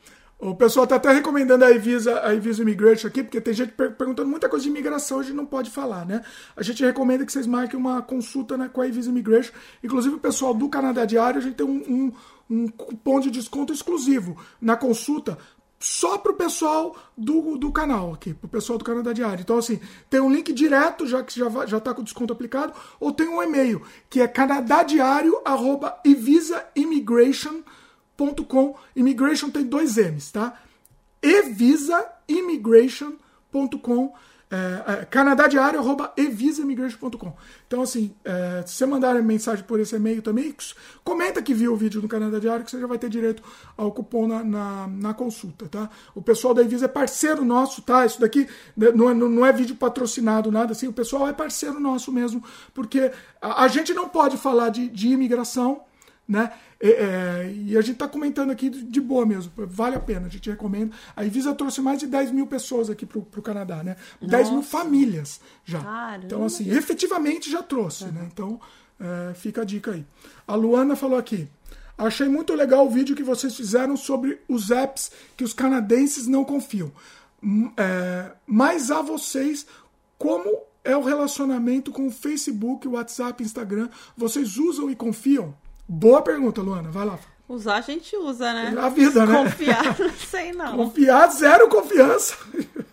[0.40, 3.90] O pessoal tá até recomendando a Evisa, a Evisa Immigration aqui, porque tem gente per
[3.96, 6.24] perguntando muita coisa de imigração, a gente não pode falar, né?
[6.56, 9.52] A gente recomenda que vocês marquem uma consulta né, com a Evisa Immigration.
[9.82, 12.12] Inclusive, o pessoal do Canadá Diário, a gente tem um, um,
[12.48, 15.36] um cupom de desconto exclusivo na consulta
[15.80, 19.42] só pro pessoal do, do canal aqui, pro pessoal do Canadá Diário.
[19.42, 23.10] Então, assim, tem um link direto, já que já, já tá com desconto aplicado, ou
[23.10, 24.28] tem um e-mail, que é
[28.18, 28.74] canadadiario.evisaimmigration.com.
[28.96, 30.60] Immigration tem dois M's, tá?
[31.22, 34.12] evisaimmigration.com
[34.50, 37.34] é, é, canadadiário.evisaimmigration.com.
[37.66, 40.56] Então, assim, é, se você mandar mensagem por esse e-mail também,
[41.04, 43.42] comenta que viu o vídeo do Canadá Diário, que você já vai ter direito
[43.76, 45.90] ao cupom na, na, na consulta, tá?
[46.14, 48.06] O pessoal da Evisa é parceiro nosso, tá?
[48.06, 50.88] Isso daqui né, não é, não é vídeo patrocinado, nada assim.
[50.88, 52.42] O pessoal é parceiro nosso mesmo,
[52.72, 53.12] porque
[53.42, 55.82] a, a gente não pode falar de, de imigração
[56.28, 56.52] né?
[56.78, 60.28] É, é, e a gente está comentando aqui de boa mesmo, vale a pena, a
[60.28, 60.94] gente recomenda.
[61.16, 63.96] A Ivisa trouxe mais de 10 mil pessoas aqui para o Canadá, né?
[64.20, 64.36] Nossa.
[64.36, 65.80] 10 mil famílias já.
[65.80, 66.26] Caramba.
[66.26, 68.12] Então, assim, efetivamente já trouxe, uhum.
[68.12, 68.28] né?
[68.30, 68.60] Então,
[69.00, 70.04] é, fica a dica aí.
[70.46, 71.48] A Luana falou aqui.
[71.96, 76.44] Achei muito legal o vídeo que vocês fizeram sobre os apps que os canadenses não
[76.44, 76.92] confiam.
[77.42, 79.66] Hum, é, mas a vocês,
[80.16, 83.88] como é o relacionamento com o Facebook, WhatsApp, Instagram?
[84.16, 85.54] Vocês usam e confiam?
[85.88, 86.90] Boa pergunta, Luana.
[86.90, 87.18] Vai lá.
[87.48, 88.70] Usar a gente usa, né?
[88.70, 89.42] Na vida, né?
[89.44, 90.76] Confiar, não sei não.
[90.76, 92.36] Confiar, zero confiança.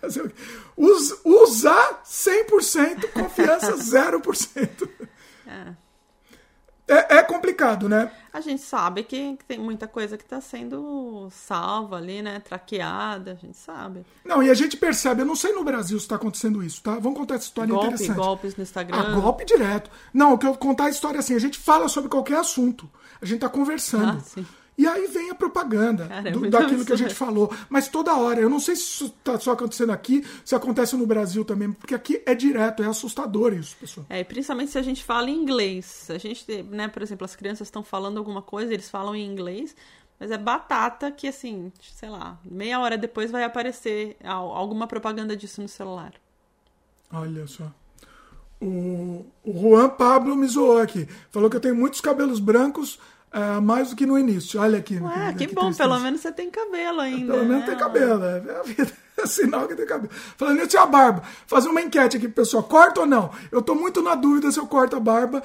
[0.78, 4.88] Us, usar 100%, confiança 0%.
[5.46, 5.85] É.
[6.88, 8.10] É, é complicado, né?
[8.32, 12.38] A gente sabe que tem muita coisa que está sendo salva ali, né?
[12.38, 14.04] Traqueada, a gente sabe.
[14.24, 16.92] Não, e a gente percebe, eu não sei no Brasil se está acontecendo isso, tá?
[16.98, 18.16] Vamos contar essa história golpe, interessante.
[18.16, 18.98] Golpes no Instagram.
[18.98, 19.90] Ah, golpe direto.
[20.14, 22.88] Não, eu quero contar a história assim, a gente fala sobre qualquer assunto.
[23.20, 24.18] A gente está conversando.
[24.18, 24.46] Ah, sim.
[24.78, 27.50] E aí vem a propaganda Cara, é do, daquilo que a gente falou.
[27.68, 31.06] Mas toda hora, eu não sei se isso está só acontecendo aqui, se acontece no
[31.06, 34.06] Brasil também, porque aqui é direto, é assustador isso, pessoal.
[34.10, 36.08] É, principalmente se a gente fala em inglês.
[36.10, 39.74] A gente, né, por exemplo, as crianças estão falando alguma coisa, eles falam em inglês,
[40.20, 45.62] mas é batata que, assim, sei lá, meia hora depois vai aparecer alguma propaganda disso
[45.62, 46.12] no celular.
[47.12, 47.72] Olha só.
[48.60, 51.06] O, o Juan Pablo me zoou aqui.
[51.30, 52.98] Falou que eu tenho muitos cabelos brancos,
[53.36, 54.58] é, mais do que no início.
[54.58, 54.98] Olha aqui.
[54.98, 55.86] Ué, que, que bom, tristeza.
[55.86, 57.34] pelo menos você tem cabelo ainda.
[57.34, 57.66] Pelo menos né?
[57.66, 58.92] tem cabelo, é, é a vida.
[59.18, 60.12] É sinal que tem cabelo.
[60.36, 61.22] Falando nisso, a barba.
[61.46, 62.62] Fazer uma enquete aqui, pessoal.
[62.62, 63.30] Corta ou não?
[63.50, 65.42] Eu tô muito na dúvida se eu corto a barba.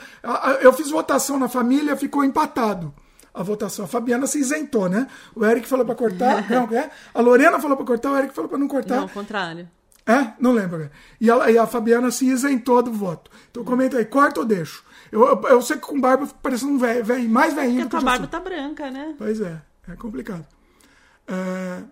[0.60, 2.94] Eu fiz votação na família, ficou empatado
[3.34, 3.86] a votação.
[3.86, 5.08] A Fabiana se isentou, né?
[5.34, 6.46] O Eric falou para cortar.
[6.52, 6.92] não, é?
[7.14, 8.96] A Lorena falou para cortar, o Eric falou para não cortar.
[8.96, 9.70] Não, ao contrário.
[10.06, 10.34] É?
[10.38, 10.90] Não lembro.
[11.22, 13.32] E, ela, e a Fabiana se isentou do voto.
[13.50, 14.84] Então comenta aí, corta ou deixo?
[15.12, 18.00] Eu, eu, eu sei que com barba parece um velho, velho mais velhinho Porque do
[18.00, 19.14] que a barba tá branca, né?
[19.18, 20.48] Pois é, é complicado.
[21.28, 21.84] É...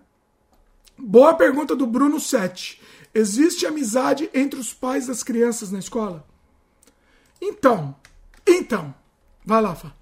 [0.96, 2.80] Boa pergunta do Bruno Sete.
[3.14, 6.26] Existe amizade entre os pais das crianças na escola?
[7.40, 7.94] Então,
[8.46, 8.94] então,
[9.44, 9.92] vai lá, Fá.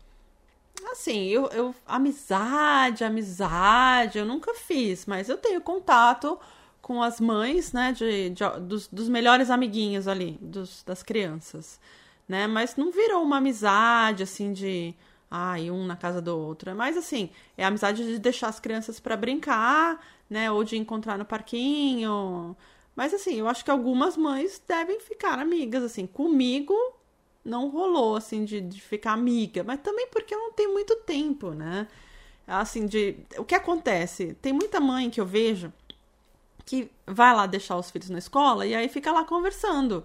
[0.91, 6.39] Assim, eu, eu amizade, amizade, eu nunca fiz, mas eu tenho contato
[6.81, 11.79] com as mães, né, de, de dos, dos melhores amiguinhos ali, dos, das crianças
[12.29, 12.47] né?
[12.47, 14.95] Mas não virou uma amizade assim de
[15.31, 16.71] ai, um na casa do outro.
[16.71, 20.51] É mais assim, é a amizade de deixar as crianças para brincar, né?
[20.51, 22.57] Ou de encontrar no parquinho.
[22.95, 26.07] Mas assim, eu acho que algumas mães devem ficar amigas, assim.
[26.07, 26.75] Comigo
[27.45, 29.65] não rolou, assim, de, de ficar amiga.
[29.65, 31.89] Mas também porque eu não tenho muito tempo, né?
[32.47, 33.17] Assim, de.
[33.39, 34.35] O que acontece?
[34.43, 35.73] Tem muita mãe que eu vejo
[36.65, 40.05] que vai lá deixar os filhos na escola e aí fica lá conversando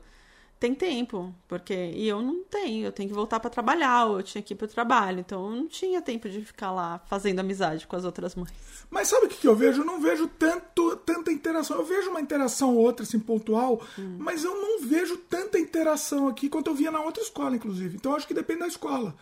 [0.64, 4.24] tem tempo, porque e eu não tenho, eu tenho que voltar para trabalhar, ou eu
[4.24, 7.40] tinha que ir para o trabalho, então eu não tinha tempo de ficar lá fazendo
[7.40, 8.50] amizade com as outras mães.
[8.90, 9.82] Mas sabe o que, que eu vejo?
[9.82, 11.76] Eu não vejo tanto, tanta interação.
[11.76, 14.16] Eu vejo uma interação ou outra, assim, pontual, hum.
[14.20, 17.98] mas eu não vejo tanta interação aqui quanto eu via na outra escola, inclusive.
[17.98, 19.14] Então acho que depende da escola.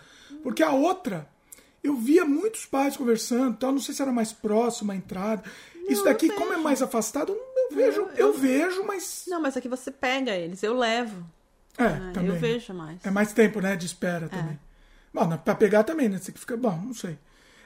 [0.44, 1.28] Porque a outra,
[1.84, 5.44] eu via muitos pais conversando, então não sei se era mais próximo a entrada.
[5.74, 7.36] Não, Isso daqui, como é mais afastado,
[7.76, 9.26] vejo, eu, eu, vejo, mas.
[9.28, 11.26] Não, mas aqui você pega eles, eu levo.
[11.78, 12.30] É, é também.
[12.30, 13.06] Eu vejo mais.
[13.06, 14.30] É mais tempo, né, de espera é.
[14.30, 14.60] também.
[15.14, 16.18] Bom, pra pegar também, né?
[16.18, 16.56] Você fica.
[16.56, 17.18] Bom, não sei.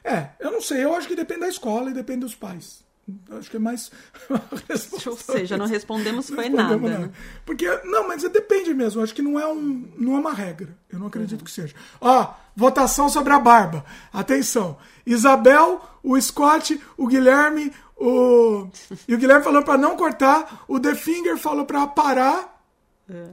[0.04, 2.86] É, eu não sei, eu acho que depende da escola e depende dos pais.
[3.32, 3.92] Acho que é mais.
[5.06, 6.76] Ou seja, não respondemos foi nada.
[6.76, 7.00] nada.
[7.00, 7.12] Né?
[7.46, 9.02] Porque, não, mas depende mesmo.
[9.02, 10.76] Acho que não é, um, não é uma regra.
[10.92, 11.46] Eu não acredito uhum.
[11.46, 11.76] que seja.
[12.02, 13.86] Ó, votação sobre a barba.
[14.12, 14.78] Atenção.
[15.06, 18.68] Isabel, o Scott, o Guilherme, o.
[19.08, 20.66] E o Guilherme falou para não cortar.
[20.68, 22.62] O The Finger falou para parar.
[23.10, 23.30] É.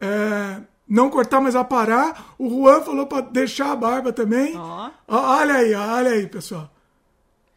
[0.00, 2.34] É, não cortar, mas aparar.
[2.38, 4.56] O Juan falou para deixar a barba também.
[4.56, 4.90] Oh.
[5.06, 6.70] Olha aí, olha aí, pessoal.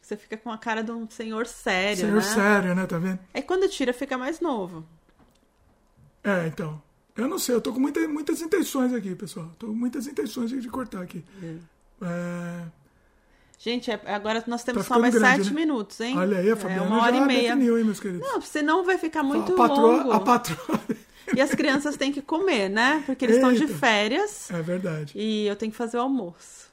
[0.01, 2.21] Você fica com a cara de um senhor sério, senhor né?
[2.21, 2.85] sério, né?
[2.85, 3.19] Tá vendo?
[3.33, 4.85] Aí quando tira, fica mais novo.
[6.23, 6.81] É, então.
[7.15, 9.49] Eu não sei, eu tô com muita, muitas intenções aqui, pessoal.
[9.57, 11.23] Tô com muitas intenções de, de cortar aqui.
[11.41, 11.55] É.
[12.03, 12.65] É...
[13.63, 15.61] Gente, é, agora nós temos tá só mais grande, sete né?
[15.61, 16.17] minutos, hein?
[16.17, 17.49] Olha aí, a Fabiana é uma hora e meia.
[17.53, 18.27] Definiu, hein, meus queridos?
[18.27, 20.11] Não, senão vai ficar muito a patroa, longo.
[20.11, 20.81] A patroa...
[21.35, 23.03] E as crianças têm que comer, né?
[23.05, 23.53] Porque eles Eita.
[23.53, 24.49] estão de férias.
[24.49, 25.13] É verdade.
[25.15, 26.71] E eu tenho que fazer o almoço.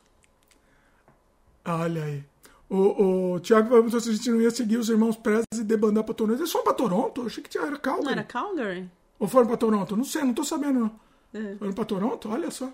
[1.62, 2.24] Olha aí.
[2.70, 6.02] O, o Thiago perguntou se a gente não ia seguir os irmãos Prez e debandar
[6.05, 6.40] pra Toronto.
[6.40, 7.20] Eles foram pra Toronto?
[7.20, 8.05] Eu achei que era Calgary.
[8.06, 8.90] Não era Calgary?
[9.19, 9.94] Ou foram pra Toronto?
[9.94, 10.90] Não sei, não tô sabendo não.
[11.35, 11.55] É.
[11.56, 12.31] Foram pra Toronto?
[12.31, 12.73] Olha só.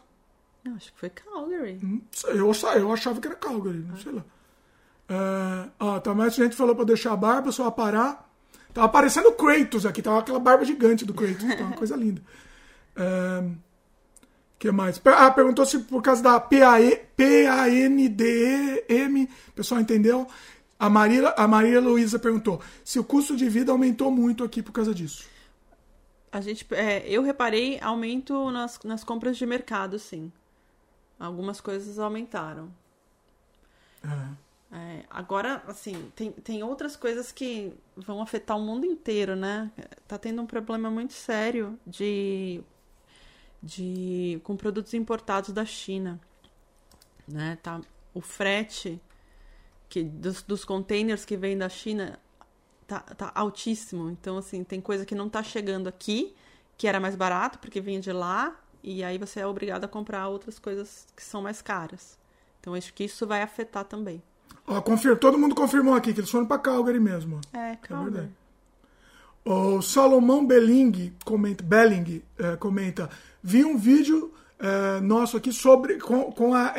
[0.65, 1.79] Não, acho que foi Calgary.
[2.25, 4.25] eu, eu achava que era Calgary, não sei lá.
[5.09, 8.31] É, ó, tá, mais gente falou pra deixar a barba, só parar.
[8.73, 12.23] Tava aparecendo o Kratos aqui, tava aquela barba gigante do Kratos, tá uma coisa linda.
[12.97, 13.45] É,
[14.59, 14.99] que mais?
[15.05, 16.99] Ah, perguntou se por causa da P-A-N-D-E-M,
[19.55, 20.27] pessoal entendeu?
[20.79, 24.73] A Maria, a Maria Luísa perguntou se o custo de vida aumentou muito aqui por
[24.73, 25.27] causa disso.
[26.33, 30.33] A gente, é, eu reparei aumento nas, nas compras de mercado, sim.
[31.27, 32.71] Algumas coisas aumentaram.
[34.03, 34.45] É.
[34.77, 39.71] É, agora, assim, tem, tem outras coisas que vão afetar o mundo inteiro, né?
[40.09, 42.61] Tá tendo um problema muito sério de
[43.63, 46.21] de com produtos importados da China,
[47.27, 47.57] né?
[47.63, 47.81] Tá
[48.13, 49.01] o frete
[49.89, 52.19] que dos, dos containers que vêm da China
[52.87, 54.11] tá, tá altíssimo.
[54.11, 56.35] Então assim, tem coisa que não tá chegando aqui,
[56.77, 60.29] que era mais barato porque vinha de lá, e aí você é obrigado a comprar
[60.29, 62.19] outras coisas que são mais caras.
[62.61, 64.23] Então acho que isso vai afetar também.
[64.67, 65.19] Ó, confir...
[65.19, 67.41] Todo mundo confirmou aqui que eles foram para Calgary mesmo.
[67.53, 68.27] É, Calgary.
[68.27, 68.45] É
[69.45, 73.11] o Salomão Belling comenta, Belling, é, comenta
[73.43, 76.73] Vi um vídeo é, nosso aqui sobre com, com a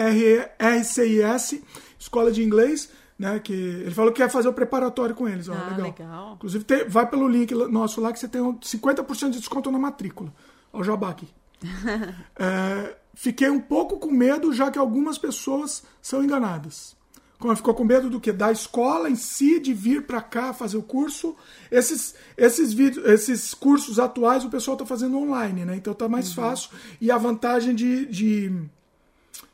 [0.59, 1.61] RCIS,
[1.99, 3.39] Escola de Inglês, né?
[3.39, 5.47] Que ele falou que quer fazer o preparatório com eles.
[5.47, 5.85] Ó, ah, legal.
[5.85, 6.33] legal.
[6.33, 10.33] Inclusive, tem, vai pelo link nosso lá que você tem 50% de desconto na matrícula.
[10.73, 11.27] Ó, o jabá aqui.
[12.37, 16.95] é, fiquei um pouco com medo, já que algumas pessoas são enganadas.
[17.37, 18.31] Como ficou com medo do que?
[18.31, 21.35] Da escola em si, de vir para cá fazer o curso.
[21.69, 25.75] Esses, esses, vídeos, esses cursos atuais o pessoal está fazendo online, né?
[25.75, 26.35] Então tá mais uhum.
[26.35, 26.69] fácil.
[26.99, 28.63] E a vantagem de, de.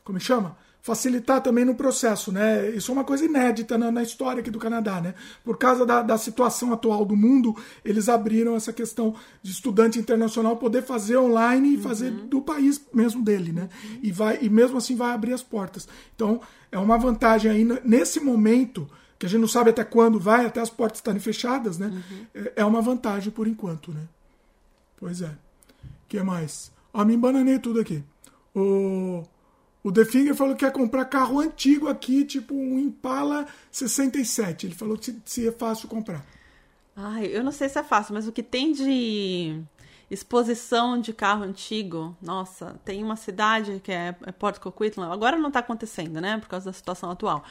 [0.04, 0.58] Como chama?
[0.82, 2.70] Facilitar também no processo, né?
[2.72, 5.14] Isso é uma coisa inédita na, na história aqui do Canadá, né?
[5.44, 7.56] Por causa da, da, situação atual do mundo,
[7.86, 12.28] eles abriram essa questão de estudante internacional poder fazer online e fazer uhum.
[12.28, 13.70] do país mesmo dele, né?
[13.84, 14.00] Uhum.
[14.02, 15.88] E, vai, e mesmo assim vai abrir as portas.
[16.16, 16.42] Então,
[16.72, 18.90] é uma vantagem aí nesse momento,
[19.20, 21.88] que a gente não sabe até quando vai, até as portas estarem fechadas, né?
[21.88, 22.26] Uhum.
[22.34, 24.02] É, é uma vantagem por enquanto, né?
[24.98, 25.30] Pois é.
[25.30, 26.72] O que mais?
[26.92, 28.04] Ó, me embananei tudo aqui.
[28.56, 29.24] O...
[29.84, 34.68] O The Finger falou que quer comprar carro antigo aqui, tipo um Impala 67.
[34.68, 36.24] Ele falou que se, se é fácil comprar.
[36.96, 39.60] Ai, eu não sei se é fácil, mas o que tem de
[40.10, 45.48] exposição de carro antigo, nossa, tem uma cidade que é, é Port Coquitlam, agora não
[45.48, 47.46] está acontecendo, né, por causa da situação atual,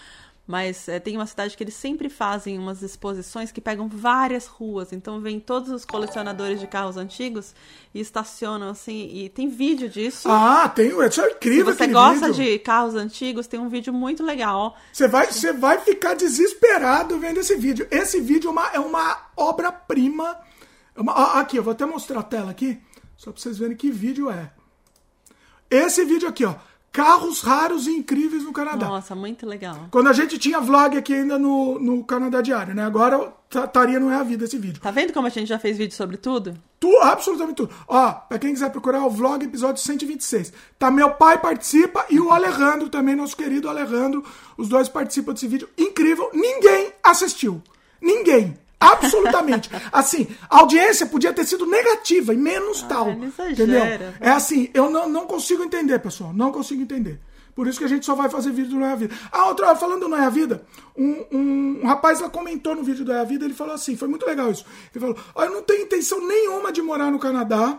[0.51, 4.93] mas é, tem uma cidade que eles sempre fazem umas exposições que pegam várias ruas.
[4.93, 7.55] Então vem todos os colecionadores de carros antigos
[7.95, 9.09] e estacionam assim.
[9.13, 10.29] E tem vídeo disso.
[10.29, 10.89] Ah, tem.
[11.07, 11.73] Isso é incrível.
[11.73, 12.45] Se você gosta vídeo.
[12.45, 14.77] de carros antigos, tem um vídeo muito legal.
[14.93, 17.87] Você vai, você vai ficar desesperado vendo esse vídeo.
[17.89, 20.37] Esse vídeo é uma, é uma obra-prima.
[20.97, 22.77] É aqui, eu vou até mostrar a tela aqui,
[23.17, 24.51] só para vocês verem que vídeo é.
[25.71, 26.57] Esse vídeo aqui, ó
[26.93, 28.87] carros raros e incríveis no Canadá.
[28.89, 29.89] Nossa, muito legal.
[29.91, 32.85] Quando a gente tinha vlog aqui ainda no, no Canadá Diário, né?
[32.85, 34.81] Agora estaria não é a vida esse vídeo.
[34.81, 36.57] Tá vendo como a gente já fez vídeo sobre tudo?
[36.79, 37.75] Tu, absolutamente tudo.
[37.87, 40.53] Ó, pra quem quiser procurar o vlog, episódio 126.
[40.79, 44.25] Tá, meu pai participa e o Alejandro também, nosso querido Alejandro.
[44.57, 45.69] Os dois participam desse vídeo.
[45.79, 46.31] Incrível.
[46.33, 47.63] Ninguém assistiu.
[48.01, 48.57] Ninguém.
[48.81, 49.71] Absolutamente.
[49.93, 53.11] Assim, a audiência podia ter sido negativa e menos ah, tal.
[53.11, 53.83] Entendeu?
[54.19, 56.33] É assim, eu não, não consigo entender, pessoal.
[56.33, 57.21] Não consigo entender.
[57.55, 59.15] Por isso que a gente só vai fazer vídeo do Não é a Vida.
[59.31, 60.65] Ah, outra, falando do Não é a Vida,
[60.97, 63.75] um, um, um, rapaz lá comentou no vídeo do Não é a Vida, ele falou
[63.75, 64.65] assim, foi muito legal isso.
[64.95, 67.79] Ele falou, eu não tenho intenção nenhuma de morar no Canadá,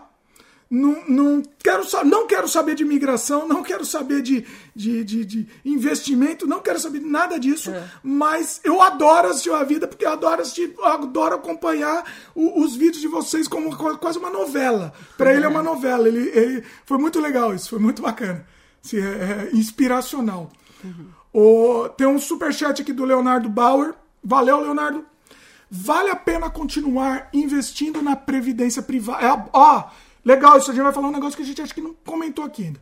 [0.74, 5.48] Não, não, quero, não quero saber de migração, não quero saber de, de, de, de
[5.66, 7.84] investimento, não quero saber nada disso, é.
[8.02, 12.74] mas eu adoro assistir a vida, porque eu adoro assistir, eu adoro acompanhar o, os
[12.74, 14.94] vídeos de vocês como quase uma novela.
[15.18, 16.08] Para ele é uma novela.
[16.08, 18.46] Ele, ele, foi muito legal isso, foi muito bacana.
[18.82, 20.50] Assim, é, é inspiracional.
[20.82, 21.06] Uhum.
[21.34, 23.92] O, tem um superchat aqui do Leonardo Bauer.
[24.24, 25.04] Valeu, Leonardo.
[25.70, 29.26] Vale a pena continuar investindo na previdência privada?
[29.26, 29.90] É, ó,
[30.24, 32.44] Legal, isso a gente vai falar um negócio que a gente acha que não comentou
[32.44, 32.80] aqui ainda.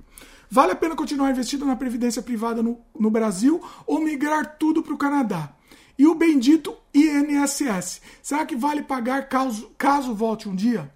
[0.51, 4.93] Vale a pena continuar investindo na previdência privada no, no Brasil ou migrar tudo para
[4.93, 5.55] o Canadá?
[5.97, 8.01] E o bendito INSS.
[8.23, 10.93] Será que vale pagar caso, caso volte um dia?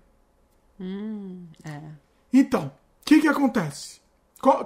[0.80, 1.80] Hum, é.
[2.32, 4.00] Então, o que, que acontece?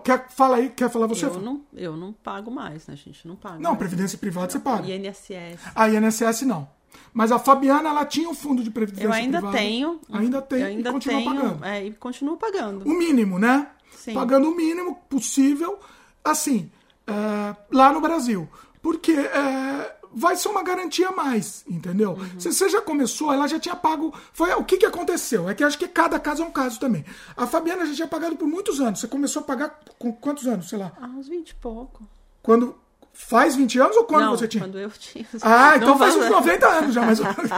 [0.02, 1.26] Quer, fala aí, quer falar você?
[1.26, 3.28] Eu não, eu não pago mais, né, gente?
[3.28, 3.60] Não pago.
[3.60, 3.78] Não, mais.
[3.78, 4.88] previdência privada não, você paga.
[4.88, 5.60] INSS.
[5.74, 6.68] A INSS não.
[7.12, 9.58] Mas a Fabiana, ela tinha um fundo de previdência Eu ainda privada.
[9.58, 10.00] tenho.
[10.12, 11.64] Ainda tem ainda e continua tenho, pagando.
[11.64, 12.88] É, e continua pagando.
[12.88, 13.68] O mínimo, né?
[13.96, 14.14] Sim.
[14.14, 15.78] Pagando o mínimo possível,
[16.24, 16.70] assim,
[17.06, 18.48] é, lá no Brasil.
[18.80, 22.12] Porque é, vai ser uma garantia a mais, entendeu?
[22.12, 22.40] Uhum.
[22.40, 24.14] Se você já começou, ela já tinha pago.
[24.32, 25.48] Foi O que, que aconteceu?
[25.48, 27.04] É que acho que cada caso é um caso também.
[27.36, 29.00] A Fabiana já tinha pagado por muitos anos.
[29.00, 30.92] Você começou a pagar com quantos anos, sei lá?
[31.00, 32.06] Ah, uns 20 e pouco.
[32.42, 32.76] Quando
[33.20, 34.62] Faz 20 anos ou quando não, você tinha?
[34.62, 35.27] Quando eu tinha.
[35.43, 37.51] Ah, então faz uns 90 anos já, mais ou menos.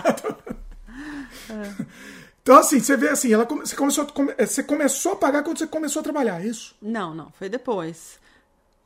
[1.50, 1.84] é.
[2.42, 4.06] Então, assim, você vê assim, ela, você, começou,
[4.38, 6.74] eh, você começou a pagar quando você começou a trabalhar, é isso?
[6.80, 8.18] Não, não, foi depois.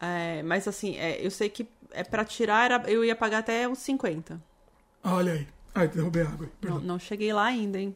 [0.00, 3.68] É, mas assim, é, eu sei que é para tirar era, eu ia pagar até
[3.68, 4.42] os 50.
[5.04, 5.48] Olha aí.
[5.72, 6.50] Ai, derrubei a água.
[6.60, 7.94] Não, não, cheguei lá ainda, hein?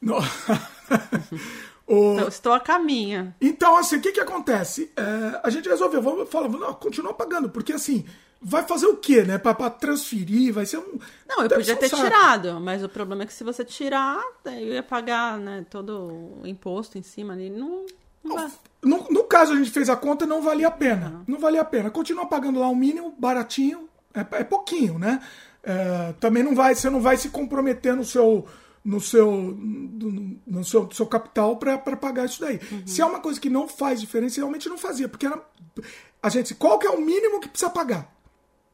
[0.00, 0.18] Não.
[1.88, 2.28] O...
[2.28, 3.34] Estou a caminho.
[3.40, 4.92] Então, assim, o que que acontece?
[4.94, 8.04] É, a gente resolveu, vamos falar, vamos continuar pagando, porque assim,
[8.40, 9.38] vai fazer o quê, né?
[9.38, 10.98] Pra, pra transferir, vai ser um.
[11.26, 12.02] Não, eu podia ter saco.
[12.02, 16.46] tirado, mas o problema é que se você tirar, eu ia pagar, né, todo o
[16.46, 17.48] imposto em cima ali.
[17.48, 17.86] Não.
[18.22, 18.50] não
[18.82, 21.08] no, no, caso, a gente fez a conta, não valia a pena.
[21.08, 21.90] Não, não valia a pena.
[21.90, 25.20] Continua pagando lá o mínimo, baratinho, é, é pouquinho, né?
[25.62, 28.46] É, também não vai, você não vai se comprometer no seu
[28.84, 32.60] no seu, no, no seu, seu capital para pagar isso daí.
[32.70, 32.86] Uhum.
[32.86, 35.42] Se é uma coisa que não faz diferença, realmente não fazia, porque era,
[36.22, 38.14] a gente, qual que é o mínimo que precisa pagar?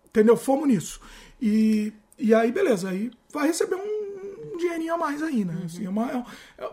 [0.07, 0.37] Entendeu?
[0.37, 1.01] Fomos nisso.
[1.41, 5.55] E, e aí, beleza, aí vai receber um, um dinheirinho a mais aí, né?
[5.55, 5.65] Uhum.
[5.65, 6.11] Assim, é uma,
[6.59, 6.71] é, é,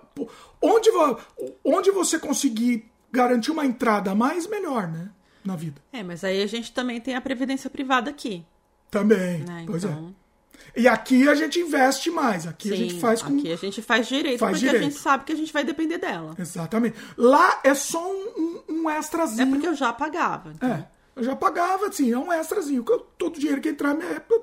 [0.61, 0.89] onde,
[1.63, 5.09] onde você conseguir garantir uma entrada a mais, melhor, né?
[5.43, 5.81] Na vida.
[5.91, 8.45] É, mas aí a gente também tem a previdência privada aqui.
[8.91, 9.63] Também, né?
[9.65, 9.87] pois é.
[9.87, 10.09] então...
[10.17, 10.20] é.
[10.75, 12.47] E aqui a gente investe mais.
[12.47, 13.37] Aqui Sim, a gente faz com.
[13.37, 14.83] Aqui a gente faz direito, faz porque direito.
[14.83, 16.35] a gente sabe que a gente vai depender dela.
[16.37, 16.97] Exatamente.
[17.17, 19.41] Lá é só um, um, um extrazinho.
[19.41, 20.51] É porque eu já pagava.
[20.51, 20.69] Então.
[20.69, 20.87] É.
[21.13, 22.83] Eu já pagava, assim, é um extrazinho.
[23.17, 23.95] Todo dinheiro que entrar,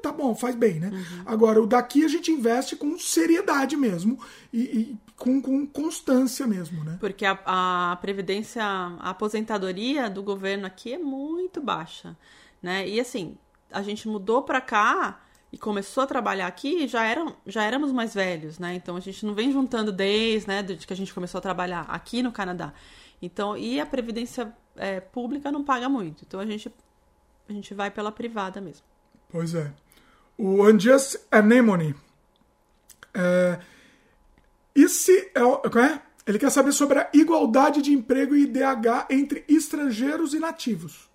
[0.02, 0.90] tá bom, faz bem, né?
[0.92, 1.22] Uhum.
[1.24, 4.20] Agora, o daqui a gente investe com seriedade mesmo
[4.52, 6.98] e, e com, com, constância mesmo, né?
[7.00, 12.14] Porque a, a previdência, a aposentadoria do governo aqui é muito baixa,
[12.62, 12.86] né?
[12.86, 13.36] E assim,
[13.72, 15.20] a gente mudou para cá
[15.52, 18.74] e começou a trabalhar aqui, já, eram, já éramos mais velhos, né?
[18.74, 21.82] Então a gente não vem juntando desde, né, desde que a gente começou a trabalhar
[21.88, 22.72] aqui no Canadá.
[23.20, 26.24] Então, e a previdência é, pública não paga muito.
[26.26, 26.72] Então a gente,
[27.48, 28.84] a gente vai pela privada mesmo.
[29.28, 29.72] Pois é.
[30.36, 31.94] O Unjust Anemone.
[33.14, 33.58] É,
[34.74, 36.00] esse é, é?
[36.26, 41.07] Ele quer saber sobre a igualdade de emprego e IDH entre estrangeiros e nativos.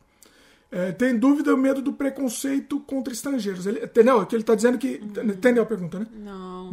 [0.74, 3.68] É, tem dúvida medo do preconceito contra estrangeiros.
[3.68, 4.26] Ele, entendeu?
[4.26, 4.96] Que ele está dizendo que.
[4.96, 5.30] Uhum.
[5.30, 6.08] Entendeu a pergunta, né?
[6.12, 6.72] Não.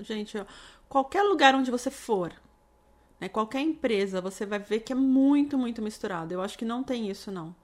[0.00, 0.36] Gente,
[0.88, 2.32] qualquer lugar onde você for,
[3.20, 6.34] né, qualquer empresa, você vai ver que é muito, muito misturado.
[6.34, 7.54] Eu acho que não tem isso, não.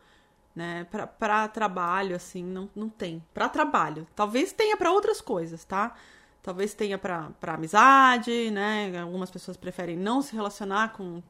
[0.54, 0.86] Né?
[1.18, 3.20] Para trabalho, assim, não, não tem.
[3.34, 4.06] Para trabalho.
[4.14, 5.96] Talvez tenha para outras coisas, tá?
[6.44, 9.00] Talvez tenha para amizade, né?
[9.00, 11.20] Algumas pessoas preferem não se relacionar com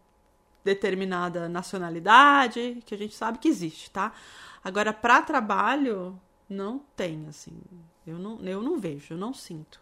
[0.64, 4.12] determinada nacionalidade, que a gente sabe que existe, tá?
[4.64, 6.18] Agora, para trabalho,
[6.48, 7.58] não tem, assim.
[8.06, 9.80] Eu não, eu não vejo, eu não sinto.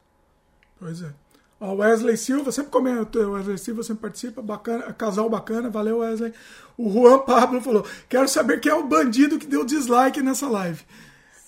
[0.78, 1.12] Pois é.
[1.58, 6.32] O Wesley Silva, sempre comenta, Wesley Silva sempre participa, bacana, casal bacana, valeu Wesley.
[6.78, 10.82] O Juan Pablo falou: quero saber quem é o bandido que deu dislike nessa live.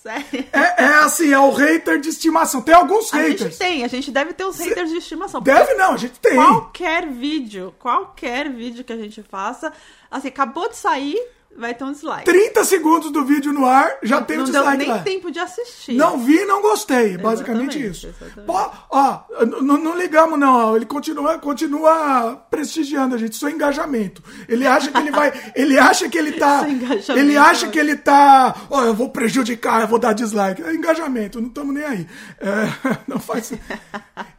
[0.03, 0.45] Sério?
[0.51, 2.61] É, é assim, é o hater de estimação.
[2.61, 3.41] Tem alguns a haters.
[3.41, 5.41] A gente tem, a gente deve ter os haters de estimação.
[5.41, 6.35] Deve não, a gente tem.
[6.35, 9.71] Qualquer vídeo, qualquer vídeo que a gente faça,
[10.11, 11.17] assim, acabou de sair,
[11.57, 12.25] vai ter um dislike.
[12.25, 14.99] 30 segundos do vídeo no ar, já tem não o deu dislike nem lá.
[14.99, 15.93] tempo de assistir.
[15.93, 17.17] Não vi, não gostei.
[17.17, 18.07] Basicamente Exatamente, isso.
[18.07, 18.45] exatamente.
[18.45, 19.19] Pô, ó,
[19.61, 20.75] não ligamos, não.
[20.75, 23.33] Ele continua, continua prestigiando a gente.
[23.33, 24.23] Isso é engajamento.
[24.47, 25.33] Ele acha que ele vai.
[25.55, 26.65] Ele acha que ele tá.
[26.67, 27.71] É ele acha né?
[27.71, 28.55] que ele tá.
[28.69, 30.61] Ó, eu vou prejudicar, eu vou dar dislike.
[30.61, 32.07] É engajamento, não estamos nem aí.
[32.39, 33.53] É, não faz.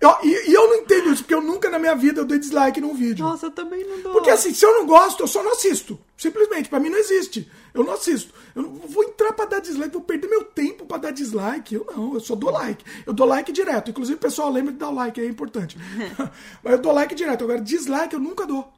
[0.02, 2.38] Ó, e, e eu não entendo isso, porque eu nunca na minha vida eu dei
[2.38, 3.24] dislike num vídeo.
[3.24, 4.12] Nossa, eu também não dou.
[4.12, 5.98] Porque assim, se eu não gosto, eu só não assisto.
[6.16, 7.50] Simplesmente, pra mim não existe.
[7.72, 8.32] Eu não assisto.
[8.54, 11.74] Eu não vou entrar pra dar dislike, vou perder meu tempo pra dar dislike.
[11.74, 12.84] Eu não, eu só dou like.
[13.04, 13.90] Eu dou like direto.
[13.90, 15.76] Inclusive, o pessoal lembra de dar o like, é importante.
[16.62, 17.42] Mas eu dou like direto.
[17.42, 18.72] Agora, dislike eu nunca dou.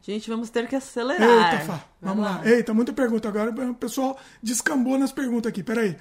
[0.00, 1.52] Gente, vamos ter que acelerar.
[1.52, 1.84] Eita, Fá.
[2.00, 2.40] Vamos lá.
[2.44, 3.28] Eita, muita pergunta.
[3.28, 5.62] Agora o pessoal descambou nas perguntas aqui.
[5.62, 5.96] Peraí.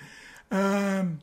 [0.49, 1.18] Ahn,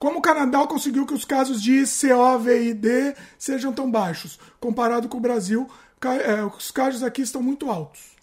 [0.00, 4.38] como o Canadá conseguiu que os casos de COVID sejam tão baixos?
[4.58, 5.68] Comparado com o Brasil,
[6.08, 8.16] é, os casos aqui estão muito altos.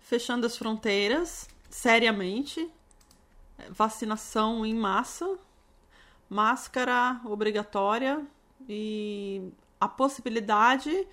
[0.00, 2.70] Fechando as fronteiras, seriamente.
[3.70, 5.38] Vacinação em massa.
[6.30, 8.24] Máscara obrigatória.
[8.68, 9.50] E
[9.80, 11.06] a possibilidade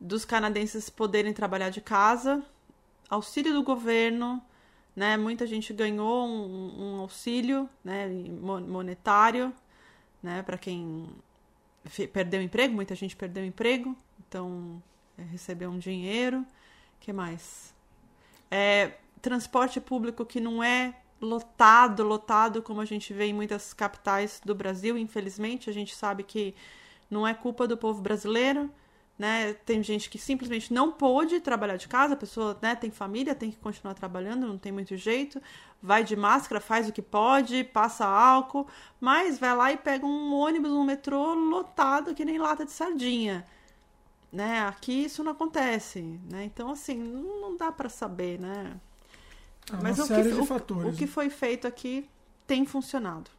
[0.00, 2.44] dos canadenses poderem trabalhar de casa.
[3.08, 4.42] Auxílio do governo.
[4.94, 5.16] Né?
[5.16, 8.08] Muita gente ganhou um, um auxílio né?
[8.08, 9.52] mo- monetário
[10.22, 10.42] né?
[10.42, 11.08] para quem
[12.12, 12.74] perdeu emprego.
[12.74, 13.96] Muita gente perdeu emprego.
[14.26, 14.82] Então,
[15.18, 16.44] é, recebeu um dinheiro.
[17.00, 17.74] que mais?
[18.50, 24.40] É, transporte público que não é lotado, lotado, como a gente vê em muitas capitais
[24.44, 25.70] do Brasil, infelizmente.
[25.70, 26.54] A gente sabe que
[27.10, 28.70] não é culpa do povo brasileiro,
[29.18, 29.54] né?
[29.64, 33.50] Tem gente que simplesmente não pôde trabalhar de casa, a pessoa né, tem família, tem
[33.50, 35.40] que continuar trabalhando, não tem muito jeito.
[35.82, 38.66] Vai de máscara, faz o que pode, passa álcool,
[39.00, 43.46] mas vai lá e pega um ônibus, um metrô lotado que nem lata de sardinha
[44.36, 44.60] né?
[44.68, 46.00] Aqui isso não acontece,
[46.30, 46.44] né?
[46.44, 48.76] Então assim não não dá para saber, né?
[49.72, 50.94] É Mas o que, o- fatores.
[50.94, 52.08] o que foi feito aqui
[52.46, 53.30] tem funcionado.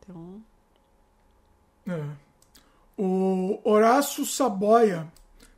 [0.00, 0.42] Então
[1.88, 2.02] É.
[2.98, 5.10] O Horácio Saboia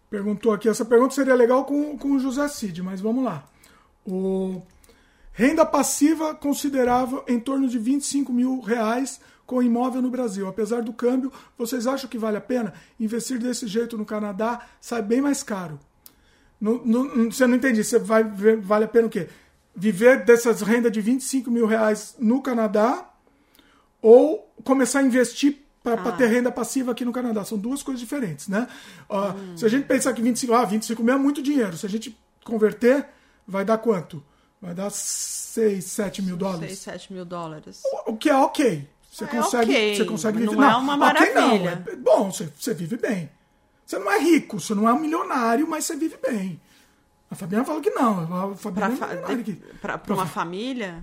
[0.09, 0.69] perguntou aqui.
[0.69, 3.44] Essa pergunta seria legal com, com o José Cid, mas vamos lá.
[4.06, 4.62] O
[5.32, 10.47] renda passiva considerável em torno de 25 mil reais com imóvel no Brasil.
[10.48, 14.66] Apesar do câmbio, vocês acham que vale a pena investir desse jeito no Canadá?
[14.81, 15.78] Sai bem mais caro.
[16.60, 17.82] Não, não- você não entendi.
[17.82, 19.28] Você vai ver, vale a pena o quê?
[19.74, 23.09] Viver dessas rendas de 25 mil reais no Canadá
[24.01, 26.12] ou começar a investir para Ah.
[26.12, 27.44] ter renda passiva aqui no Canadá.
[27.44, 28.69] São duas coisas diferentes, né?
[29.09, 31.77] Ó, Se a gente pensar que 25, ah, 25 mil é muito dinheiro.
[31.77, 33.06] Se a gente converter,
[33.47, 34.23] vai dar quanto?
[34.60, 36.78] Vai dar 6, 7 mil 6, dólares.
[36.78, 37.82] 7 mil dólares.
[38.06, 38.89] O que é ok.
[39.12, 40.56] Você É consegue, ok, você consegue viver.
[40.56, 41.84] não é uma ok não, maravilha.
[41.86, 43.30] é bom, você, você vive bem.
[43.84, 46.59] Você não é rico, você não é um milionário, mas você vive bem.
[47.30, 48.20] A Fabiana fala que não.
[48.20, 49.62] A Para Fabiana é milionária aqui.
[50.09, 51.02] uma família,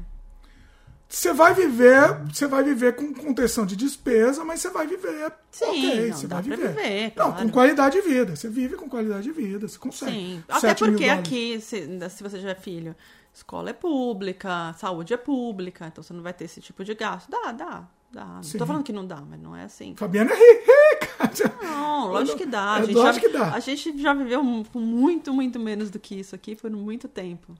[1.07, 5.31] Você vai viver, você vai viver com contenção de despesa, mas você vai viver.
[5.51, 6.67] Sim, ok, não, você dá vai pra viver.
[6.75, 7.45] viver, Não, claro.
[7.45, 8.35] com qualidade de vida.
[8.35, 10.11] Você vive com qualidade de vida, você consegue.
[10.11, 10.43] sim.
[10.47, 12.95] Até 7 mil porque aqui, se, se você já é filho,
[13.33, 17.29] escola é pública, saúde é pública, então você não vai ter esse tipo de gasto.
[17.29, 18.25] Dá, dá, dá.
[18.25, 18.57] Não Sim.
[18.57, 19.93] tô falando que não dá, mas não é assim.
[19.95, 21.53] Fabiana é rica.
[21.61, 22.75] Não, lógico que dá.
[22.75, 23.53] A É gente, lógico já, que dá.
[23.53, 27.53] a gente já viveu muito, muito menos do que isso aqui por muito tempo.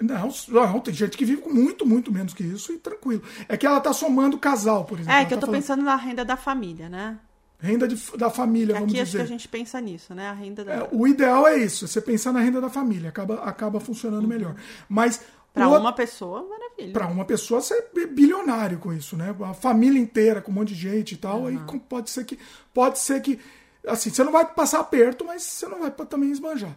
[0.00, 3.22] Não, não, tem gente que vive com muito, muito menos que isso e tranquilo.
[3.48, 5.12] É que ela tá somando casal, por exemplo.
[5.18, 7.18] É, que eu tá tô falando pensando na renda da família, né?
[7.58, 9.24] Renda de- da família, vamos Aqui acho que dizer.
[9.24, 10.28] a gente pensa nisso, né?
[10.30, 10.72] A renda da...
[10.72, 14.54] É, o ideal é isso, você pensar na renda da família, acaba, acaba funcionando melhor.
[14.88, 15.20] Mas
[15.66, 16.92] Outro- uma pessoa, maravilha.
[16.92, 19.34] Pra uma pessoa ser bi- bilionário com isso, né?
[19.44, 22.38] A família inteira, com um monte de gente e tal, aí com- pode ser que.
[22.72, 23.38] Pode ser que.
[23.86, 26.76] Assim, você não vai passar aperto, mas você não vai também esbanjar.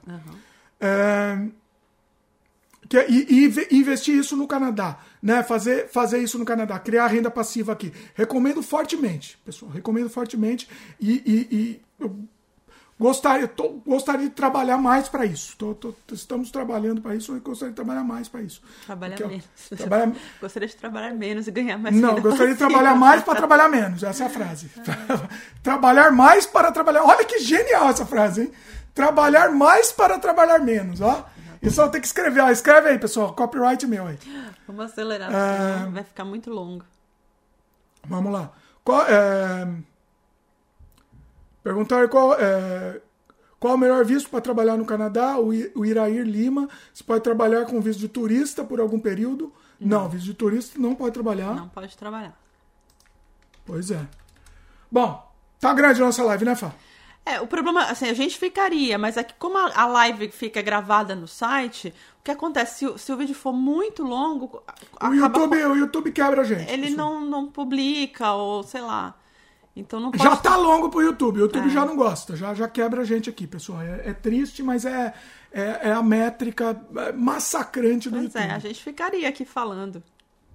[0.79, 1.37] É,
[2.89, 5.41] que, é- e, e inve- investir isso no Canadá, né?
[5.43, 7.93] Fazer, fazer isso no Canadá, criar renda passiva aqui.
[8.13, 9.71] Recomendo fortemente, pessoal.
[9.71, 10.67] Recomendo fortemente.
[10.99, 12.17] E, e- e eu
[12.99, 15.56] gostaria, tô- gostaria de trabalhar mais para isso.
[15.57, 18.61] Tô- tô- estamos trabalhando para isso, eu gostaria de trabalhar mais para isso.
[18.86, 19.45] Trabalhar Porque menos.
[19.78, 20.11] trabalhar-
[20.41, 24.03] Gostaria de trabalhar menos e ganhar mais não, gostaria de trabalhar mais para trabalhar menos.
[24.03, 24.70] Essa é a frase.
[25.64, 27.03] trabalhar mais para trabalhar.
[27.03, 28.52] Olha que genial essa frase, hein?
[28.94, 31.26] Trabalhar mais para trabalhar menos, ó.
[31.61, 32.41] Eu tenho que escrever.
[32.41, 33.34] Ó, escreve aí, pessoal.
[33.34, 34.20] Copyright meu aí.
[34.68, 35.90] Vamos acelerar, É.
[35.90, 36.84] vai ficar muito longo.
[38.06, 38.52] Vamos lá.
[38.84, 39.65] Qual, é...
[41.64, 43.02] Perguntaram qual, é...
[43.60, 45.38] qual o melhor visto para trabalhar no Canadá?
[45.38, 46.68] O I- o Irair Lima.
[46.94, 49.52] Você pode trabalhar com visto de turista por algum período?
[49.80, 51.56] Não, visto de turista não pode trabalhar.
[51.56, 52.38] Não pode trabalhar.
[53.65, 54.06] Pois é.
[54.91, 56.72] Bom, tá grande a nossa live, né, Fá?
[57.26, 61.15] É, o problema, assim, a gente ficaria, mas é que como a, live fica gravada
[61.15, 62.80] no site, o que acontece?
[62.80, 64.61] Se, o- se o vídeo for muito longo,
[65.02, 66.69] O YouTube, o YouTube quebra a gente.
[66.69, 69.15] ele não, não publica, ou sei lá.
[69.75, 70.23] Então não pode.
[70.23, 71.37] Já tá longo pro YouTube.
[71.37, 71.69] O YouTube É.
[71.69, 73.81] já não gosta, já, já quebra a gente aqui, pessoal.
[73.81, 75.13] É, é triste, mas é,
[75.51, 78.43] é, é a métrica é, massacrante do Pois YouTube.
[78.43, 80.03] é, a gente ficaria aqui falando.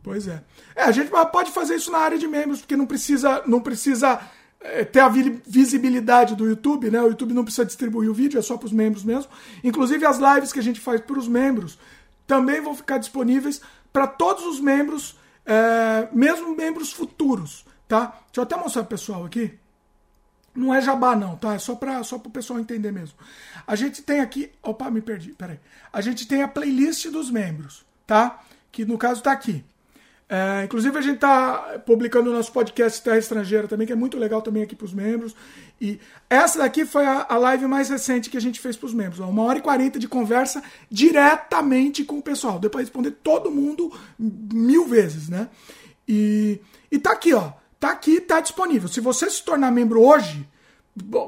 [0.03, 0.43] Pois é.
[0.77, 4.21] É, a gente pode fazer isso na área de membros, porque não precisa, não precisa
[4.61, 7.03] é, ter a vi- visibilidade do YouTube, né?
[7.03, 9.31] O YouTube não precisa distribuir o vídeo, é só para os membros mesmo.
[9.65, 11.77] Inclusive as lives que a gente faz para os membros
[12.27, 13.61] também vão ficar disponíveis
[13.93, 18.07] para todos os membros, é, mesmo membros futuros, tá?
[18.27, 19.59] Deixa eu até mostrar pro pessoal aqui.
[20.55, 21.55] Não é jabá, não, tá?
[21.55, 23.17] É só para só o pessoal entender mesmo.
[23.67, 24.51] A gente tem aqui.
[24.63, 25.59] Opa, me perdi, peraí.
[25.93, 28.43] A gente tem a playlist dos membros, tá?
[28.73, 29.65] Que no caso tá aqui.
[30.29, 34.19] É, inclusive, a gente tá publicando o nosso podcast Terra Estrangeira também, que é muito
[34.19, 35.35] legal também aqui para os membros.
[35.81, 35.99] E
[36.29, 39.21] essa daqui foi a, a live mais recente que a gente fez para os membros.
[39.21, 42.61] Uma hora e quarenta de conversa diretamente com o pessoal.
[42.61, 45.49] Para responder todo mundo mil vezes, né?
[46.07, 46.61] E,
[46.91, 47.53] e tá aqui, ó.
[47.81, 48.89] Tá aqui, tá disponível.
[48.89, 50.49] Se você se tornar membro hoje,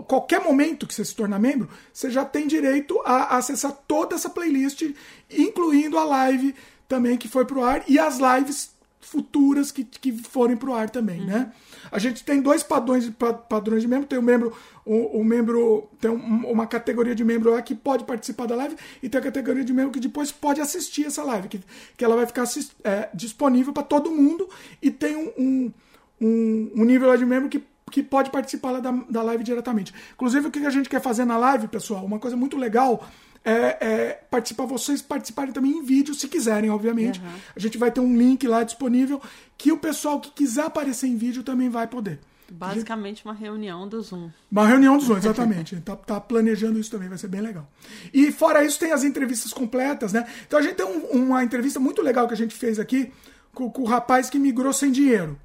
[0.07, 4.29] qualquer momento que você se tornar membro, você já tem direito a acessar toda essa
[4.29, 4.83] playlist,
[5.31, 6.55] incluindo a live
[6.89, 8.71] também que foi pro ar e as lives
[9.01, 11.53] futuras que, que forem pro ar também, né?
[11.91, 14.55] A gente tem dois padrões, pa- padrões de membro, tem o membro,
[14.85, 18.77] o, o membro tem um- uma categoria de membro lá que pode participar da live
[19.03, 21.61] e tem a categoria de membro que depois pode assistir essa live, que,
[21.97, 24.49] que ela vai ficar assis- é, disponível para todo mundo
[24.83, 25.73] e tem um,
[26.21, 29.93] um, um, nível lá de membro que que pode participar lá da, da live diretamente.
[30.15, 33.05] Inclusive, o que a gente quer fazer na live, pessoal, uma coisa muito legal
[33.45, 37.21] é, é participar, vocês participarem também em vídeo, se quiserem, obviamente.
[37.57, 39.21] A gente vai ter um link lá disponível
[39.59, 42.21] que o pessoal que quiser aparecer em vídeo também vai poder.
[42.49, 44.31] Basicamente uma reunião do Zoom.
[44.53, 45.75] Uma reunião dos dois, exatamente.
[45.75, 47.69] A gente tá, tá planejando isso também, vai ser bem legal.
[48.15, 50.25] E fora isso, tem as entrevistas completas, né?
[50.47, 53.11] Então a gente tem um- uma entrevista muito legal que a gente fez aqui
[53.53, 55.37] com, com o rapaz que migrou sem dinheiro.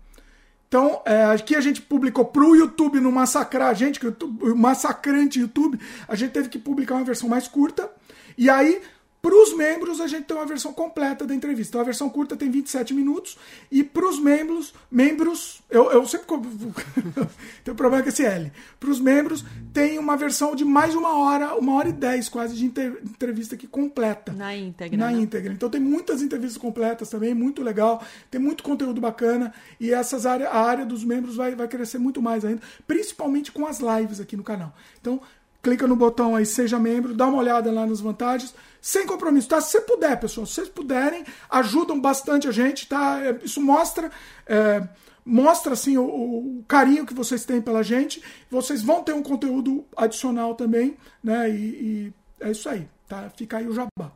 [0.67, 4.51] Então, é, aqui a gente publicou pro YouTube não massacrar a gente, que o YouTube-
[4.51, 7.89] o massacrante YouTube, a gente teve que publicar uma versão mais curta.
[8.37, 8.81] E aí,
[9.25, 11.71] pros membros, a gente tem uma versão completa da entrevista.
[11.71, 13.35] Então, a versão curta tem 27 minutos.
[13.71, 16.27] E pros membros, membros, eu, eu sempre.
[17.67, 18.51] um problema com esse L.
[18.79, 19.43] Pros membros,
[19.73, 23.65] tem uma versão de mais uma hora, uma hora e dez quase de entrevista aqui
[23.65, 24.95] completa Na íntegra.
[24.95, 25.17] na né?
[25.17, 25.51] íntegra.
[25.51, 30.49] Então tem muitas entrevistas completas também, muito legal, tem muito conteúdo bacana e essas área,
[30.49, 34.37] a área dos membros vai, vai crescer muito mais ainda, principalmente com as lives aqui
[34.37, 34.71] no canal.
[35.01, 35.19] Então
[35.65, 39.59] clica no botão aí seja membro, dá uma olhada lá nas vantagens, sem compromisso, tá?
[39.59, 43.19] Se você puder, pessoal, se vocês puderem, ajudam bastante a gente, tá?
[43.19, 44.11] É, Isso mostra
[44.45, 44.87] é,
[45.25, 48.21] mostra assim o, o carinho que vocês têm pela gente.
[48.47, 51.49] Vocês vão ter um conteúdo adicional também, né?
[51.49, 53.27] E, e é isso aí, tá?
[53.35, 54.11] Fica aí o jabá.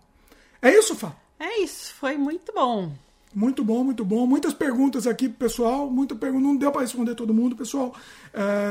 [0.61, 1.15] É isso, Fá?
[1.39, 2.91] É isso, foi muito bom.
[3.33, 4.25] Muito bom, muito bom.
[4.25, 5.89] Muitas perguntas aqui, pro pessoal.
[5.89, 6.43] Muita pergunta.
[6.43, 7.93] Não deu para responder todo mundo, pessoal.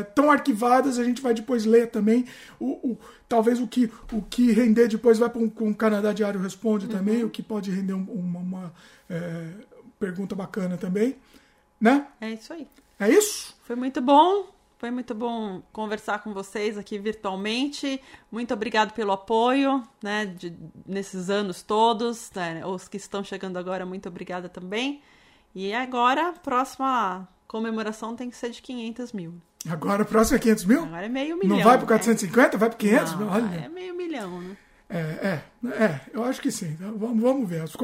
[0.08, 2.24] Estão arquivadas, a gente vai depois ler também.
[2.58, 2.98] O, o-
[3.28, 7.22] talvez o que, o que render depois vai para um, o Canadá Diário Responde também,
[7.22, 8.74] o que pode render um- uma, uma,
[9.08, 9.48] é,
[9.98, 11.14] pergunta bacana também.
[11.80, 12.06] Né?
[12.20, 12.66] É isso aí.
[12.98, 13.56] É isso?
[13.62, 14.46] Foi muito bom.
[14.78, 18.00] Foi muito bom conversar com vocês aqui virtualmente.
[18.30, 20.56] Muito obrigado pelo apoio, né, de-
[20.86, 22.30] nesses anos todos.
[22.34, 25.02] Né, os que estão chegando agora, muito obrigada também.
[25.54, 29.34] E agora, a próxima comemoração tem que ser de 500 mil.
[29.68, 30.84] Agora o próximo é 500 mil?
[30.84, 31.56] Agora é meio milhão.
[31.56, 31.86] Não vai para né?
[31.98, 32.56] 450?
[32.56, 33.28] Vai para 500 Não, mil?
[33.28, 33.54] Olha.
[33.64, 34.56] É meio milhão, né?
[34.90, 36.68] É, é, é, eu acho que sim.
[36.68, 37.62] Então, Vamos, vamos ver.
[37.62, 37.74] As,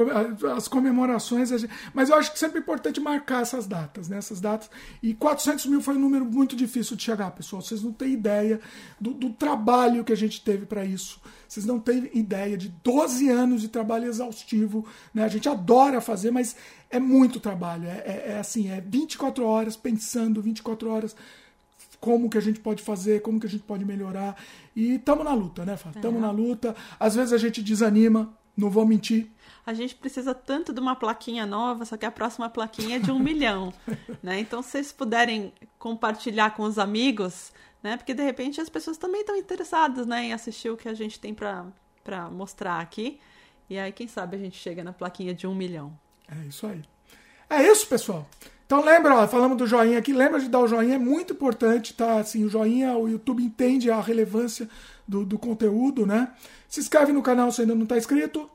[0.57, 1.51] as comemorações.
[1.93, 4.17] mas eu acho que sempre é importante marcar essas datas, né?
[4.17, 4.71] Essas datas.
[5.03, 7.61] E 400 mil foi um número muito difícil de chegar, pessoal.
[7.61, 8.59] Vocês não têm ideia
[8.99, 11.21] do, do trabalho que a gente teve para isso.
[11.47, 14.83] Vocês não têm ideia de 12 anos de trabalho exaustivo.
[15.13, 15.23] Né?
[15.23, 16.55] A gente adora fazer, mas
[16.89, 17.85] é muito trabalho.
[17.87, 21.15] É, é- é assim, é 24 horas pensando, 24 horas
[22.05, 24.37] como que a gente pode fazer, como que a gente pode melhorar.
[24.75, 25.97] E estamos na luta, né, Fábio?
[25.97, 26.75] Estamos na luta.
[26.99, 29.31] Às vezes a gente desanima, não vou mentir.
[29.65, 33.11] A gente precisa tanto de uma plaquinha nova, só que a próxima plaquinha é de
[33.11, 33.73] um milhão,
[34.21, 34.39] né?
[34.39, 37.51] Então, se vocês puderem compartilhar com os amigos,
[37.81, 37.97] né?
[37.97, 41.19] Porque de repente as pessoas também estão interessadas, né, em assistir o que a gente
[41.19, 43.19] tem para mostrar aqui.
[43.67, 45.97] E aí, quem sabe a gente chega na plaquinha de um milhão.
[46.29, 46.83] É isso aí.
[47.49, 48.29] É isso, pessoal.
[48.65, 51.93] Então lembra, ó, falamos do joinha aqui, lembra de dar o joinha, é muito importante,
[51.93, 52.19] tá?
[52.19, 54.67] Assim, o joinha, o YouTube entende a relevância
[55.07, 56.33] do, do conteúdo, né?
[56.67, 58.49] Se inscreve no canal se ainda não está inscrito.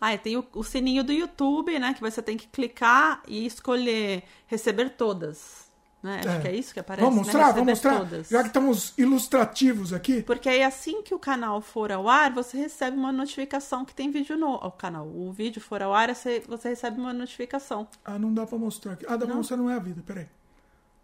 [0.00, 1.94] Ah, tem o, o sininho do YouTube, né?
[1.94, 5.67] Que você tem que clicar e escolher receber todas.
[6.02, 6.20] Né?
[6.20, 6.40] Acho É.
[6.40, 7.04] que é isso que aparece.
[7.04, 7.32] Vamos né?
[7.32, 7.46] mostrar?
[7.46, 7.98] Receber Vamos mostrar?
[7.98, 8.28] todas.
[8.28, 10.22] Já que estamos ilustrativos aqui.
[10.22, 14.10] Porque aí assim que o canal for ao ar, você recebe uma notificação que tem
[14.10, 15.06] vídeo no o canal.
[15.06, 17.88] O vídeo for ao ar, você, você recebe uma notificação.
[18.04, 19.04] Ah, não dá pra mostrar aqui.
[19.08, 19.36] Ah, dá pra Não?
[19.36, 20.26] mostrar Não é a Vida, peraí.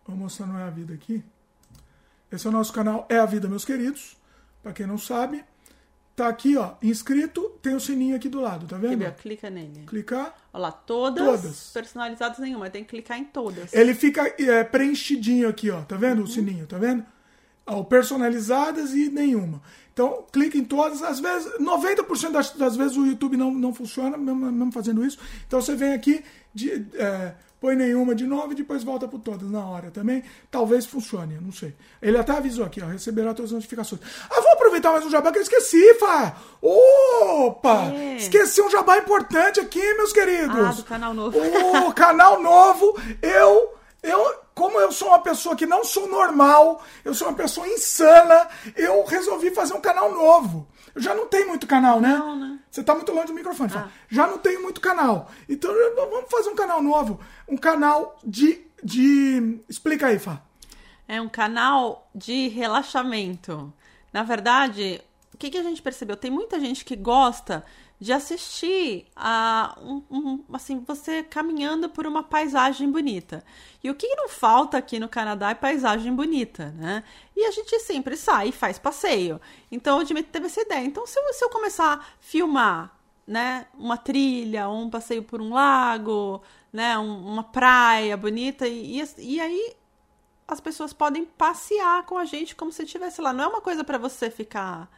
[0.07, 1.25] Vou mostrar Não é a Vida aqui.
[2.31, 4.16] Esse é o nosso canal É a Vida, meus queridos.
[4.62, 5.45] Pra quem não sabe,
[6.15, 8.99] tá aqui, ó, inscrito, tem o sininho aqui do lado, tá vendo?
[8.99, 9.15] ver?
[9.15, 9.85] Clica nele.
[9.86, 10.35] Clicar.
[10.53, 11.70] Olha lá, todas, Todas.
[11.73, 13.73] personalizadas nenhuma, tem que clicar em todas.
[13.73, 15.82] Ele fica é, preenchidinho aqui, ó.
[15.82, 16.66] Tá vendo o sininho?
[16.66, 17.05] Tá vendo?
[17.66, 19.61] Ó, personalizadas e nenhuma.
[19.93, 21.03] Então, clica em todas.
[21.03, 25.19] Às vezes, 90% das, das vezes o YouTube não, não funciona, mesmo, mesmo fazendo isso.
[25.47, 26.23] Então, você vem aqui,
[26.53, 27.35] de, é,
[27.65, 30.23] põe nenhuma de novo e depois volta por todas na hora também.
[30.51, 31.74] Talvez funcione, não sei.
[32.03, 32.86] Ele até avisou aqui, ó.
[32.86, 34.03] Receberá todas as notificações.
[34.31, 36.36] Ah, vou aproveitar mais um jabá que eu esqueci, Fá!
[36.61, 37.91] Opa!
[37.91, 38.16] É.
[38.16, 40.59] Esqueci um jabá importante aqui, meus queridos.
[40.59, 41.39] Ah, do canal novo.
[41.89, 47.15] O canal novo, eu, eu, como eu sou uma pessoa que não sou normal, eu
[47.15, 48.47] sou uma pessoa insana,
[48.77, 50.69] eu resolvi fazer um canal novo.
[50.95, 52.16] Eu já não tenho muito canal, né?
[52.16, 52.59] Não, né?
[52.71, 53.73] Você tá muito longe do microfone.
[53.75, 53.89] Ah.
[54.09, 55.31] Já não tenho muito canal.
[55.49, 57.21] Então vamos fazer um canal novo.
[57.49, 58.61] Um canal de.
[58.83, 59.61] de...
[59.69, 60.41] Explica aí, Fá.
[61.07, 63.73] É um canal de relaxamento.
[64.12, 65.01] Na verdade,
[65.33, 66.16] o que, que a gente percebeu?
[66.16, 67.65] Tem muita gente que gosta
[68.01, 73.45] de assistir a um, um- assim você caminhando por uma paisagem bonita.
[73.83, 77.05] E o que não falta aqui no Canadá é paisagem bonita, né?
[77.37, 79.41] E a gente sempre sai e faz passeio.
[79.71, 80.85] Então o Dimitri teve essa ideia.
[80.85, 82.93] Então se eu, se eu começar a filmar,
[83.27, 86.43] né, uma trilha, um passeio por um lago,
[86.73, 89.75] né, um- uma praia bonita e, e, e aí
[90.47, 93.33] as pessoas podem passear com a gente como se estivesse lá.
[93.33, 94.91] Não é uma coisa pra você ficar.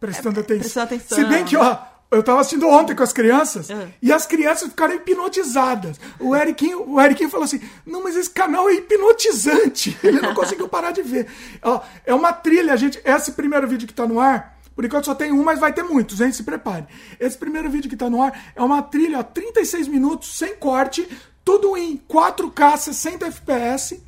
[0.00, 0.58] Prestando atenção.
[0.60, 1.18] prestando atenção.
[1.18, 1.78] Se bem que, ó,
[2.10, 3.88] eu tava assistindo ontem com as crianças É.
[4.02, 5.98] e as crianças ficaram hipnotizadas.
[6.20, 9.96] O Eriquinho, o Eriquinho falou assim: não, mas esse canal é hipnotizante.
[10.02, 11.26] Ele não conseguiu parar de ver.
[11.62, 13.00] Ó, é uma trilha, gente.
[13.04, 14.54] Esse primeiro vídeo que tá no ar.
[14.74, 16.32] Por enquanto só tem um, mas vai ter muitos, hein?
[16.32, 16.84] Se prepare.
[17.20, 21.08] Esse primeiro vídeo que tá no ar é uma trilha, ó, 36 minutos, sem corte,
[21.44, 24.02] tudo em 4K, 60 FPS.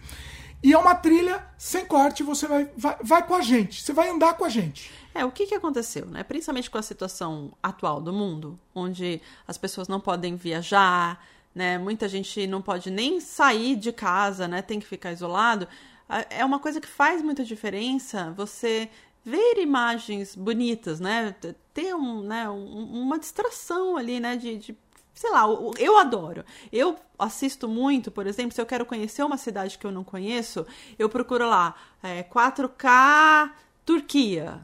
[0.66, 3.80] E é uma trilha sem corte, você vai, vai, vai com a gente.
[3.80, 4.90] Você vai andar com a gente.
[5.14, 6.24] É, o que, que aconteceu, né?
[6.24, 11.24] Principalmente com a situação atual do mundo, onde as pessoas não podem viajar,
[11.54, 11.78] né?
[11.78, 14.60] Muita gente não pode nem sair de casa, né?
[14.60, 15.68] Tem que ficar isolado.
[16.28, 18.88] É uma coisa que faz muita diferença você
[19.24, 21.32] ver imagens bonitas, né?
[21.72, 24.34] Ter um, né, um- uma distração ali, né?
[24.34, 24.76] De, de
[25.16, 25.44] sei lá,
[25.78, 26.44] eu adoro.
[26.70, 30.64] Eu assisto muito, por exemplo, se eu quero conhecer uma cidade que eu não conheço,
[30.98, 33.50] eu procuro lá é, 4K
[33.84, 34.60] Turquia.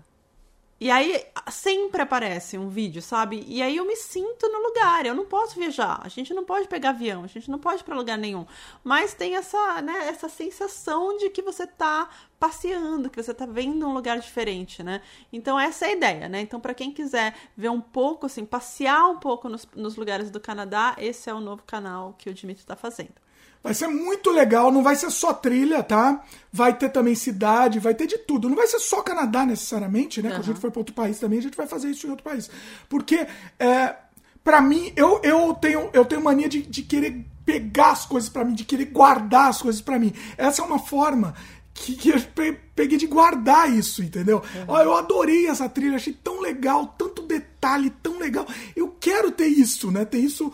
[0.83, 3.45] E aí sempre aparece um vídeo, sabe?
[3.47, 5.07] E aí eu me sinto no lugar.
[5.07, 6.01] Eu não posso viajar.
[6.03, 8.45] A gente não pode pegar avião, a gente não pode ir pra lugar nenhum.
[8.83, 13.87] Mas tem essa, né, essa sensação de que você tá passeando, que você tá vendo
[13.87, 15.01] um lugar diferente, né?
[15.33, 16.41] Então essa é a ideia, né?
[16.41, 20.41] Então para quem quiser ver um pouco, assim, passear um pouco nos, nos lugares do
[20.41, 23.23] Canadá, esse é o novo canal que o Dimitri tá fazendo.
[23.63, 26.25] Vai ser muito legal, não vai ser só trilha, tá?
[26.53, 28.49] Vai ter também cidade, vai ter de tudo.
[28.49, 30.31] Não vai ser só Canadá necessariamente, né?
[30.31, 32.25] Quando a gente for para outro país também, a gente vai fazer isso em outro
[32.25, 32.51] país.
[32.89, 33.25] Porque,
[33.59, 33.95] é,
[34.43, 38.45] para mim, eu, eu, tenho, eu tenho mania de, de querer pegar as coisas para
[38.45, 40.13] mim, de querer guardar as coisas para mim.
[40.37, 41.33] Essa é uma forma
[41.73, 44.43] que, que eu pe- peguei de guardar isso, entendeu?
[44.67, 48.47] Ó, eu adorei essa trilha, achei tão legal, tanto detalhe, tão legal.
[48.77, 50.05] Eu quero ter isso, né?
[50.05, 50.53] Ter isso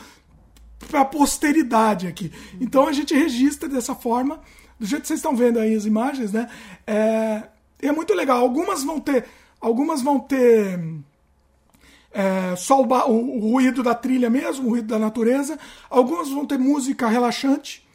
[0.86, 2.32] para a posteridade aqui.
[2.60, 4.40] Então a gente registra dessa forma,
[4.78, 6.48] do jeito que vocês estão vendo aí as imagens, né?
[6.86, 7.42] É,
[7.80, 8.40] é muito legal.
[8.40, 9.24] Algumas vão ter,
[9.60, 10.78] algumas vão ter
[12.12, 15.58] é, só o, o ruído da trilha mesmo, o ruído da natureza.
[15.90, 17.86] Algumas vão ter música relaxante,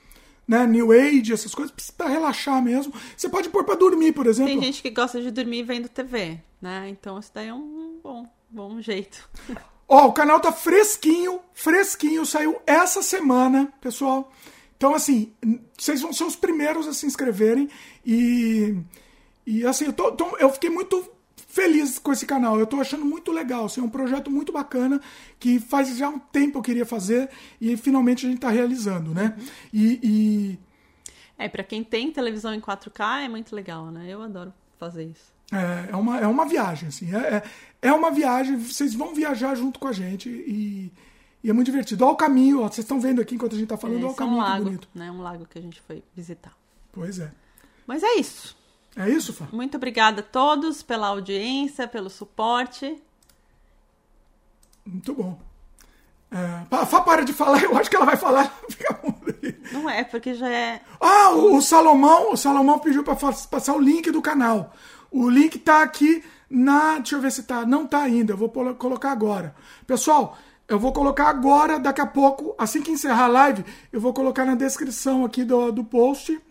[0.48, 0.68] né?
[0.68, 2.94] New Age, essas coisas para relaxar mesmo.
[3.16, 4.52] Você pode pôr para dormir, por exemplo.
[4.52, 6.90] Tem gente que gosta de dormir vendo TV, né?
[6.90, 9.30] Então isso daí é um bom, bom jeito.
[9.88, 14.32] Ó, o canal tá fresquinho, fresquinho, saiu essa semana, pessoal.
[14.78, 15.34] Então, assim,
[15.78, 17.70] vocês vão ser os primeiros a se inscreverem.
[18.06, 18.76] E,
[19.46, 21.10] e assim, eu, tô- tô- eu fiquei muito
[21.48, 22.60] feliz com esse canal.
[22.60, 23.66] Eu tô achando muito legal.
[23.66, 25.00] Assim, é um projeto muito bacana
[25.40, 27.30] que faz já um tempo eu queria fazer
[27.62, 29.38] e finalmente a gente tá realizando, né?
[29.72, 30.60] E, e
[31.38, 34.08] É, pra quem tem televisão em 4K é muito legal, né?
[34.10, 35.33] Eu adoro fazer isso.
[35.54, 37.14] É, é, uma, é uma viagem, assim.
[37.16, 37.44] É, é,
[37.84, 40.92] é uma viagem, vocês vão viajar junto com a gente e,
[41.44, 42.04] e é muito divertido.
[42.06, 44.12] Olha o caminho, ó, vocês estão vendo aqui enquanto a gente tá falando, olha o
[44.12, 44.88] Esse é um caminho lago, bonito.
[44.96, 45.12] né?
[45.12, 46.54] Um lago que a gente foi visitar.
[46.92, 47.32] Pois é.
[47.86, 48.56] Mas é isso.
[48.96, 49.48] É isso, Fá?
[49.52, 53.02] Muito obrigada a todos pela audiência, pelo suporte.
[54.86, 55.40] Muito bom.
[56.32, 58.56] É, Fá para de falar, eu acho que ela vai falar.
[59.72, 60.82] Não é, porque já é.
[61.00, 64.74] Ah, o, o Salomão, o Salomão pediu para passar o link do canal.
[65.14, 66.96] O link tá aqui na.
[66.96, 67.66] Deixa eu ver se tá.
[67.66, 69.56] Não tá ainda, eu vou colocar agora.
[69.86, 70.38] Pessoal,
[70.68, 74.44] eu vou colocar agora, daqui a pouco, assim que encerrar a live, eu vou colocar
[74.44, 76.42] na descrição aqui do, do post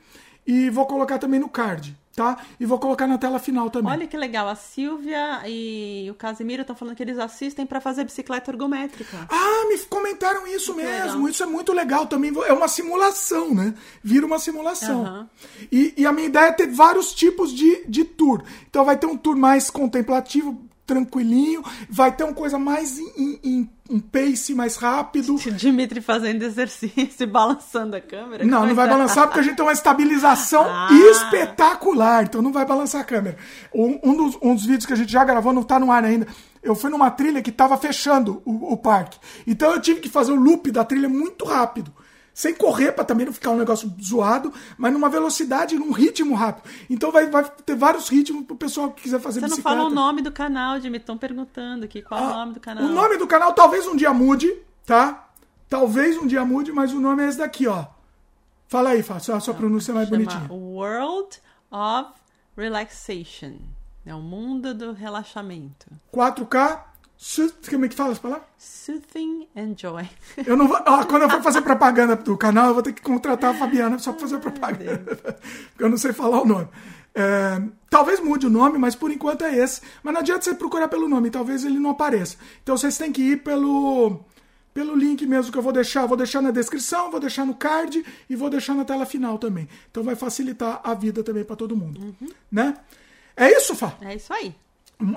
[0.47, 2.39] e vou colocar também no card tá?
[2.61, 3.91] E vou colocar na tela final também.
[3.91, 8.05] Olha que legal, a Silvia e o Casimiro estão falando que eles assistem para fazer
[8.05, 9.27] bicicleta ergométrica.
[9.31, 11.17] Ah, me comentaram isso mesmo.
[11.17, 11.29] Legal.
[11.29, 12.33] Isso é muito legal também.
[12.47, 13.75] É uma simulação, né?
[14.03, 15.05] Vira uma simulação.
[15.05, 15.27] Uhum.
[15.71, 18.43] E, e, a minha ideia é ter vários tipos de, de tour.
[18.69, 20.61] Então vai ter um tour mais contemplativo,
[20.93, 25.37] tranquilinho, vai ter uma coisa mais em, em, um pace mais rápido.
[25.57, 28.45] Dimitri fazendo exercício, balançando a câmera.
[28.45, 30.89] Não, não vai balançar porque a gente tem uma estabilização ah.
[30.93, 33.39] espetacular, então não vai balançar a câmera.
[33.75, 36.05] Um, um, dos, um dos vídeos que a gente já gravou não tá no ar
[36.05, 36.27] ainda.
[36.63, 39.19] Eu fui numa trilha que tava fechando o, o parque.
[39.47, 41.93] Então eu tive que fazer o loop da trilha muito rápido
[42.35, 46.69] sem correr para também não ficar um negócio zoado, mas numa velocidade, num ritmo rápido.
[46.89, 49.69] Então vai, vai ter vários ritmos pro pessoal que quiser fazer Você bicicleta.
[49.69, 52.35] Você não falou o nome do canal, Jimmy, estão perguntando aqui, qual ah, é o
[52.39, 52.85] nome do canal?
[52.85, 54.53] O nome do canal talvez um dia mude,
[54.87, 55.29] tá?
[55.69, 57.87] Talvez um dia mude, mas o nome é esse daqui, ó.
[58.69, 60.49] Fala aí, Fá, só a sua pronúncia é mais bonitinha.
[60.51, 61.39] World
[61.71, 62.13] of
[62.57, 63.59] Relaxation.
[64.05, 65.87] É o mundo do relaxamento.
[66.13, 66.81] 4K
[67.71, 68.47] como é que fala as palavras?
[68.59, 70.09] Soothing and joy.
[70.45, 73.01] Eu não vou, ó, quando eu for fazer propaganda do canal, eu vou ter que
[73.01, 75.17] contratar a Fabiana só para fazer propaganda.
[75.71, 76.69] Porque eu não sei falar o nome.
[77.15, 79.83] É, talvez mude o nome, mas por enquanto é esse.
[80.03, 82.37] Mas não adianta você procurar pelo nome, talvez ele não apareça.
[82.63, 84.21] Então vocês têm que ir pelo,
[84.75, 86.07] pelo link mesmo que eu vou deixar.
[86.07, 89.69] Vou deixar na descrição, vou deixar no card e vou deixar na tela final também.
[89.91, 92.01] Então vai facilitar a vida também para todo mundo.
[92.01, 92.29] Uhum.
[92.51, 92.77] Né?
[93.37, 93.95] É isso, Fá?
[94.01, 94.55] É isso aí.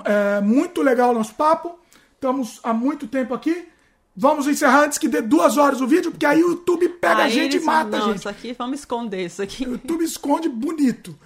[0.04, 1.78] É, muito legal o nosso papo.
[2.16, 3.68] Estamos há muito tempo aqui.
[4.16, 7.28] Vamos encerrar antes que dê duas horas o vídeo, porque aí o YouTube pega a
[7.28, 8.18] gente e mata não, a gente.
[8.18, 9.66] Isso aqui, vamos esconder isso aqui.
[9.66, 11.16] O YouTube esconde bonito.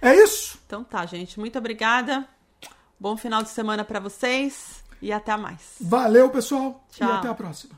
[0.00, 0.58] É isso?
[0.66, 1.38] Então tá, gente.
[1.38, 2.26] Muito obrigada.
[2.98, 5.76] Bom final de semana para vocês e até mais.
[5.80, 6.84] Valeu, pessoal.
[6.90, 7.08] Tchau.
[7.08, 7.74] E até a próxima.